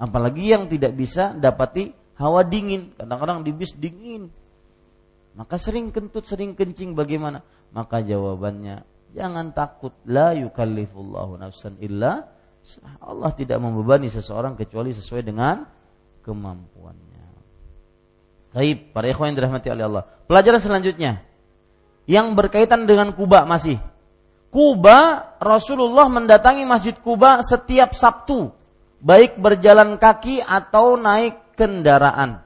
Apalagi 0.00 0.50
yang 0.50 0.66
tidak 0.66 0.94
bisa 0.94 1.34
dapati 1.34 1.94
hawa 2.18 2.42
dingin, 2.42 2.94
kadang-kadang 2.98 3.46
di 3.46 3.52
bis 3.54 3.74
dingin. 3.76 4.30
Maka 5.34 5.58
sering 5.58 5.90
kentut, 5.90 6.26
sering 6.26 6.54
kencing 6.54 6.94
bagaimana? 6.94 7.42
Maka 7.74 8.02
jawabannya, 8.02 8.86
jangan 9.14 9.50
takut. 9.50 9.94
La 10.06 10.30
yukallifullahu 10.34 11.38
nafsan 11.42 11.78
illa 11.82 12.30
Allah 13.04 13.30
tidak 13.36 13.60
membebani 13.60 14.08
seseorang 14.08 14.56
kecuali 14.56 14.96
sesuai 14.96 15.20
dengan 15.20 15.68
kemampuannya. 16.24 17.24
Baik, 18.56 18.94
para 18.94 19.10
ikhwan 19.10 19.34
yang 19.34 19.36
dirahmati 19.36 19.68
oleh 19.68 19.84
Allah. 19.84 20.04
Pelajaran 20.24 20.62
selanjutnya 20.62 21.20
yang 22.08 22.32
berkaitan 22.32 22.88
dengan 22.88 23.12
Kuba 23.12 23.44
masih. 23.44 23.76
Kuba 24.54 25.34
Rasulullah 25.42 26.06
mendatangi 26.06 26.62
Masjid 26.62 26.94
Kuba 26.94 27.42
setiap 27.42 27.90
Sabtu, 27.90 28.54
baik 29.02 29.42
berjalan 29.42 29.98
kaki 29.98 30.38
atau 30.38 30.94
naik 30.94 31.58
kendaraan. 31.58 32.38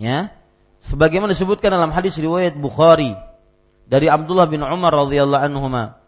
Ya. 0.00 0.32
Sebagaimana 0.80 1.36
disebutkan 1.36 1.76
dalam 1.76 1.92
hadis 1.92 2.16
riwayat 2.16 2.56
Bukhari 2.56 3.12
dari 3.84 4.08
Abdullah 4.08 4.48
bin 4.48 4.64
Umar 4.64 4.96
radhiyallahu 4.96 5.44
anhuma. 5.44 6.00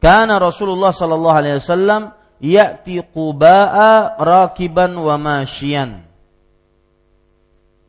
Kana 0.00 0.40
Rasulullah 0.40 0.88
sallallahu 0.88 1.36
alaihi 1.36 1.60
wasallam 1.60 2.16
ya'ti 2.40 3.04
Quba'a 3.12 4.16
rakiban 4.24 4.96
wa 4.96 5.20
masyian. 5.20 6.00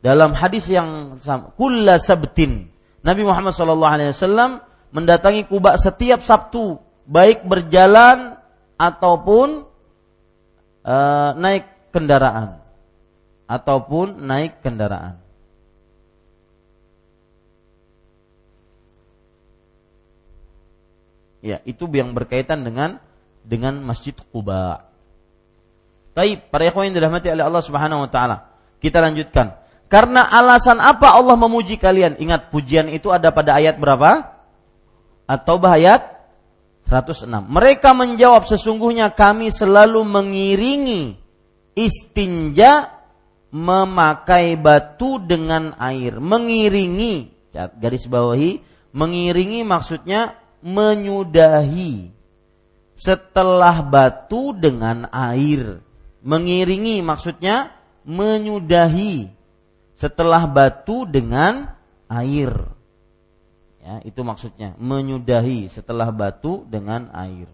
Dalam 0.04 0.36
hadis 0.36 0.68
yang 0.68 1.16
sama, 1.16 1.56
kulla 1.56 1.96
sabtin. 1.96 2.68
Nabi 3.00 3.24
Muhammad 3.24 3.56
sallallahu 3.56 3.94
alaihi 3.96 4.12
wasallam 4.12 4.60
mendatangi 4.90 5.46
Kuba 5.46 5.78
setiap 5.78 6.22
Sabtu, 6.22 6.78
baik 7.06 7.46
berjalan 7.46 8.38
ataupun 8.76 9.64
uh, 10.84 11.30
naik 11.38 11.64
kendaraan 11.90 12.66
ataupun 13.46 14.26
naik 14.26 14.60
kendaraan. 14.60 15.22
Ya, 21.46 21.62
itu 21.62 21.86
yang 21.94 22.10
berkaitan 22.10 22.66
dengan 22.66 22.98
dengan 23.46 23.78
Masjid 23.78 24.10
Quba. 24.18 24.82
Baik, 26.10 26.50
para 26.50 26.66
ikhwan 26.66 26.90
yang 26.90 26.98
dirahmati 26.98 27.30
oleh 27.30 27.44
Allah 27.46 27.62
Subhanahu 27.62 28.02
wa 28.02 28.10
taala. 28.10 28.50
Kita 28.82 28.98
lanjutkan. 28.98 29.54
Karena 29.86 30.26
alasan 30.26 30.82
apa 30.82 31.14
Allah 31.14 31.38
memuji 31.38 31.78
kalian? 31.78 32.18
Ingat 32.18 32.50
pujian 32.50 32.90
itu 32.90 33.14
ada 33.14 33.30
pada 33.30 33.54
ayat 33.54 33.78
berapa? 33.78 34.35
Atau 35.26 35.58
ayat 35.66 36.16
106. 36.86 37.26
Mereka 37.26 37.90
menjawab 37.92 38.46
sesungguhnya 38.46 39.10
kami 39.10 39.50
selalu 39.50 40.06
mengiringi 40.06 41.18
istinja 41.74 42.94
memakai 43.50 44.54
batu 44.54 45.18
dengan 45.18 45.74
air, 45.82 46.22
mengiringi 46.22 47.34
garis 47.78 48.06
bawahi, 48.06 48.62
mengiringi 48.94 49.66
maksudnya 49.66 50.38
menyudahi 50.62 52.10
setelah 52.96 53.82
batu 53.82 54.54
dengan 54.56 55.10
air. 55.10 55.82
Mengiringi 56.26 57.06
maksudnya 57.06 57.70
menyudahi 58.02 59.30
setelah 59.94 60.46
batu 60.50 61.06
dengan 61.06 61.70
air. 62.10 62.75
Ya, 63.86 64.02
itu 64.02 64.18
maksudnya 64.26 64.74
menyudahi 64.82 65.70
setelah 65.70 66.10
batu 66.10 66.66
dengan 66.66 67.06
air. 67.14 67.46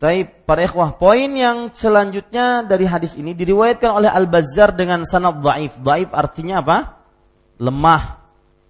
Taib 0.00 0.48
para 0.48 0.64
ikhwah, 0.64 0.96
poin 0.96 1.28
yang 1.28 1.68
selanjutnya 1.68 2.64
dari 2.64 2.88
hadis 2.88 3.20
ini 3.20 3.36
diriwayatkan 3.36 3.88
oleh 3.88 4.08
Al-Bazzar 4.08 4.72
dengan 4.72 5.04
sanad 5.04 5.44
dhaif. 5.44 5.76
Dhaif 5.76 6.08
artinya 6.16 6.64
apa? 6.64 6.78
Lemah, 7.60 8.04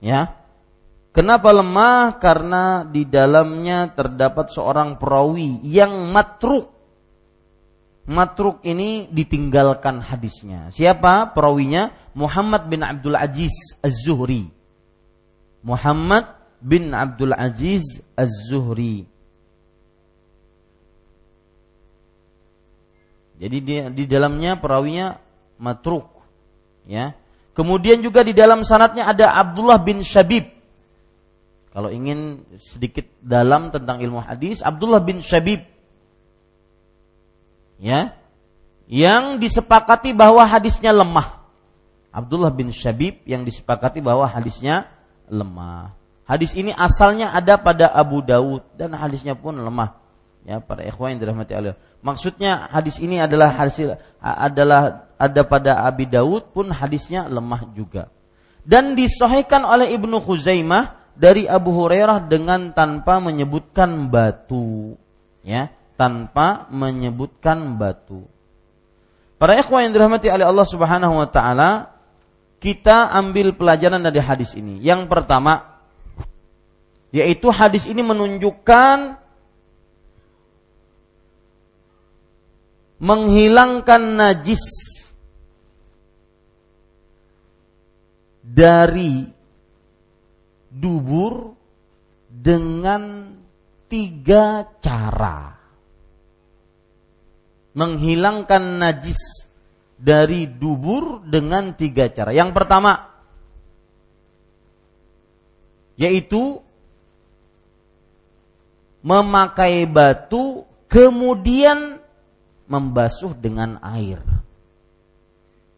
ya. 0.03 0.43
Kenapa 1.15 1.55
lemah? 1.55 2.19
Karena 2.19 2.83
di 2.83 3.07
dalamnya 3.07 3.95
terdapat 3.95 4.51
seorang 4.51 4.99
perawi 4.99 5.63
yang 5.63 6.11
matruk. 6.11 6.71
Matruk 8.11 8.63
ini 8.67 9.07
ditinggalkan 9.07 10.03
hadisnya. 10.03 10.71
Siapa 10.75 11.31
perawinya? 11.31 11.95
Muhammad 12.15 12.71
bin 12.71 12.87
Abdul 12.87 13.19
Aziz 13.19 13.79
Az-Zuhri. 13.83 14.54
Muhammad 15.65 16.29
bin 16.61 16.93
Abdul 16.93 17.33
Aziz 17.33 18.05
Az-Zuhri. 18.13 19.09
Jadi 23.41 23.59
di, 23.65 23.75
di 23.97 24.05
dalamnya 24.05 24.61
perawinya 24.61 25.19
matruk. 25.59 26.07
Ya. 26.85 27.17
Kemudian 27.57 28.05
juga 28.05 28.21
di 28.23 28.37
dalam 28.37 28.63
sanatnya 28.63 29.09
ada 29.09 29.35
Abdullah 29.35 29.81
bin 29.81 30.05
Syabib. 30.05 30.53
Kalau 31.75 31.91
ingin 31.91 32.47
sedikit 32.61 33.09
dalam 33.19 33.75
tentang 33.75 33.99
ilmu 33.99 34.23
hadis, 34.23 34.63
Abdullah 34.63 35.03
bin 35.03 35.19
Syabib. 35.19 35.67
Ya. 37.83 38.15
Yang 38.87 39.43
disepakati 39.43 40.15
bahwa 40.15 40.45
hadisnya 40.47 40.95
lemah. 40.95 41.43
Abdullah 42.15 42.55
bin 42.55 42.71
Syabib 42.71 43.19
yang 43.27 43.43
disepakati 43.43 43.99
bahwa 43.99 44.29
hadisnya 44.31 44.94
lemah. 45.29 45.97
Hadis 46.25 46.57
ini 46.57 46.73
asalnya 46.73 47.37
ada 47.37 47.61
pada 47.61 47.93
Abu 47.93 48.25
Dawud 48.25 48.65
dan 48.81 48.97
hadisnya 48.97 49.37
pun 49.37 49.57
lemah. 49.57 50.01
Ya, 50.45 50.61
para 50.61 50.85
ikhwan 50.85 51.17
yang 51.17 51.21
dirahmati 51.25 51.53
Allah. 51.57 51.77
Maksudnya 52.05 52.69
hadis 52.69 53.01
ini 53.01 53.17
adalah 53.17 53.53
hasil 53.53 53.97
adalah 54.21 55.09
ada 55.17 55.41
pada 55.45 55.85
Abi 55.85 56.05
Dawud 56.05 56.53
pun 56.53 56.69
hadisnya 56.69 57.29
lemah 57.29 57.65
juga. 57.73 58.13
Dan 58.65 58.97
disahihkan 58.97 59.65
oleh 59.65 59.93
Ibnu 59.93 60.21
Khuzaimah 60.21 61.13
dari 61.17 61.49
Abu 61.49 61.73
Hurairah 61.73 62.29
dengan 62.29 62.73
tanpa 62.73 63.21
menyebutkan 63.21 64.09
batu. 64.13 64.97
Ya, 65.45 65.73
tanpa 65.97 66.69
menyebutkan 66.73 67.77
batu. 67.77 68.25
Para 69.37 69.61
ikhwan 69.61 69.89
yang 69.89 69.93
dirahmati 69.93 70.33
oleh 70.33 70.47
Allah 70.49 70.67
Subhanahu 70.69 71.21
wa 71.21 71.29
taala, 71.29 71.94
kita 72.65 73.13
ambil 73.13 73.53
pelajaran 73.53 74.01
dari 74.01 74.25
hadis 74.25 74.57
ini. 74.57 74.81
Yang 74.81 75.13
pertama, 75.13 75.85
yaitu 77.13 77.53
hadis 77.53 77.85
ini 77.85 78.01
menunjukkan 78.01 79.21
menghilangkan 83.05 84.03
najis 84.17 84.65
dari 88.41 89.29
dubur 90.73 91.53
dengan 92.33 93.29
tiga 93.93 94.65
cara. 94.81 95.53
Menghilangkan 97.77 98.81
najis 98.81 99.44
dari 100.05 100.45
dubur 100.45 101.25
dengan 101.25 101.73
tiga 101.73 102.13
cara. 102.13 102.37
Yang 102.37 102.53
pertama, 102.53 103.09
yaitu 105.97 106.61
memakai 109.01 109.89
batu 109.89 110.69
kemudian 110.93 112.05
membasuh 112.69 113.33
dengan 113.33 113.81
air. 113.81 114.21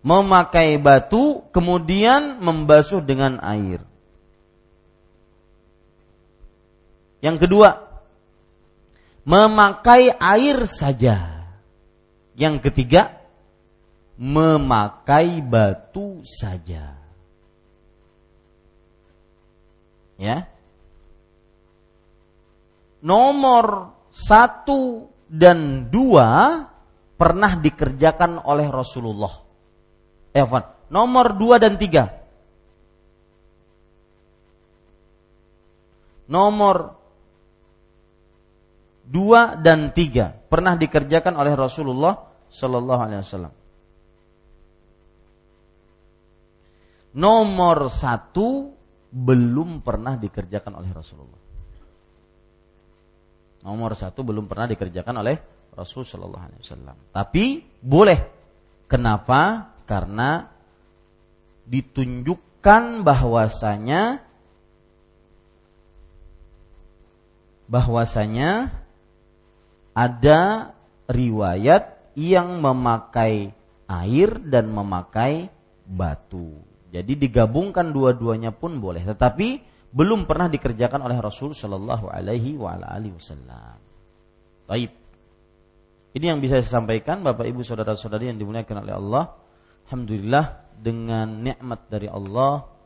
Memakai 0.02 0.78
batu 0.78 1.46
kemudian 1.54 2.42
membasuh 2.42 3.02
dengan 3.02 3.38
air. 3.42 3.82
Yang 7.22 7.46
kedua, 7.46 7.70
memakai 9.26 10.14
air 10.14 10.62
saja. 10.70 11.42
Yang 12.38 12.70
ketiga, 12.70 13.15
memakai 14.16 15.44
batu 15.44 16.24
saja. 16.24 16.96
Ya. 20.16 20.48
Nomor 23.04 23.92
satu 24.08 25.12
dan 25.28 25.92
dua 25.92 26.64
pernah 27.20 27.52
dikerjakan 27.60 28.40
oleh 28.44 28.66
Rasulullah. 28.72 29.44
Evan, 30.32 30.64
eh, 30.64 30.66
nomor 30.88 31.36
dua 31.36 31.56
dan 31.60 31.76
tiga. 31.76 32.24
Nomor 36.26 36.96
dua 39.06 39.54
dan 39.54 39.94
tiga 39.94 40.34
pernah 40.34 40.74
dikerjakan 40.74 41.38
oleh 41.38 41.54
Rasulullah 41.54 42.26
Shallallahu 42.50 43.02
Alaihi 43.06 43.22
Wasallam. 43.22 43.55
Nomor 47.16 47.88
satu 47.88 48.76
belum 49.08 49.80
pernah 49.80 50.20
dikerjakan 50.20 50.76
oleh 50.76 50.90
Rasulullah. 50.92 51.40
Nomor 53.64 53.98
satu 53.98 54.22
belum 54.22 54.46
pernah 54.46 54.70
dikerjakan 54.70 55.24
oleh 55.24 55.36
Rasul 55.74 56.06
Shallallahu 56.06 56.44
Alaihi 56.44 56.60
Wasallam. 56.62 56.96
Tapi 57.10 57.44
boleh. 57.82 58.20
Kenapa? 58.86 59.72
Karena 59.82 60.46
ditunjukkan 61.66 63.02
bahwasanya 63.02 64.22
bahwasanya 67.66 68.70
ada 69.90 70.70
riwayat 71.10 72.14
yang 72.14 72.62
memakai 72.62 73.50
air 73.90 74.30
dan 74.46 74.70
memakai 74.70 75.50
batu. 75.82 76.75
Jadi 76.96 77.12
digabungkan 77.28 77.92
dua-duanya 77.92 78.56
pun 78.56 78.80
boleh, 78.80 79.04
tetapi 79.04 79.48
belum 79.92 80.24
pernah 80.24 80.48
dikerjakan 80.48 81.04
oleh 81.04 81.20
Rasul 81.20 81.52
Shallallahu 81.52 82.08
Alaihi 82.08 82.56
Wasallam. 82.56 83.76
Baik. 84.66 84.90
Ini 86.16 86.32
yang 86.32 86.40
bisa 86.40 86.56
saya 86.60 86.80
sampaikan, 86.80 87.20
Bapak 87.20 87.44
Ibu 87.44 87.60
saudara-saudari 87.60 88.32
yang 88.32 88.40
dimuliakan 88.40 88.88
oleh 88.88 88.94
Allah. 88.96 89.24
Alhamdulillah 89.86 90.44
dengan 90.80 91.44
nikmat 91.44 91.86
dari 91.92 92.08
Allah 92.08 92.76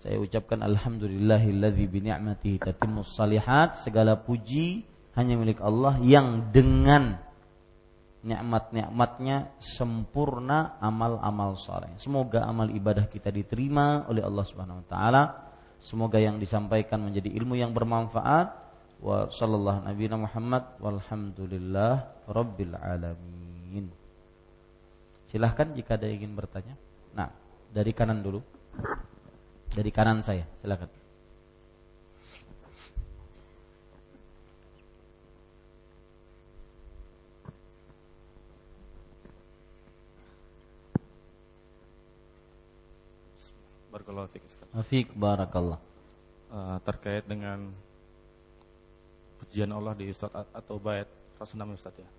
saya 0.00 0.16
ucapkan 0.16 0.64
alhamdulillahilladzi 0.64 1.84
bi 1.84 2.00
ni'matihi 2.00 2.56
tatimmus 2.56 3.12
salihat. 3.12 3.84
Segala 3.84 4.16
puji 4.16 4.88
hanya 5.12 5.36
milik 5.36 5.60
Allah 5.60 6.00
yang 6.00 6.48
dengan 6.48 7.20
nikmat-nikmatnya 8.20 9.56
sempurna 9.56 10.76
amal-amal 10.76 11.56
soleh. 11.56 11.96
Semoga 11.96 12.44
amal 12.44 12.68
ibadah 12.68 13.08
kita 13.08 13.32
diterima 13.32 14.04
oleh 14.12 14.20
Allah 14.20 14.44
Subhanahu 14.44 14.84
Wa 14.84 14.88
Taala. 14.92 15.22
Semoga 15.80 16.20
yang 16.20 16.36
disampaikan 16.36 17.00
menjadi 17.00 17.32
ilmu 17.32 17.56
yang 17.56 17.72
bermanfaat. 17.72 18.48
Wa 19.00 19.32
sallallahu 19.32 19.88
Nabi 19.88 20.04
Muhammad 20.12 20.76
walhamdulillah 20.76 22.28
rabbil 22.28 22.76
alamin. 22.76 23.88
Silahkan 25.24 25.72
jika 25.72 25.96
ada 25.96 26.04
yang 26.04 26.20
ingin 26.20 26.36
bertanya. 26.36 26.76
Nah, 27.16 27.32
dari 27.72 27.96
kanan 27.96 28.20
dulu. 28.20 28.44
Dari 29.70 29.88
kanan 29.94 30.20
saya, 30.20 30.44
silahkan. 30.60 30.99
Barakallahu 43.90 44.30
fiik 44.30 44.46
Ustaz. 44.46 44.68
Afik 44.70 45.06
barakallah. 45.12 45.82
Uh, 46.50 46.78
terkait 46.82 47.26
dengan 47.26 47.70
pujian 49.42 49.70
Allah 49.70 49.94
di 49.98 50.10
Ustaz 50.10 50.30
atau 50.30 50.78
bait 50.78 51.06
Rasulullah 51.38 51.74
Ustaz 51.74 51.94
ya. 51.98 52.10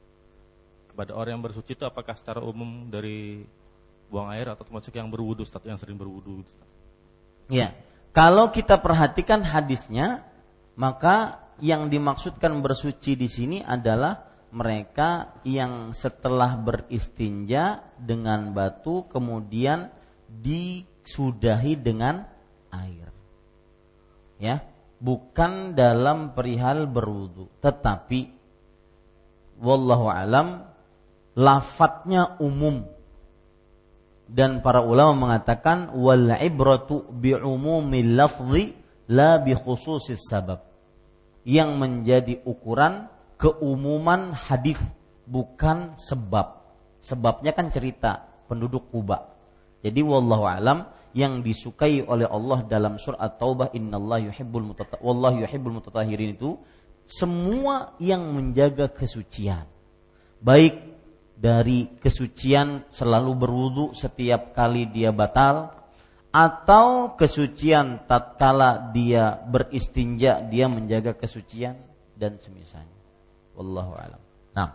Kepada 0.91 1.15
orang 1.15 1.39
yang 1.39 1.43
bersuci 1.43 1.75
itu 1.75 1.87
apakah 1.87 2.15
secara 2.19 2.43
umum 2.43 2.91
dari 2.91 3.47
buang 4.11 4.27
air 4.35 4.51
atau 4.51 4.67
termasuk 4.67 4.91
yang 4.91 5.07
berwudu 5.07 5.47
Ustaz 5.47 5.63
yang 5.63 5.79
sering 5.79 5.95
berwudu 5.95 6.43
Ustaz? 6.43 6.67
Ya. 7.47 7.71
Kalau 8.11 8.51
kita 8.51 8.75
perhatikan 8.83 9.39
hadisnya, 9.39 10.27
maka 10.75 11.39
yang 11.63 11.87
dimaksudkan 11.87 12.59
bersuci 12.59 13.15
di 13.15 13.31
sini 13.31 13.63
adalah 13.63 14.27
mereka 14.51 15.39
yang 15.47 15.95
setelah 15.95 16.59
beristinja 16.59 17.87
dengan 17.95 18.51
batu 18.51 19.07
kemudian 19.07 19.87
di 20.27 20.83
sudahi 21.05 21.77
dengan 21.77 22.25
air. 22.71 23.09
Ya, 24.41 24.65
bukan 24.97 25.77
dalam 25.77 26.33
perihal 26.33 26.89
berwudu, 26.89 27.49
tetapi 27.61 28.29
wallahu 29.61 30.09
alam 30.09 30.65
lafadznya 31.37 32.41
umum. 32.41 32.85
Dan 34.31 34.63
para 34.63 34.79
ulama 34.79 35.27
mengatakan 35.27 35.91
wal 35.91 36.31
ibratu 36.39 37.03
bi 37.11 37.35
umumil 37.35 38.15
lafzi 38.15 38.71
la 39.11 39.37
bi 39.43 39.51
khususis 39.51 40.23
sabab. 40.31 40.63
Yang 41.43 41.69
menjadi 41.75 42.33
ukuran 42.47 43.11
keumuman 43.35 44.31
hadis 44.31 44.79
bukan 45.27 45.97
sebab. 45.99 46.63
Sebabnya 47.01 47.51
kan 47.51 47.73
cerita 47.73 48.29
penduduk 48.45 48.93
Kuba 48.93 49.30
jadi 49.81 50.01
wallahu 50.05 50.45
alam 50.45 50.85
yang 51.11 51.43
disukai 51.43 52.05
oleh 52.05 52.23
Allah 52.29 52.63
dalam 52.63 52.95
surat 52.95 53.19
Taubah 53.35 53.75
innallaha 53.75 54.31
yuhibbul 54.31 54.63
mutata 54.63 54.95
wallahu 55.03 55.43
yuhibbul 55.43 55.81
mutatahirin 55.81 56.39
itu 56.39 56.55
semua 57.11 57.97
yang 57.99 58.23
menjaga 58.31 58.87
kesucian. 58.87 59.67
Baik 60.39 60.79
dari 61.35 61.91
kesucian 61.99 62.87
selalu 62.87 63.31
berwudu 63.35 63.85
setiap 63.91 64.55
kali 64.55 64.87
dia 64.87 65.11
batal 65.11 65.75
atau 66.31 67.19
kesucian 67.19 68.07
tatkala 68.07 68.93
dia 68.95 69.35
beristinja 69.43 70.39
dia 70.47 70.71
menjaga 70.71 71.11
kesucian 71.11 71.75
dan 72.15 72.39
semisalnya. 72.39 73.01
Wallahu 73.59 73.91
alam. 73.99 74.21
Nah. 74.55 74.71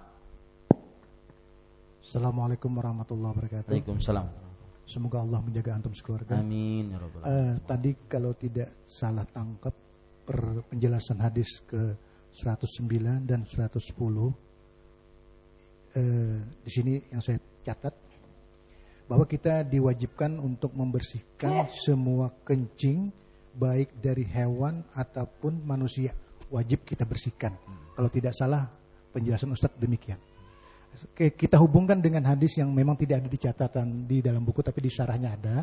Assalamualaikum 2.05 2.71
warahmatullahi 2.71 3.33
wabarakatuh. 3.35 3.73
Waalaikumsalam. 3.73 4.46
Semoga 4.87 5.19
Allah 5.19 5.43
menjaga 5.43 5.75
antum 5.75 5.91
sekeluarga. 5.93 6.39
Amin 6.39 6.95
ya 6.95 6.99
rabbal 7.03 7.21
Eh, 7.21 7.27
alamin. 7.27 7.67
tadi 7.67 7.91
kalau 8.07 8.33
tidak 8.33 8.87
salah 8.87 9.27
tangkap 9.27 9.75
per 10.23 10.39
penjelasan 10.71 11.19
hadis 11.19 11.63
ke 11.67 11.95
109 12.31 13.27
dan 13.27 13.43
110 13.43 14.31
eh, 15.95 16.39
di 16.63 16.71
sini 16.71 16.95
yang 17.11 17.19
saya 17.19 17.39
catat 17.63 17.95
bahwa 19.07 19.23
kita 19.25 19.63
diwajibkan 19.63 20.39
untuk 20.39 20.75
membersihkan 20.75 21.71
semua 21.71 22.31
kencing 22.43 23.11
baik 23.55 24.03
dari 24.03 24.27
hewan 24.27 24.83
ataupun 24.93 25.63
manusia 25.63 26.11
wajib 26.47 26.83
kita 26.83 27.07
bersihkan. 27.07 27.55
Kalau 27.95 28.11
tidak 28.11 28.35
salah 28.35 28.67
penjelasan 29.11 29.51
Ustadz 29.51 29.79
demikian. 29.79 30.19
Kita 31.15 31.57
hubungkan 31.61 32.01
dengan 32.01 32.25
hadis 32.25 32.57
yang 32.57 32.73
memang 32.73 32.97
tidak 32.97 33.25
ada 33.25 33.29
di 33.29 33.39
catatan 33.39 33.87
di 34.09 34.25
dalam 34.25 34.41
buku 34.43 34.65
tapi 34.65 34.81
di 34.85 34.91
syarahnya 34.91 35.31
ada 35.37 35.57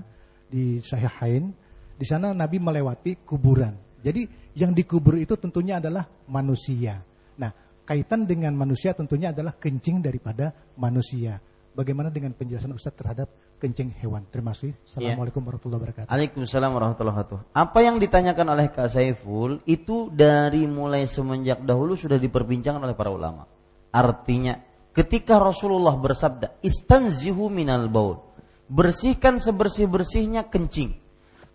di 0.46 0.78
Sahihain. 0.78 1.50
Di 1.94 2.06
sana 2.06 2.34
Nabi 2.34 2.58
melewati 2.62 3.26
kuburan. 3.26 3.74
Jadi 4.04 4.28
yang 4.60 4.76
dikubur 4.76 5.18
itu 5.18 5.40
tentunya 5.40 5.80
adalah 5.80 6.06
manusia. 6.28 7.00
Nah, 7.40 7.50
kaitan 7.88 8.28
dengan 8.28 8.54
manusia 8.54 8.92
tentunya 8.94 9.32
adalah 9.32 9.56
kencing 9.56 10.04
daripada 10.04 10.52
manusia. 10.78 11.40
Bagaimana 11.74 12.14
dengan 12.14 12.38
penjelasan 12.38 12.70
Ustadz 12.70 13.00
terhadap 13.02 13.34
kencing 13.58 13.98
hewan? 13.98 14.30
Terima 14.30 14.54
kasih. 14.54 14.78
Assalamualaikum 14.86 15.42
warahmatullahi 15.42 15.82
wabarakatuh. 15.82 16.10
Waalaikumsalam 16.12 16.70
warahmatullahi 16.70 17.18
wabarakatuh. 17.18 17.58
Apa 17.58 17.80
yang 17.82 17.98
ditanyakan 17.98 18.48
oleh 18.54 18.68
Kak 18.70 18.94
Saiful 18.94 19.58
itu 19.66 20.14
dari 20.14 20.70
mulai 20.70 21.10
semenjak 21.10 21.66
dahulu 21.66 21.98
sudah 21.98 22.22
diperbincangkan 22.22 22.84
oleh 22.86 22.94
para 22.94 23.10
ulama. 23.10 23.50
Artinya, 23.90 24.54
ketika 24.94 25.42
Rasulullah 25.42 25.98
bersabda, 25.98 26.62
"Istanzihu 26.64 27.50
minal 27.50 27.90
baul." 27.90 28.22
Bersihkan 28.70 29.44
sebersih-bersihnya 29.44 30.48
kencing. 30.48 30.96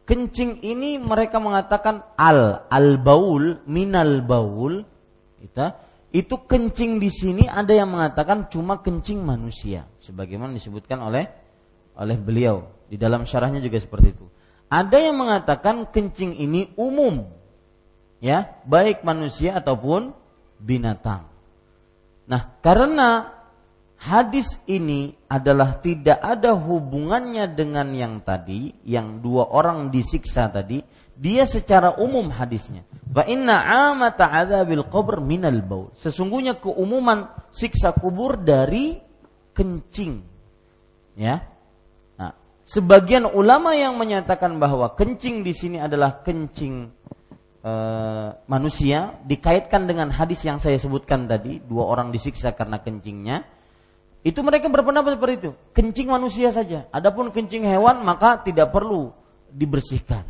Kencing 0.04 0.60
ini 0.60 1.00
mereka 1.00 1.40
mengatakan 1.40 2.04
al 2.14 2.68
al 2.68 2.88
baul 3.00 3.64
minal 3.64 4.20
baul. 4.20 4.84
Kita 5.38 5.78
itu 6.08 6.48
kencing 6.48 6.96
di 6.96 7.12
sini 7.12 7.44
ada 7.44 7.76
yang 7.76 7.92
mengatakan 7.92 8.48
cuma 8.48 8.80
kencing 8.80 9.20
manusia 9.20 9.84
sebagaimana 10.00 10.56
disebutkan 10.56 11.04
oleh 11.04 11.28
oleh 12.00 12.16
beliau 12.16 12.64
di 12.88 12.96
dalam 12.96 13.28
syarahnya 13.28 13.60
juga 13.60 13.76
seperti 13.76 14.16
itu. 14.16 14.26
Ada 14.72 14.96
yang 15.00 15.16
mengatakan 15.20 15.88
kencing 15.88 16.40
ini 16.40 16.72
umum, 16.80 17.28
ya 18.20 18.56
baik 18.64 19.04
manusia 19.04 19.56
ataupun 19.56 20.12
binatang. 20.56 21.28
Nah 22.28 22.60
karena 22.60 23.32
hadis 23.98 24.60
ini 24.68 25.16
adalah 25.26 25.82
tidak 25.82 26.20
ada 26.22 26.54
hubungannya 26.54 27.50
dengan 27.50 27.90
yang 27.96 28.20
tadi, 28.22 28.76
yang 28.86 29.18
dua 29.18 29.50
orang 29.50 29.90
disiksa 29.90 30.46
tadi, 30.52 30.84
dia 31.18 31.42
secara 31.48 31.98
umum 31.98 32.30
hadisnya. 32.30 32.86
Wa 33.10 33.26
inna 33.26 33.58
amata 33.90 34.30
adzabil 34.30 34.86
qabr 34.86 35.18
minal 35.18 35.58
baul. 35.64 35.90
Sesungguhnya 35.98 36.62
keumuman 36.62 37.26
siksa 37.50 37.90
kubur 37.90 38.38
dari 38.38 38.94
kencing. 39.50 40.22
Ya. 41.18 41.42
Nah, 42.14 42.38
sebagian 42.62 43.26
ulama 43.26 43.74
yang 43.74 43.98
menyatakan 43.98 44.62
bahwa 44.62 44.94
kencing 44.94 45.42
di 45.42 45.50
sini 45.50 45.82
adalah 45.82 46.22
kencing 46.22 46.94
eh, 47.68 48.28
manusia 48.48 49.20
dikaitkan 49.28 49.84
dengan 49.84 50.08
hadis 50.08 50.40
yang 50.48 50.56
saya 50.56 50.80
sebutkan 50.80 51.28
tadi, 51.28 51.60
dua 51.60 51.84
orang 51.84 52.08
disiksa 52.08 52.56
karena 52.56 52.80
kencingnya. 52.80 53.44
Itu 54.24 54.42
mereka 54.42 54.66
berpendapat 54.66 55.14
seperti 55.14 55.34
itu. 55.46 55.50
Kencing 55.76 56.08
manusia 56.10 56.50
saja. 56.50 56.90
Adapun 56.90 57.30
kencing 57.30 57.62
hewan 57.62 58.02
maka 58.02 58.42
tidak 58.42 58.74
perlu 58.74 59.14
dibersihkan. 59.52 60.26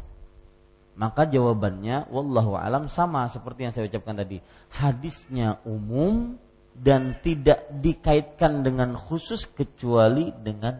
Maka 0.98 1.31
jawabannya 1.31 2.10
wallahu 2.10 2.59
alam 2.59 2.90
sama 2.90 3.31
seperti 3.31 3.65
yang 3.65 3.73
saya 3.73 3.86
ucapkan 3.86 4.19
tadi. 4.19 4.43
Hadisnya 4.74 5.62
umum 5.62 6.36
dan 6.74 7.19
tidak 7.23 7.70
dikaitkan 7.70 8.66
dengan 8.66 8.98
khusus 8.98 9.47
kecuali 9.47 10.35
dengan 10.35 10.78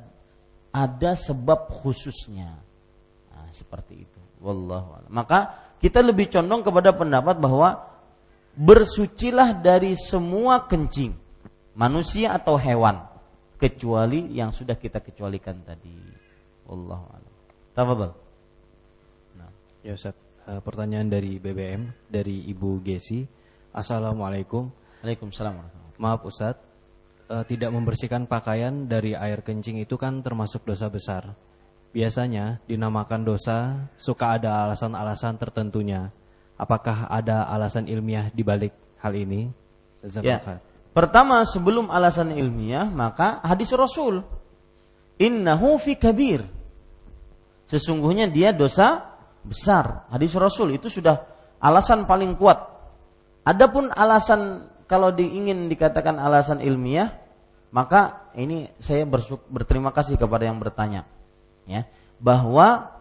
ada 0.75 1.15
sebab 1.15 1.71
khususnya. 1.71 2.51
Nah, 3.31 3.51
seperti 3.55 3.95
itu. 4.05 4.21
Wallahu 4.39 4.95
alam. 4.95 5.11
Maka 5.11 5.68
kita 5.79 6.03
lebih 6.03 6.31
condong 6.31 6.63
kepada 6.67 6.91
pendapat 6.95 7.39
bahwa 7.39 7.87
bersucilah 8.59 9.59
dari 9.59 9.95
semua 9.95 10.67
kencing 10.67 11.15
manusia 11.79 12.35
atau 12.35 12.59
hewan 12.59 12.99
kecuali 13.59 14.35
yang 14.35 14.51
sudah 14.51 14.75
kita 14.75 14.99
kecualikan 14.99 15.63
tadi. 15.63 15.95
Wallahu 16.67 17.07
alam. 17.11 17.33
Tafadhol. 17.75 18.13
Ya 19.87 19.95
Ustaz, 19.95 20.19
Eh, 20.49 20.65
pertanyaan 20.65 21.13
dari 21.13 21.37
BBM 21.37 22.09
dari 22.09 22.49
Ibu 22.49 22.81
Gesi. 22.81 23.21
Assalamualaikum. 23.69 24.73
Waalaikumsalam 25.05 25.61
Maaf 26.01 26.25
Ustaz, 26.25 26.57
eh, 27.29 27.45
tidak 27.45 27.69
membersihkan 27.69 28.25
pakaian 28.25 28.89
dari 28.89 29.13
air 29.13 29.45
kencing 29.45 29.77
itu 29.77 30.01
kan 30.01 30.25
termasuk 30.25 30.65
dosa 30.65 30.89
besar. 30.89 31.37
Biasanya 31.99 32.63
dinamakan 32.71 33.27
dosa 33.27 33.91
suka 33.99 34.39
ada 34.39 34.71
alasan-alasan 34.71 35.35
tertentunya. 35.35 36.15
Apakah 36.55 37.11
ada 37.11 37.43
alasan 37.51 37.91
ilmiah 37.91 38.31
di 38.31 38.47
balik 38.47 38.71
hal 39.03 39.19
ini? 39.19 39.51
Ya. 40.23 40.39
Pertama 40.95 41.43
sebelum 41.43 41.91
alasan 41.91 42.31
ilmiah 42.39 42.87
maka 42.87 43.43
hadis 43.43 43.75
Rasul. 43.75 44.23
Innahu 45.19 45.75
fi 45.83 45.99
kabir. 45.99 46.47
Sesungguhnya 47.67 48.31
dia 48.31 48.55
dosa 48.55 49.19
besar. 49.43 50.07
Hadis 50.15 50.39
Rasul 50.39 50.79
itu 50.79 50.87
sudah 50.87 51.27
alasan 51.59 52.07
paling 52.07 52.39
kuat. 52.39 52.63
Adapun 53.43 53.91
alasan 53.91 54.71
kalau 54.87 55.11
diingin 55.11 55.67
dikatakan 55.67 56.15
alasan 56.15 56.63
ilmiah, 56.63 57.11
maka 57.75 58.31
ini 58.39 58.71
saya 58.79 59.03
bersyuk- 59.03 59.51
berterima 59.51 59.91
kasih 59.91 60.15
kepada 60.15 60.47
yang 60.47 60.63
bertanya, 60.63 61.05
ya, 61.69 61.85
bahwa 62.19 62.99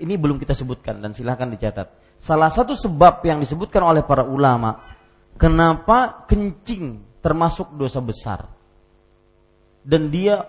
ini 0.00 0.14
belum 0.16 0.40
kita 0.40 0.56
sebutkan 0.56 0.98
dan 1.04 1.12
silahkan 1.12 1.46
dicatat. 1.52 2.18
Salah 2.18 2.50
satu 2.50 2.74
sebab 2.74 3.22
yang 3.22 3.38
disebutkan 3.38 3.84
oleh 3.84 4.02
para 4.02 4.26
ulama, 4.26 4.82
kenapa 5.38 6.26
kencing 6.26 7.18
termasuk 7.22 7.74
dosa 7.78 8.02
besar 8.02 8.46
dan 9.82 10.10
dia 10.10 10.46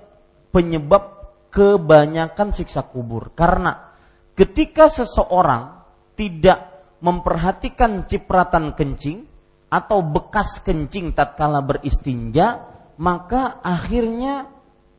penyebab 0.49 1.33
kebanyakan 1.49 2.53
siksa 2.53 2.85
kubur 2.85 3.33
karena 3.33 3.93
ketika 4.37 4.89
seseorang 4.89 5.81
tidak 6.13 6.59
memperhatikan 7.01 8.05
cipratan 8.05 8.75
kencing 8.75 9.25
atau 9.69 10.03
bekas 10.03 10.61
kencing 10.61 11.13
tatkala 11.15 11.63
beristinja 11.63 12.69
maka 12.99 13.63
akhirnya 13.63 14.51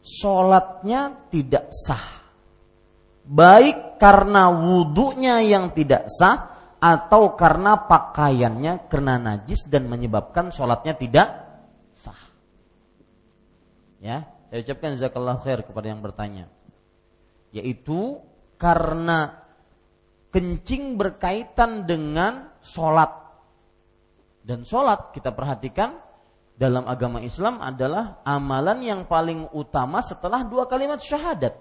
sholatnya 0.04 1.28
tidak 1.28 1.68
sah. 1.72 2.20
Baik 3.24 4.00
karena 4.00 4.50
wudhunya 4.50 5.44
yang 5.44 5.70
tidak 5.76 6.10
sah 6.10 6.50
atau 6.80 7.36
karena 7.36 7.84
pakaiannya 7.84 8.88
kena 8.88 9.20
najis 9.20 9.68
dan 9.68 9.86
menyebabkan 9.86 10.50
sholatnya 10.50 10.96
tidak 10.96 11.28
sah. 11.92 12.18
Ya 14.00 14.40
saya 14.50 14.66
ucapkan 14.66 14.98
jazakallah 14.98 15.38
khair 15.46 15.62
kepada 15.62 15.86
yang 15.86 16.02
bertanya. 16.02 16.50
Yaitu 17.54 18.18
karena 18.58 19.46
kencing 20.34 20.98
berkaitan 20.98 21.86
dengan 21.86 22.50
sholat. 22.58 23.14
Dan 24.42 24.66
sholat 24.66 25.14
kita 25.14 25.30
perhatikan 25.30 26.02
dalam 26.60 26.84
agama 26.84 27.24
Islam 27.24 27.56
adalah 27.64 28.20
amalan 28.20 28.84
yang 28.84 29.00
paling 29.08 29.48
utama 29.56 30.04
setelah 30.04 30.44
dua 30.44 30.68
kalimat 30.68 31.00
syahadat. 31.00 31.56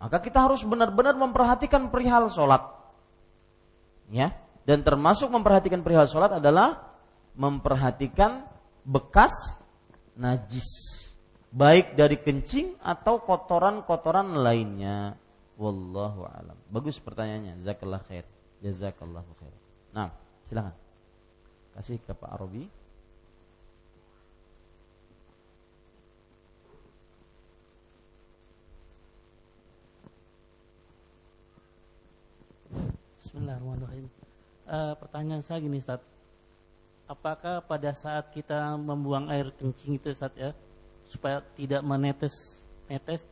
Maka 0.00 0.24
kita 0.24 0.40
harus 0.40 0.64
benar-benar 0.64 1.12
memperhatikan 1.20 1.92
perihal 1.92 2.32
sholat. 2.32 2.64
Ya. 4.08 4.32
Dan 4.64 4.80
termasuk 4.80 5.28
memperhatikan 5.28 5.84
perihal 5.84 6.08
sholat 6.08 6.40
adalah 6.40 6.96
memperhatikan 7.36 8.48
bekas 8.88 9.60
najis. 10.16 10.64
Baik 11.52 11.92
dari 11.92 12.16
kencing 12.16 12.80
atau 12.80 13.20
kotoran-kotoran 13.20 14.32
lainnya. 14.32 15.12
Wallahu 15.60 16.24
alam. 16.24 16.56
Bagus 16.72 16.96
pertanyaannya. 16.96 17.60
Jazakallah 17.60 18.00
khair. 18.08 18.24
Jazakallahu 18.64 19.28
khair. 19.36 19.56
Nah 19.92 20.08
silakan. 20.48 20.72
Kasih 21.76 22.00
ke 22.00 22.16
Pak 22.16 22.30
Arabi 22.32 22.79
Bismillahirrahmanirrahim. 33.30 34.10
Eh, 34.66 34.94
pertanyaan 34.98 35.38
saya 35.38 35.62
gini, 35.62 35.78
Ustaz. 35.78 36.02
Apakah 37.06 37.62
pada 37.62 37.94
saat 37.94 38.26
kita 38.34 38.74
membuang 38.74 39.30
air 39.30 39.54
kencing 39.54 40.02
itu, 40.02 40.10
Ustaz 40.10 40.34
ya, 40.34 40.50
supaya 41.06 41.38
tidak 41.54 41.78
menetes 41.86 42.34
netes 42.90 43.22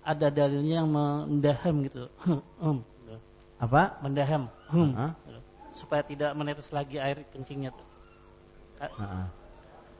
ada 0.00 0.32
dalilnya 0.32 0.80
yang 0.80 0.88
mendaham 0.88 1.84
gitu. 1.84 2.08
Hmm. 2.56 2.80
Apa? 3.60 4.00
mendaham. 4.00 4.48
Hmm. 4.72 5.12
Supaya 5.76 6.00
tidak 6.08 6.32
menetes 6.32 6.72
lagi 6.72 6.96
air 6.96 7.20
kencingnya 7.28 7.68
tuh. 7.76 7.84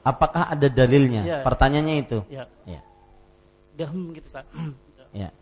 Apakah 0.08 0.56
ada 0.56 0.72
dalilnya? 0.72 1.20
Iya. 1.28 1.38
Pertanyaannya 1.44 1.96
itu. 2.00 2.18
Ya, 2.32 2.48
Ya. 2.64 2.80
gitu 3.76 4.24
Ustaz. 4.24 4.48
Ya. 5.12 5.36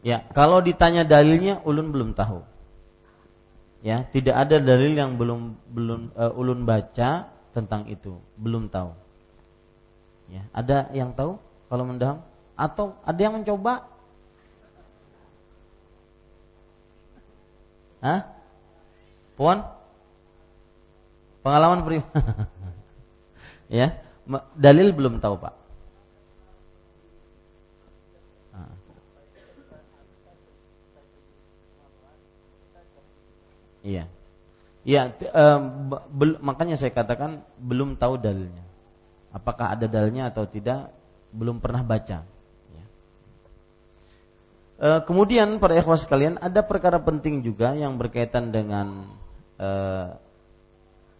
Ya, 0.00 0.24
kalau 0.32 0.64
ditanya 0.64 1.04
dalilnya 1.04 1.60
ulun 1.68 1.92
belum 1.92 2.16
tahu. 2.16 2.53
Ya, 3.84 4.00
tidak 4.08 4.32
ada 4.32 4.56
dalil 4.64 4.96
yang 4.96 5.20
belum 5.20 5.60
belum 5.68 6.00
eh, 6.16 6.32
ulun 6.40 6.64
baca 6.64 7.28
tentang 7.52 7.84
itu, 7.92 8.16
belum 8.40 8.72
tahu. 8.72 8.96
Ya, 10.32 10.48
ada 10.56 10.88
yang 10.96 11.12
tahu 11.12 11.36
kalau 11.68 11.84
mendaham 11.84 12.24
atau 12.56 12.96
ada 13.04 13.20
yang 13.20 13.36
mencoba? 13.36 13.84
Hah? 18.00 18.20
Puan? 19.36 19.68
Pengalaman 21.44 21.84
pribadi? 21.84 22.08
ya, 23.84 24.00
dalil 24.56 24.96
belum 24.96 25.20
tahu, 25.20 25.36
Pak. 25.44 25.63
Iya. 33.84 35.12
T- 35.12 35.28
em, 35.28 35.62
be- 36.08 36.40
makanya 36.40 36.80
saya 36.80 36.90
katakan 36.90 37.44
belum 37.60 38.00
tahu 38.00 38.16
dalilnya. 38.16 38.64
Apakah 39.30 39.76
ada 39.76 39.84
dalilnya 39.84 40.32
atau 40.32 40.48
tidak, 40.48 40.88
belum 41.34 41.60
pernah 41.60 41.84
baca. 41.84 42.24
Ya. 42.72 42.84
Eh, 44.80 45.00
kemudian 45.04 45.60
para 45.60 45.76
ikhwas 45.76 46.08
sekalian, 46.08 46.40
ada 46.40 46.64
perkara 46.64 46.96
penting 47.02 47.44
juga 47.44 47.76
yang 47.76 48.00
berkaitan 48.00 48.48
dengan 48.54 49.04
eh, 49.60 50.08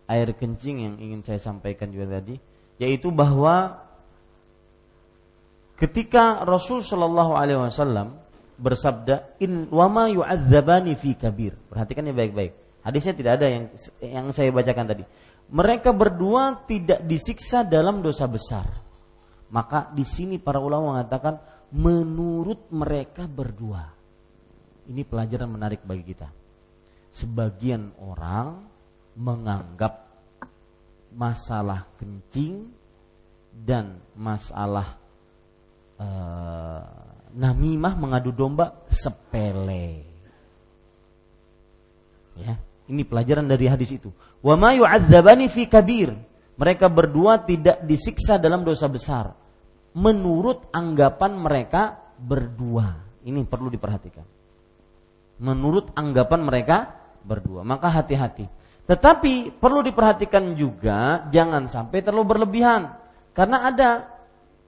air 0.09 0.29
kencing 0.37 0.77
yang 0.85 0.95
ingin 1.01 1.21
saya 1.25 1.41
sampaikan 1.41 1.89
juga 1.93 2.21
tadi, 2.21 2.37
yaitu 2.81 3.09
bahwa 3.13 3.81
ketika 5.81 6.45
Rasul 6.45 6.85
Shallallahu 6.85 7.33
Alaihi 7.35 7.59
Wasallam 7.59 8.24
bersabda 8.59 9.39
in 9.43 9.67
wama 9.71 10.11
yu'adzabani 10.11 10.95
fi 10.95 11.15
kabir. 11.19 11.55
Perhatikan 11.71 12.07
ya 12.07 12.15
baik-baik. 12.15 12.53
Hadisnya 12.85 13.15
tidak 13.17 13.33
ada 13.41 13.47
yang 13.49 13.65
yang 14.01 14.27
saya 14.31 14.53
bacakan 14.53 14.87
tadi. 14.87 15.05
Mereka 15.49 15.93
berdua 15.93 16.65
tidak 16.69 17.05
disiksa 17.05 17.65
dalam 17.65 18.01
dosa 18.01 18.29
besar. 18.29 18.67
Maka 19.53 19.93
di 19.93 20.03
sini 20.03 20.37
para 20.41 20.59
ulama 20.59 20.97
mengatakan 20.97 21.41
menurut 21.73 22.69
mereka 22.75 23.25
berdua. 23.29 23.93
Ini 24.85 25.01
pelajaran 25.09 25.49
menarik 25.49 25.81
bagi 25.85 26.05
kita. 26.05 26.29
Sebagian 27.09 27.95
orang 28.03 28.69
menganggap 29.15 30.05
masalah 31.15 31.87
kencing 31.97 32.69
dan 33.55 34.03
masalah 34.19 34.99
eh, 36.03 37.14
namimah 37.35 37.99
mengadu 37.99 38.31
domba 38.31 38.87
sepele. 38.87 40.07
Ya, 42.35 42.59
ini 42.91 43.03
pelajaran 43.03 43.47
dari 43.47 43.67
hadis 43.67 43.95
itu. 43.95 44.11
Wa 44.43 44.55
ma 44.55 44.75
yu'adzabani 44.75 45.51
fi 45.51 45.67
kabir. 45.67 46.15
Mereka 46.55 46.87
berdua 46.87 47.43
tidak 47.43 47.83
disiksa 47.83 48.39
dalam 48.39 48.63
dosa 48.63 48.87
besar. 48.87 49.35
Menurut 49.95 50.71
anggapan 50.71 51.35
mereka 51.35 51.99
berdua. 52.19 53.03
Ini 53.27 53.43
perlu 53.47 53.71
diperhatikan. 53.71 54.27
Menurut 55.43 55.91
anggapan 55.99 56.41
mereka 56.47 56.95
berdua. 57.27 57.67
Maka 57.67 57.91
hati-hati. 57.91 58.47
Tetapi 58.85 59.59
perlu 59.59 59.81
diperhatikan 59.83 60.55
juga 60.55 61.27
jangan 61.33 61.67
sampai 61.67 62.05
terlalu 62.05 62.37
berlebihan. 62.37 62.95
Karena 63.35 63.67
ada 63.67 64.14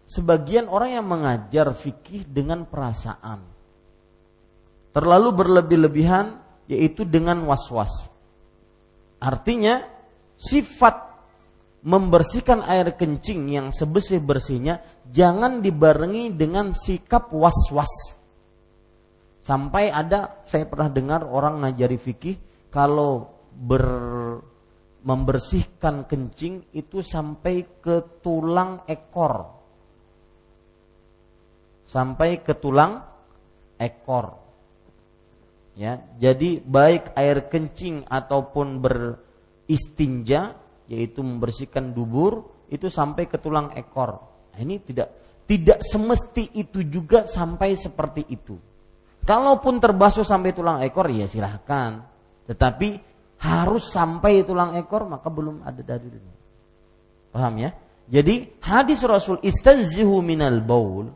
sebagian 0.07 0.71
orang 0.71 0.91
yang 0.97 1.07
mengajar 1.07 1.75
fikih 1.75 2.25
dengan 2.25 2.65
perasaan. 2.65 3.43
Terlalu 4.95 5.29
berlebih-lebihan 5.35 6.41
yaitu 6.71 7.05
dengan 7.05 7.45
was-was. 7.45 8.09
Artinya 9.21 9.85
sifat 10.39 11.05
membersihkan 11.85 12.65
air 12.65 12.97
kencing 12.97 13.51
yang 13.53 13.67
sebersih-bersihnya 13.71 14.81
jangan 15.11 15.61
dibarengi 15.61 16.33
dengan 16.33 16.73
sikap 16.73 17.31
was-was. 17.35 18.17
Sampai 19.43 19.93
ada 19.93 20.43
saya 20.49 20.67
pernah 20.67 20.91
dengar 20.91 21.23
orang 21.29 21.63
ngajari 21.63 21.99
fikih 22.01 22.37
kalau 22.73 23.31
ber 23.53 23.87
membersihkan 25.07 26.11
kencing 26.11 26.75
itu 26.75 26.99
sampai 26.99 27.79
ke 27.79 28.19
tulang 28.19 28.83
ekor 28.91 29.56
sampai 31.87 32.43
ke 32.43 32.53
tulang 32.59 33.03
ekor. 33.79 34.43
Ya, 35.77 36.01
jadi 36.17 36.65
baik 36.65 37.13
air 37.13 37.53
kencing 37.53 38.09
ataupun 38.09 38.81
beristinja 38.81 40.57
yaitu 40.89 41.21
membersihkan 41.21 41.93
dubur 41.93 42.49
itu 42.73 42.89
sampai 42.89 43.29
ke 43.29 43.37
tulang 43.37 43.77
ekor. 43.77 44.19
Nah, 44.53 44.59
ini 44.59 44.81
tidak 44.81 45.13
tidak 45.47 45.85
semesti 45.85 46.59
itu 46.59 46.83
juga 46.83 47.29
sampai 47.29 47.77
seperti 47.77 48.25
itu. 48.33 48.57
Kalaupun 49.27 49.79
terbasuh 49.83 50.25
sampai 50.25 50.55
tulang 50.55 50.81
ekor 50.83 51.07
ya 51.13 51.29
silahkan. 51.29 52.03
Tetapi 52.47 52.89
harus 53.43 53.91
sampai 53.91 54.47
tulang 54.47 54.79
ekor 54.81 55.05
maka 55.05 55.29
belum 55.29 55.61
ada 55.67 55.83
dalilnya. 55.83 56.35
Paham 57.35 57.55
ya? 57.61 57.71
Jadi 58.07 58.63
hadis 58.63 59.03
Rasul 59.03 59.43
istanzihu 59.43 60.23
minal 60.23 60.63
baul 60.63 61.11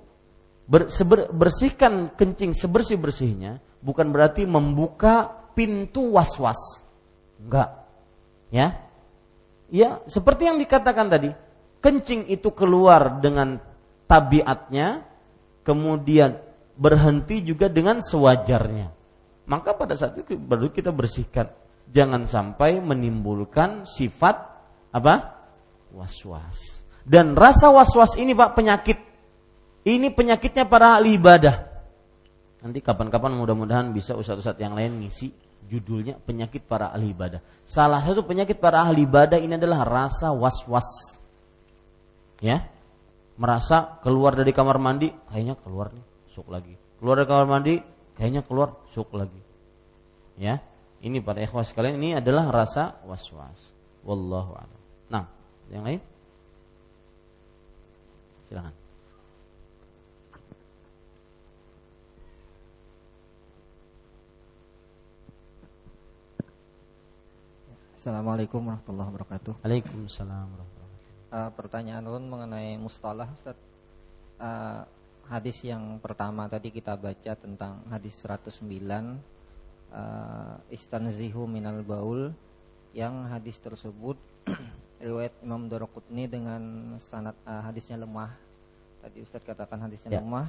bersihkan 1.34 2.14
kencing 2.14 2.54
sebersih 2.54 2.94
bersihnya 2.94 3.58
bukan 3.82 4.14
berarti 4.14 4.46
membuka 4.46 5.26
pintu 5.56 6.14
was-was. 6.14 6.84
Enggak. 7.40 7.84
Ya. 8.52 8.86
Ya, 9.70 10.02
seperti 10.06 10.50
yang 10.50 10.58
dikatakan 10.58 11.06
tadi, 11.10 11.30
kencing 11.78 12.26
itu 12.26 12.50
keluar 12.50 13.22
dengan 13.22 13.62
tabiatnya, 14.10 15.06
kemudian 15.62 16.42
berhenti 16.74 17.42
juga 17.46 17.70
dengan 17.70 18.02
sewajarnya. 18.02 18.90
Maka 19.46 19.74
pada 19.74 19.94
saat 19.94 20.18
itu 20.18 20.34
baru 20.38 20.70
kita 20.70 20.90
bersihkan. 20.90 21.50
Jangan 21.90 22.26
sampai 22.26 22.78
menimbulkan 22.78 23.82
sifat 23.82 24.36
apa? 24.94 25.14
Was-was. 25.90 26.86
Dan 27.02 27.34
rasa 27.34 27.70
was-was 27.74 28.14
ini 28.14 28.30
Pak 28.34 28.54
penyakit. 28.54 28.98
Ini 29.90 30.14
penyakitnya 30.14 30.70
para 30.70 30.94
ahli 30.94 31.18
ibadah. 31.18 31.66
Nanti 32.62 32.78
kapan-kapan 32.78 33.34
mudah-mudahan 33.34 33.90
bisa 33.90 34.14
ustadz-ustadz 34.14 34.62
yang 34.62 34.78
lain 34.78 35.02
ngisi 35.02 35.34
judulnya 35.66 36.22
penyakit 36.22 36.62
para 36.62 36.94
ahli 36.94 37.10
ibadah. 37.10 37.42
Salah 37.66 37.98
satu 38.06 38.22
penyakit 38.22 38.62
para 38.62 38.86
ahli 38.86 39.02
ibadah 39.02 39.42
ini 39.42 39.58
adalah 39.58 39.82
rasa 39.82 40.30
was-was. 40.30 41.18
Ya. 42.38 42.70
Merasa 43.40 43.98
keluar 44.04 44.36
dari 44.36 44.52
kamar 44.52 44.76
mandi, 44.76 45.08
kayaknya 45.32 45.56
keluar 45.58 45.90
nih, 45.96 46.04
sok 46.36 46.52
lagi. 46.52 46.76
Keluar 47.00 47.24
dari 47.24 47.28
kamar 47.32 47.46
mandi, 47.48 47.74
kayaknya 48.14 48.44
keluar, 48.44 48.84
sok 48.92 49.16
lagi. 49.16 49.40
Ya. 50.36 50.60
Ini 51.00 51.24
para 51.24 51.40
ikhwas 51.40 51.72
sekalian 51.72 51.96
ini 51.96 52.12
adalah 52.12 52.52
rasa 52.52 53.00
was-was. 53.08 53.72
Wallahu 54.04 54.52
a'lam. 54.52 54.80
Nah, 55.08 55.24
yang 55.72 55.88
lain? 55.88 56.00
Silakan. 58.52 58.79
Assalamualaikum 68.00 68.64
warahmatullahi 68.64 69.12
wabarakatuh. 69.12 69.60
Waalaikumsalam 69.60 70.48
warahmatullahi 70.56 70.88
wabarakatuh. 70.88 71.36
Uh, 71.36 71.50
pertanyaan 71.52 72.00
ulun 72.08 72.32
mengenai 72.32 72.80
mustalah 72.80 73.28
Ustaz. 73.28 73.60
Uh, 74.40 74.88
hadis 75.28 75.60
yang 75.60 76.00
pertama 76.00 76.48
tadi 76.48 76.72
kita 76.72 76.96
baca 76.96 77.36
tentang 77.36 77.84
hadis 77.92 78.16
109 78.24 78.56
uh, 79.92 80.56
istanzihu 80.72 81.44
minal 81.44 81.84
baul 81.84 82.32
yang 82.96 83.28
hadis 83.28 83.60
tersebut 83.60 84.16
riwayat 85.04 85.36
Imam 85.44 85.68
Daraqutni 85.68 86.24
dengan 86.24 86.96
sanad 87.04 87.36
uh, 87.44 87.68
hadisnya 87.68 88.00
lemah. 88.00 88.32
Tadi 89.04 89.20
Ustaz 89.20 89.44
katakan 89.44 89.76
hadisnya 89.76 90.08
Ya. 90.08 90.24
lemah 90.24 90.48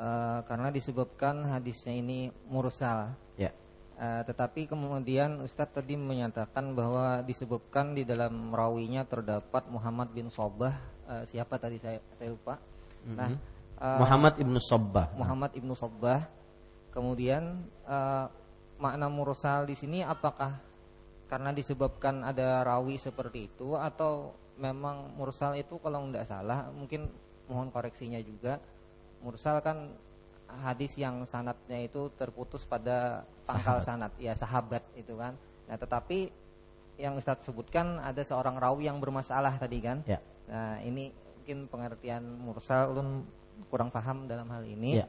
uh, 0.00 0.40
karena 0.48 0.72
disebabkan 0.72 1.52
hadisnya 1.52 1.92
ini 1.92 2.32
mursal. 2.48 3.12
Ya. 3.36 3.52
Uh, 3.98 4.22
tetapi 4.22 4.70
kemudian 4.70 5.42
Ustadz 5.42 5.82
tadi 5.82 5.98
menyatakan 5.98 6.70
bahwa 6.70 7.18
disebabkan 7.26 7.98
di 7.98 8.06
dalam 8.06 8.54
rawinya 8.54 9.02
terdapat 9.02 9.66
Muhammad 9.66 10.14
bin 10.14 10.30
Sobah 10.30 10.70
uh, 11.10 11.24
siapa 11.26 11.58
tadi 11.58 11.82
saya 11.82 11.98
saya 12.14 12.30
lupa. 12.30 12.62
Nah 13.08 13.34
eh, 13.80 13.98
Muhammad 13.98 14.38
ibnu 14.38 14.58
Sabbah. 14.62 15.18
Muhammad 15.18 15.50
ibnu 15.56 15.74
Sabbah. 15.74 16.30
Kemudian 16.94 17.66
eh, 17.86 18.26
makna 18.78 19.06
mursal 19.10 19.66
di 19.66 19.74
sini 19.74 20.06
apakah 20.06 20.58
karena 21.28 21.52
disebabkan 21.52 22.24
ada 22.24 22.64
rawi 22.64 22.96
seperti 22.96 23.52
itu 23.52 23.76
atau 23.76 24.32
memang 24.56 25.14
mursal 25.14 25.54
itu 25.54 25.76
kalau 25.78 26.08
tidak 26.08 26.26
salah 26.26 26.70
mungkin 26.72 27.06
mohon 27.46 27.68
koreksinya 27.70 28.18
juga 28.24 28.58
mursal 29.22 29.60
kan 29.60 29.92
hadis 30.48 30.96
yang 30.96 31.22
sanatnya 31.28 31.84
itu 31.84 32.08
terputus 32.16 32.64
pada 32.64 33.28
pangkal 33.44 33.84
sanat. 33.84 34.12
Ya 34.16 34.32
sahabat 34.32 34.82
itu 34.96 35.14
kan. 35.16 35.36
Nah 35.68 35.76
tetapi 35.76 36.32
yang 36.98 37.14
Ustadz 37.14 37.46
sebutkan 37.46 38.02
ada 38.02 38.20
seorang 38.26 38.58
rawi 38.58 38.90
yang 38.90 38.98
bermasalah 38.98 39.54
tadi 39.56 39.78
kan. 39.78 40.02
Ya. 40.08 40.18
nah 40.48 40.80
ini 40.80 41.12
mungkin 41.12 41.68
pengertian 41.68 42.24
mursal 42.40 42.92
ulun 42.92 43.24
kurang 43.70 43.88
paham 43.88 44.26
dalam 44.26 44.48
hal 44.50 44.64
ini. 44.66 45.00
Ya. 45.00 45.06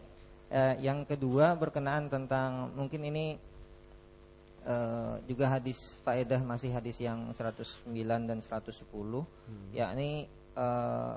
Eh, 0.49 0.87
yang 0.87 1.05
kedua 1.05 1.53
berkenaan 1.53 2.09
tentang 2.09 2.73
mungkin 2.73 3.05
ini 3.05 3.37
eh, 4.65 5.15
juga 5.29 5.57
hadis 5.57 6.01
faedah 6.01 6.41
masih 6.41 6.73
hadis 6.73 6.97
yang 6.97 7.29
109 7.33 7.85
dan 8.25 8.41
110 8.41 8.81
yakni 9.77 10.25
eh, 10.57 11.13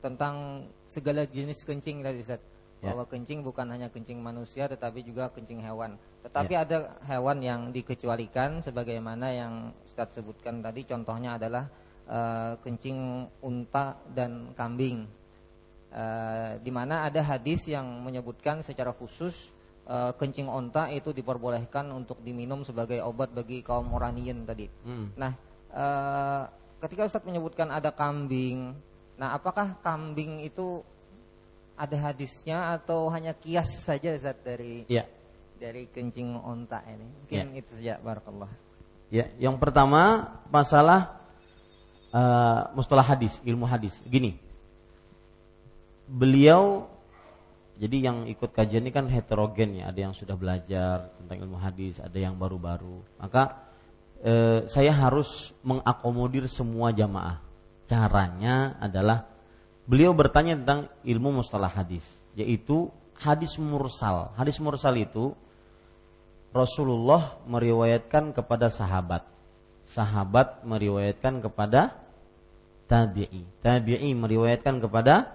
tentang 0.00 0.64
segala 0.88 1.28
jenis 1.28 1.60
kencing 1.64 2.00
tadi 2.00 2.24
Ustaz. 2.24 2.40
Ya. 2.80 2.96
Bahwa 2.96 3.04
kencing 3.04 3.44
bukan 3.44 3.68
hanya 3.68 3.92
kencing 3.92 4.16
manusia 4.24 4.64
tetapi 4.64 5.04
juga 5.04 5.28
kencing 5.28 5.60
hewan. 5.60 6.00
Tetapi 6.24 6.52
ada 6.56 6.96
hewan 7.04 7.44
yang 7.44 7.60
dikecualikan 7.76 8.64
sebagaimana 8.64 9.36
yang 9.36 9.52
Ustaz 9.84 10.16
sebutkan 10.16 10.64
tadi 10.64 10.88
contohnya 10.88 11.36
adalah 11.36 11.68
eh, 12.08 12.56
kencing 12.64 13.28
unta 13.44 14.00
dan 14.16 14.56
kambing. 14.56 15.04
Eh, 15.90 16.52
di 16.62 16.70
mana 16.72 17.04
ada 17.04 17.18
hadis 17.20 17.66
yang 17.66 18.00
menyebutkan 18.00 18.64
secara 18.64 18.96
khusus 18.96 19.52
eh, 19.84 20.12
kencing 20.16 20.48
onta 20.48 20.88
itu 20.88 21.12
diperbolehkan 21.12 21.84
untuk 21.92 22.24
diminum 22.24 22.64
sebagai 22.64 23.04
obat 23.04 23.34
bagi 23.36 23.60
kaum 23.60 23.92
Oraniyin 23.92 24.48
tadi. 24.48 24.70
Hmm. 24.86 25.12
Nah, 25.20 25.32
eh, 25.68 26.42
ketika 26.80 27.10
Ustadz 27.10 27.28
menyebutkan 27.28 27.68
ada 27.68 27.92
kambing, 27.92 28.72
nah 29.20 29.36
apakah 29.36 29.76
kambing 29.84 30.40
itu 30.46 30.80
ada 31.80 31.96
hadisnya 32.12 32.76
atau 32.76 33.08
hanya 33.08 33.32
kias 33.32 33.80
saja 33.80 34.12
Ustaz 34.12 34.36
dari 34.44 34.84
Ya. 34.84 35.08
dari 35.56 35.88
kencing 35.88 36.36
onta 36.36 36.84
ini? 36.84 37.08
Mungkin 37.08 37.56
itu 37.56 37.72
saja 37.80 37.96
barakallah. 38.04 38.52
Ya, 39.08 39.32
yang 39.40 39.56
pertama 39.56 40.28
masalah 40.52 41.16
eh, 42.12 42.60
mustalah 42.76 43.04
hadis, 43.04 43.40
ilmu 43.42 43.64
hadis. 43.64 43.96
Gini, 44.04 44.36
beliau 46.04 46.86
jadi 47.80 48.12
yang 48.12 48.28
ikut 48.28 48.52
kajian 48.52 48.84
ini 48.84 48.92
kan 48.92 49.08
heterogen 49.08 49.80
ya, 49.80 49.88
ada 49.88 50.00
yang 50.04 50.12
sudah 50.12 50.36
belajar 50.36 51.16
tentang 51.16 51.48
ilmu 51.48 51.56
hadis, 51.56 51.96
ada 51.96 52.18
yang 52.20 52.36
baru-baru. 52.36 53.00
Maka 53.16 53.56
eh, 54.20 54.68
saya 54.68 54.92
harus 54.92 55.56
mengakomodir 55.64 56.44
semua 56.44 56.92
jamaah. 56.92 57.40
Caranya 57.88 58.76
adalah 58.78 59.24
beliau 59.90 60.14
bertanya 60.14 60.54
tentang 60.54 60.80
ilmu 61.02 61.42
mustalah 61.42 61.66
hadis, 61.66 62.06
yaitu 62.38 62.94
hadis 63.18 63.58
mursal. 63.58 64.30
Hadis 64.38 64.62
mursal 64.62 64.94
itu 64.94 65.34
Rasulullah 66.54 67.42
meriwayatkan 67.50 68.30
kepada 68.30 68.70
sahabat. 68.70 69.26
Sahabat 69.90 70.62
meriwayatkan 70.62 71.42
kepada 71.42 71.98
tabi'i. 72.86 73.42
Tabi'i 73.58 74.14
meriwayatkan 74.14 74.78
kepada 74.78 75.34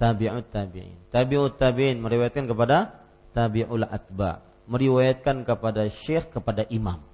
tabi'ut 0.00 0.48
tabi'in. 0.48 0.96
Tabi'ut 1.12 1.60
tabi'in 1.60 2.00
meriwayatkan 2.00 2.48
kepada 2.48 3.04
tabi'ul 3.36 3.84
atba. 3.84 4.40
Meriwayatkan 4.64 5.44
kepada 5.44 5.84
syekh 5.92 6.32
kepada 6.32 6.64
imam. 6.72 7.04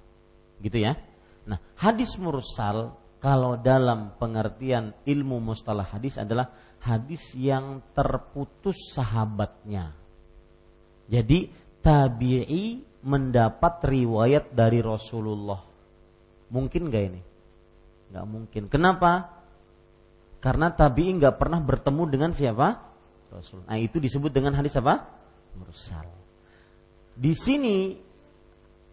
Gitu 0.63 0.79
ya. 0.79 0.95
Nah, 1.43 1.59
hadis 1.75 2.15
mursal 2.15 2.95
kalau 3.21 3.53
dalam 3.61 4.17
pengertian 4.17 4.97
ilmu 5.05 5.37
mustalah 5.37 5.85
hadis 5.85 6.17
adalah 6.17 6.49
hadis 6.81 7.37
yang 7.37 7.85
terputus 7.93 8.97
sahabatnya. 8.97 9.93
Jadi 11.05 11.53
tabi'i 11.85 12.81
mendapat 13.05 13.85
riwayat 13.85 14.49
dari 14.57 14.81
Rasulullah. 14.81 15.61
Mungkin 16.49 16.89
gak 16.89 17.03
ini? 17.13 17.21
Gak 18.09 18.25
mungkin. 18.25 18.63
Kenapa? 18.73 19.41
Karena 20.41 20.73
tabi'i 20.73 21.13
nggak 21.21 21.37
pernah 21.37 21.61
bertemu 21.61 22.03
dengan 22.09 22.31
siapa? 22.33 22.67
Rasul. 23.29 23.61
Nah 23.69 23.77
itu 23.77 24.01
disebut 24.01 24.33
dengan 24.33 24.57
hadis 24.57 24.73
apa? 24.75 25.05
Mursal. 25.53 26.09
Di 27.13 27.37
sini 27.37 27.93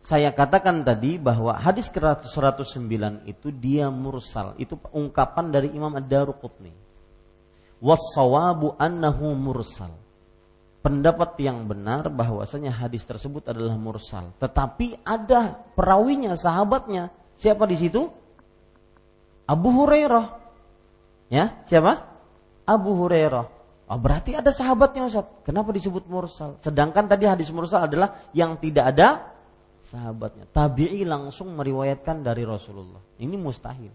saya 0.09 0.33
katakan 0.33 0.89
tadi 0.89 1.21
bahwa 1.21 1.53
hadis 1.53 1.93
ke 1.93 2.01
109 2.01 3.29
itu 3.29 3.53
dia 3.53 3.93
mursal. 3.93 4.57
Itu 4.57 4.81
ungkapan 4.89 5.53
dari 5.53 5.69
Imam 5.77 5.93
Ad-Daruqutni. 5.93 6.73
Wassawabu 7.85 8.73
annahu 8.81 9.37
mursal. 9.37 9.93
Pendapat 10.81 11.37
yang 11.45 11.69
benar 11.69 12.09
bahwasanya 12.09 12.73
hadis 12.73 13.05
tersebut 13.05 13.53
adalah 13.53 13.77
mursal. 13.77 14.33
Tetapi 14.41 15.05
ada 15.05 15.61
perawinya, 15.77 16.33
sahabatnya. 16.41 17.13
Siapa 17.37 17.69
di 17.69 17.77
situ? 17.77 18.09
Abu 19.45 19.69
Hurairah. 19.77 20.27
Ya, 21.29 21.61
siapa? 21.69 22.09
Abu 22.65 22.97
Hurairah. 22.97 23.45
Oh, 23.93 24.01
berarti 24.01 24.33
ada 24.33 24.49
sahabatnya 24.57 25.05
Ustaz. 25.05 25.29
Kenapa 25.45 25.69
disebut 25.69 26.09
mursal? 26.09 26.57
Sedangkan 26.65 27.05
tadi 27.05 27.29
hadis 27.29 27.53
mursal 27.53 27.85
adalah 27.85 28.25
yang 28.33 28.57
tidak 28.57 28.97
ada 28.97 29.37
sahabatnya. 29.89 30.45
Tabi'i 30.53 31.09
langsung 31.09 31.57
meriwayatkan 31.57 32.21
dari 32.21 32.45
Rasulullah. 32.45 33.01
Ini 33.17 33.35
mustahil. 33.41 33.91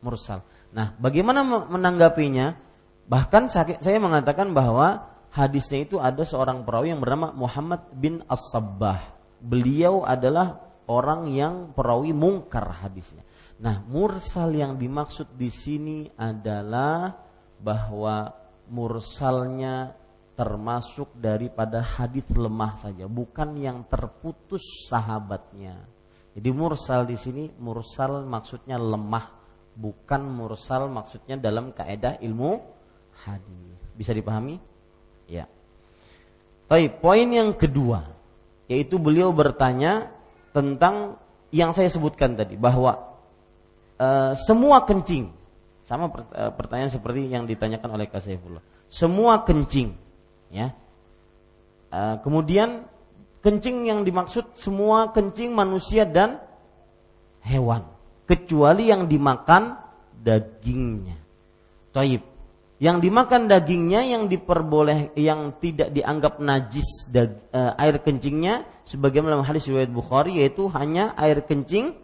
Mursal. 0.00 0.40
Nah, 0.72 0.96
bagaimana 0.96 1.44
menanggapinya? 1.44 2.56
Bahkan 3.04 3.52
saya 3.52 3.98
mengatakan 4.00 4.56
bahwa 4.56 5.12
hadisnya 5.28 5.84
itu 5.84 5.96
ada 6.00 6.24
seorang 6.24 6.64
perawi 6.64 6.96
yang 6.96 7.04
bernama 7.04 7.36
Muhammad 7.36 7.84
bin 7.92 8.24
As-Sabbah. 8.24 9.12
Beliau 9.44 10.04
adalah 10.08 10.64
orang 10.88 11.28
yang 11.28 11.72
perawi 11.76 12.16
mungkar 12.16 12.80
hadisnya. 12.80 13.24
Nah, 13.60 13.84
mursal 13.84 14.52
yang 14.56 14.80
dimaksud 14.80 15.36
di 15.36 15.48
sini 15.52 16.08
adalah 16.16 17.12
bahwa 17.60 18.32
mursalnya 18.68 19.92
termasuk 20.34 21.14
daripada 21.14 21.78
hadis 21.78 22.26
lemah 22.34 22.78
saja, 22.82 23.06
bukan 23.06 23.54
yang 23.54 23.86
terputus 23.86 24.86
sahabatnya. 24.90 25.78
Jadi 26.34 26.50
mursal 26.50 27.06
di 27.06 27.14
sini 27.14 27.46
mursal 27.62 28.26
maksudnya 28.26 28.74
lemah, 28.74 29.30
bukan 29.78 30.22
mursal 30.26 30.90
maksudnya 30.90 31.38
dalam 31.38 31.70
kaidah 31.70 32.18
ilmu 32.18 32.58
hadis. 33.22 33.78
Bisa 33.94 34.10
dipahami? 34.10 34.58
Ya. 35.30 35.46
Baik, 36.66 36.98
poin 36.98 37.30
yang 37.30 37.54
kedua 37.54 38.10
yaitu 38.64 38.96
beliau 38.96 39.30
bertanya 39.30 40.08
tentang 40.56 41.20
yang 41.52 41.76
saya 41.76 41.92
sebutkan 41.92 42.34
tadi 42.34 42.56
bahwa 42.56 43.20
e, 44.00 44.34
semua 44.40 44.82
kencing 44.82 45.30
sama 45.84 46.08
pertanyaan 46.56 46.88
seperti 46.88 47.28
yang 47.28 47.44
ditanyakan 47.44 48.00
oleh 48.00 48.08
Kasaifullah. 48.08 48.64
Semua 48.88 49.44
kencing, 49.44 49.92
ya. 50.54 50.70
E, 51.90 52.00
kemudian 52.22 52.86
kencing 53.42 53.90
yang 53.90 54.06
dimaksud 54.06 54.54
semua 54.54 55.10
kencing 55.10 55.50
manusia 55.50 56.06
dan 56.06 56.38
hewan, 57.42 57.84
kecuali 58.24 58.88
yang 58.88 59.10
dimakan 59.10 59.76
dagingnya. 60.14 61.18
Taib. 61.90 62.22
Yang 62.82 63.06
dimakan 63.06 63.46
dagingnya 63.46 64.02
yang 64.02 64.26
diperboleh 64.26 65.14
yang 65.14 65.56
tidak 65.62 65.94
dianggap 65.94 66.42
najis 66.42 67.06
dag, 67.10 67.38
e, 67.50 67.60
air 67.78 68.02
kencingnya 68.02 68.66
sebagaimana 68.86 69.38
dalam 69.38 69.46
hadis 69.46 69.70
riwayat 69.70 69.90
Bukhari 69.90 70.42
yaitu 70.42 70.66
hanya 70.74 71.14
air 71.18 71.42
kencing 71.46 71.94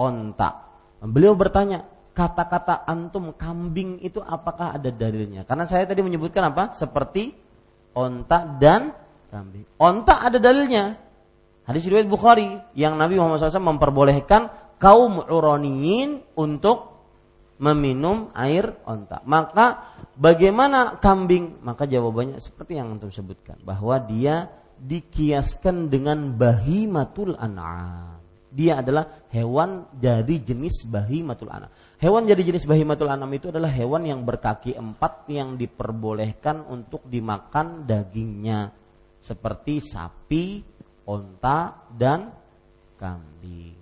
onta. 0.00 0.64
Beliau 1.02 1.34
bertanya, 1.34 1.84
kata-kata 2.12 2.86
antum 2.86 3.34
kambing 3.34 3.98
itu 4.00 4.22
apakah 4.22 4.76
ada 4.76 4.88
dalilnya? 4.92 5.42
Karena 5.42 5.66
saya 5.66 5.88
tadi 5.88 6.00
menyebutkan 6.04 6.52
apa? 6.52 6.72
Seperti 6.76 7.34
onta 7.92 8.44
dan 8.58 8.92
kambing. 9.32 9.64
Onta 9.80 10.20
ada 10.24 10.36
dalilnya. 10.36 11.00
Hadis 11.62 11.86
riwayat 11.86 12.10
Bukhari 12.10 12.58
yang 12.74 12.98
Nabi 12.98 13.16
Muhammad 13.16 13.38
SAW 13.38 13.78
memperbolehkan 13.78 14.50
kaum 14.82 15.22
uroniyin 15.22 16.34
untuk 16.34 16.92
meminum 17.62 18.34
air 18.34 18.82
onta. 18.82 19.22
Maka 19.22 19.94
bagaimana 20.18 20.98
kambing? 20.98 21.62
Maka 21.62 21.86
jawabannya 21.86 22.42
seperti 22.42 22.74
yang 22.74 22.90
antum 22.98 23.14
sebutkan 23.14 23.62
bahwa 23.62 24.02
dia 24.02 24.50
dikiaskan 24.82 25.86
dengan 25.86 26.34
bahimatul 26.34 27.38
an'am. 27.38 28.18
dia 28.52 28.84
adalah 28.84 29.24
hewan 29.32 29.88
dari 29.96 30.42
jenis 30.44 30.84
bahimatul 30.84 31.48
anam. 31.48 31.72
Hewan 32.02 32.26
dari 32.26 32.42
jenis 32.42 32.66
bahimatul 32.66 33.06
anam 33.06 33.30
itu 33.30 33.54
adalah 33.54 33.70
hewan 33.70 34.02
yang 34.02 34.26
berkaki 34.26 34.74
empat 34.74 35.30
yang 35.30 35.54
diperbolehkan 35.54 36.66
untuk 36.66 37.06
dimakan 37.06 37.86
dagingnya. 37.86 38.74
Seperti 39.22 39.78
sapi, 39.78 40.66
onta, 41.06 41.86
dan 41.94 42.34
kambing. 42.98 43.78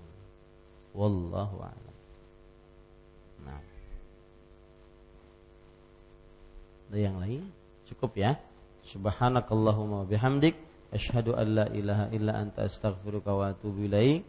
Wallahu 0.92 1.64
a'lam. 1.64 1.96
Nah. 3.40 3.62
Ada 6.92 6.98
yang 7.00 7.16
lain? 7.24 7.48
Cukup 7.88 8.20
ya. 8.20 8.36
Subhanakallahumma 8.84 10.04
bihamdik 10.04 10.60
asyhadu 10.92 11.32
an 11.40 11.46
la 11.56 11.66
ilaha 11.72 12.12
illa 12.12 12.36
anta 12.36 12.68
astaghfiruka 12.68 13.32
wa 13.32 13.48
atubu 13.48 13.88
ilaik. 13.88 14.28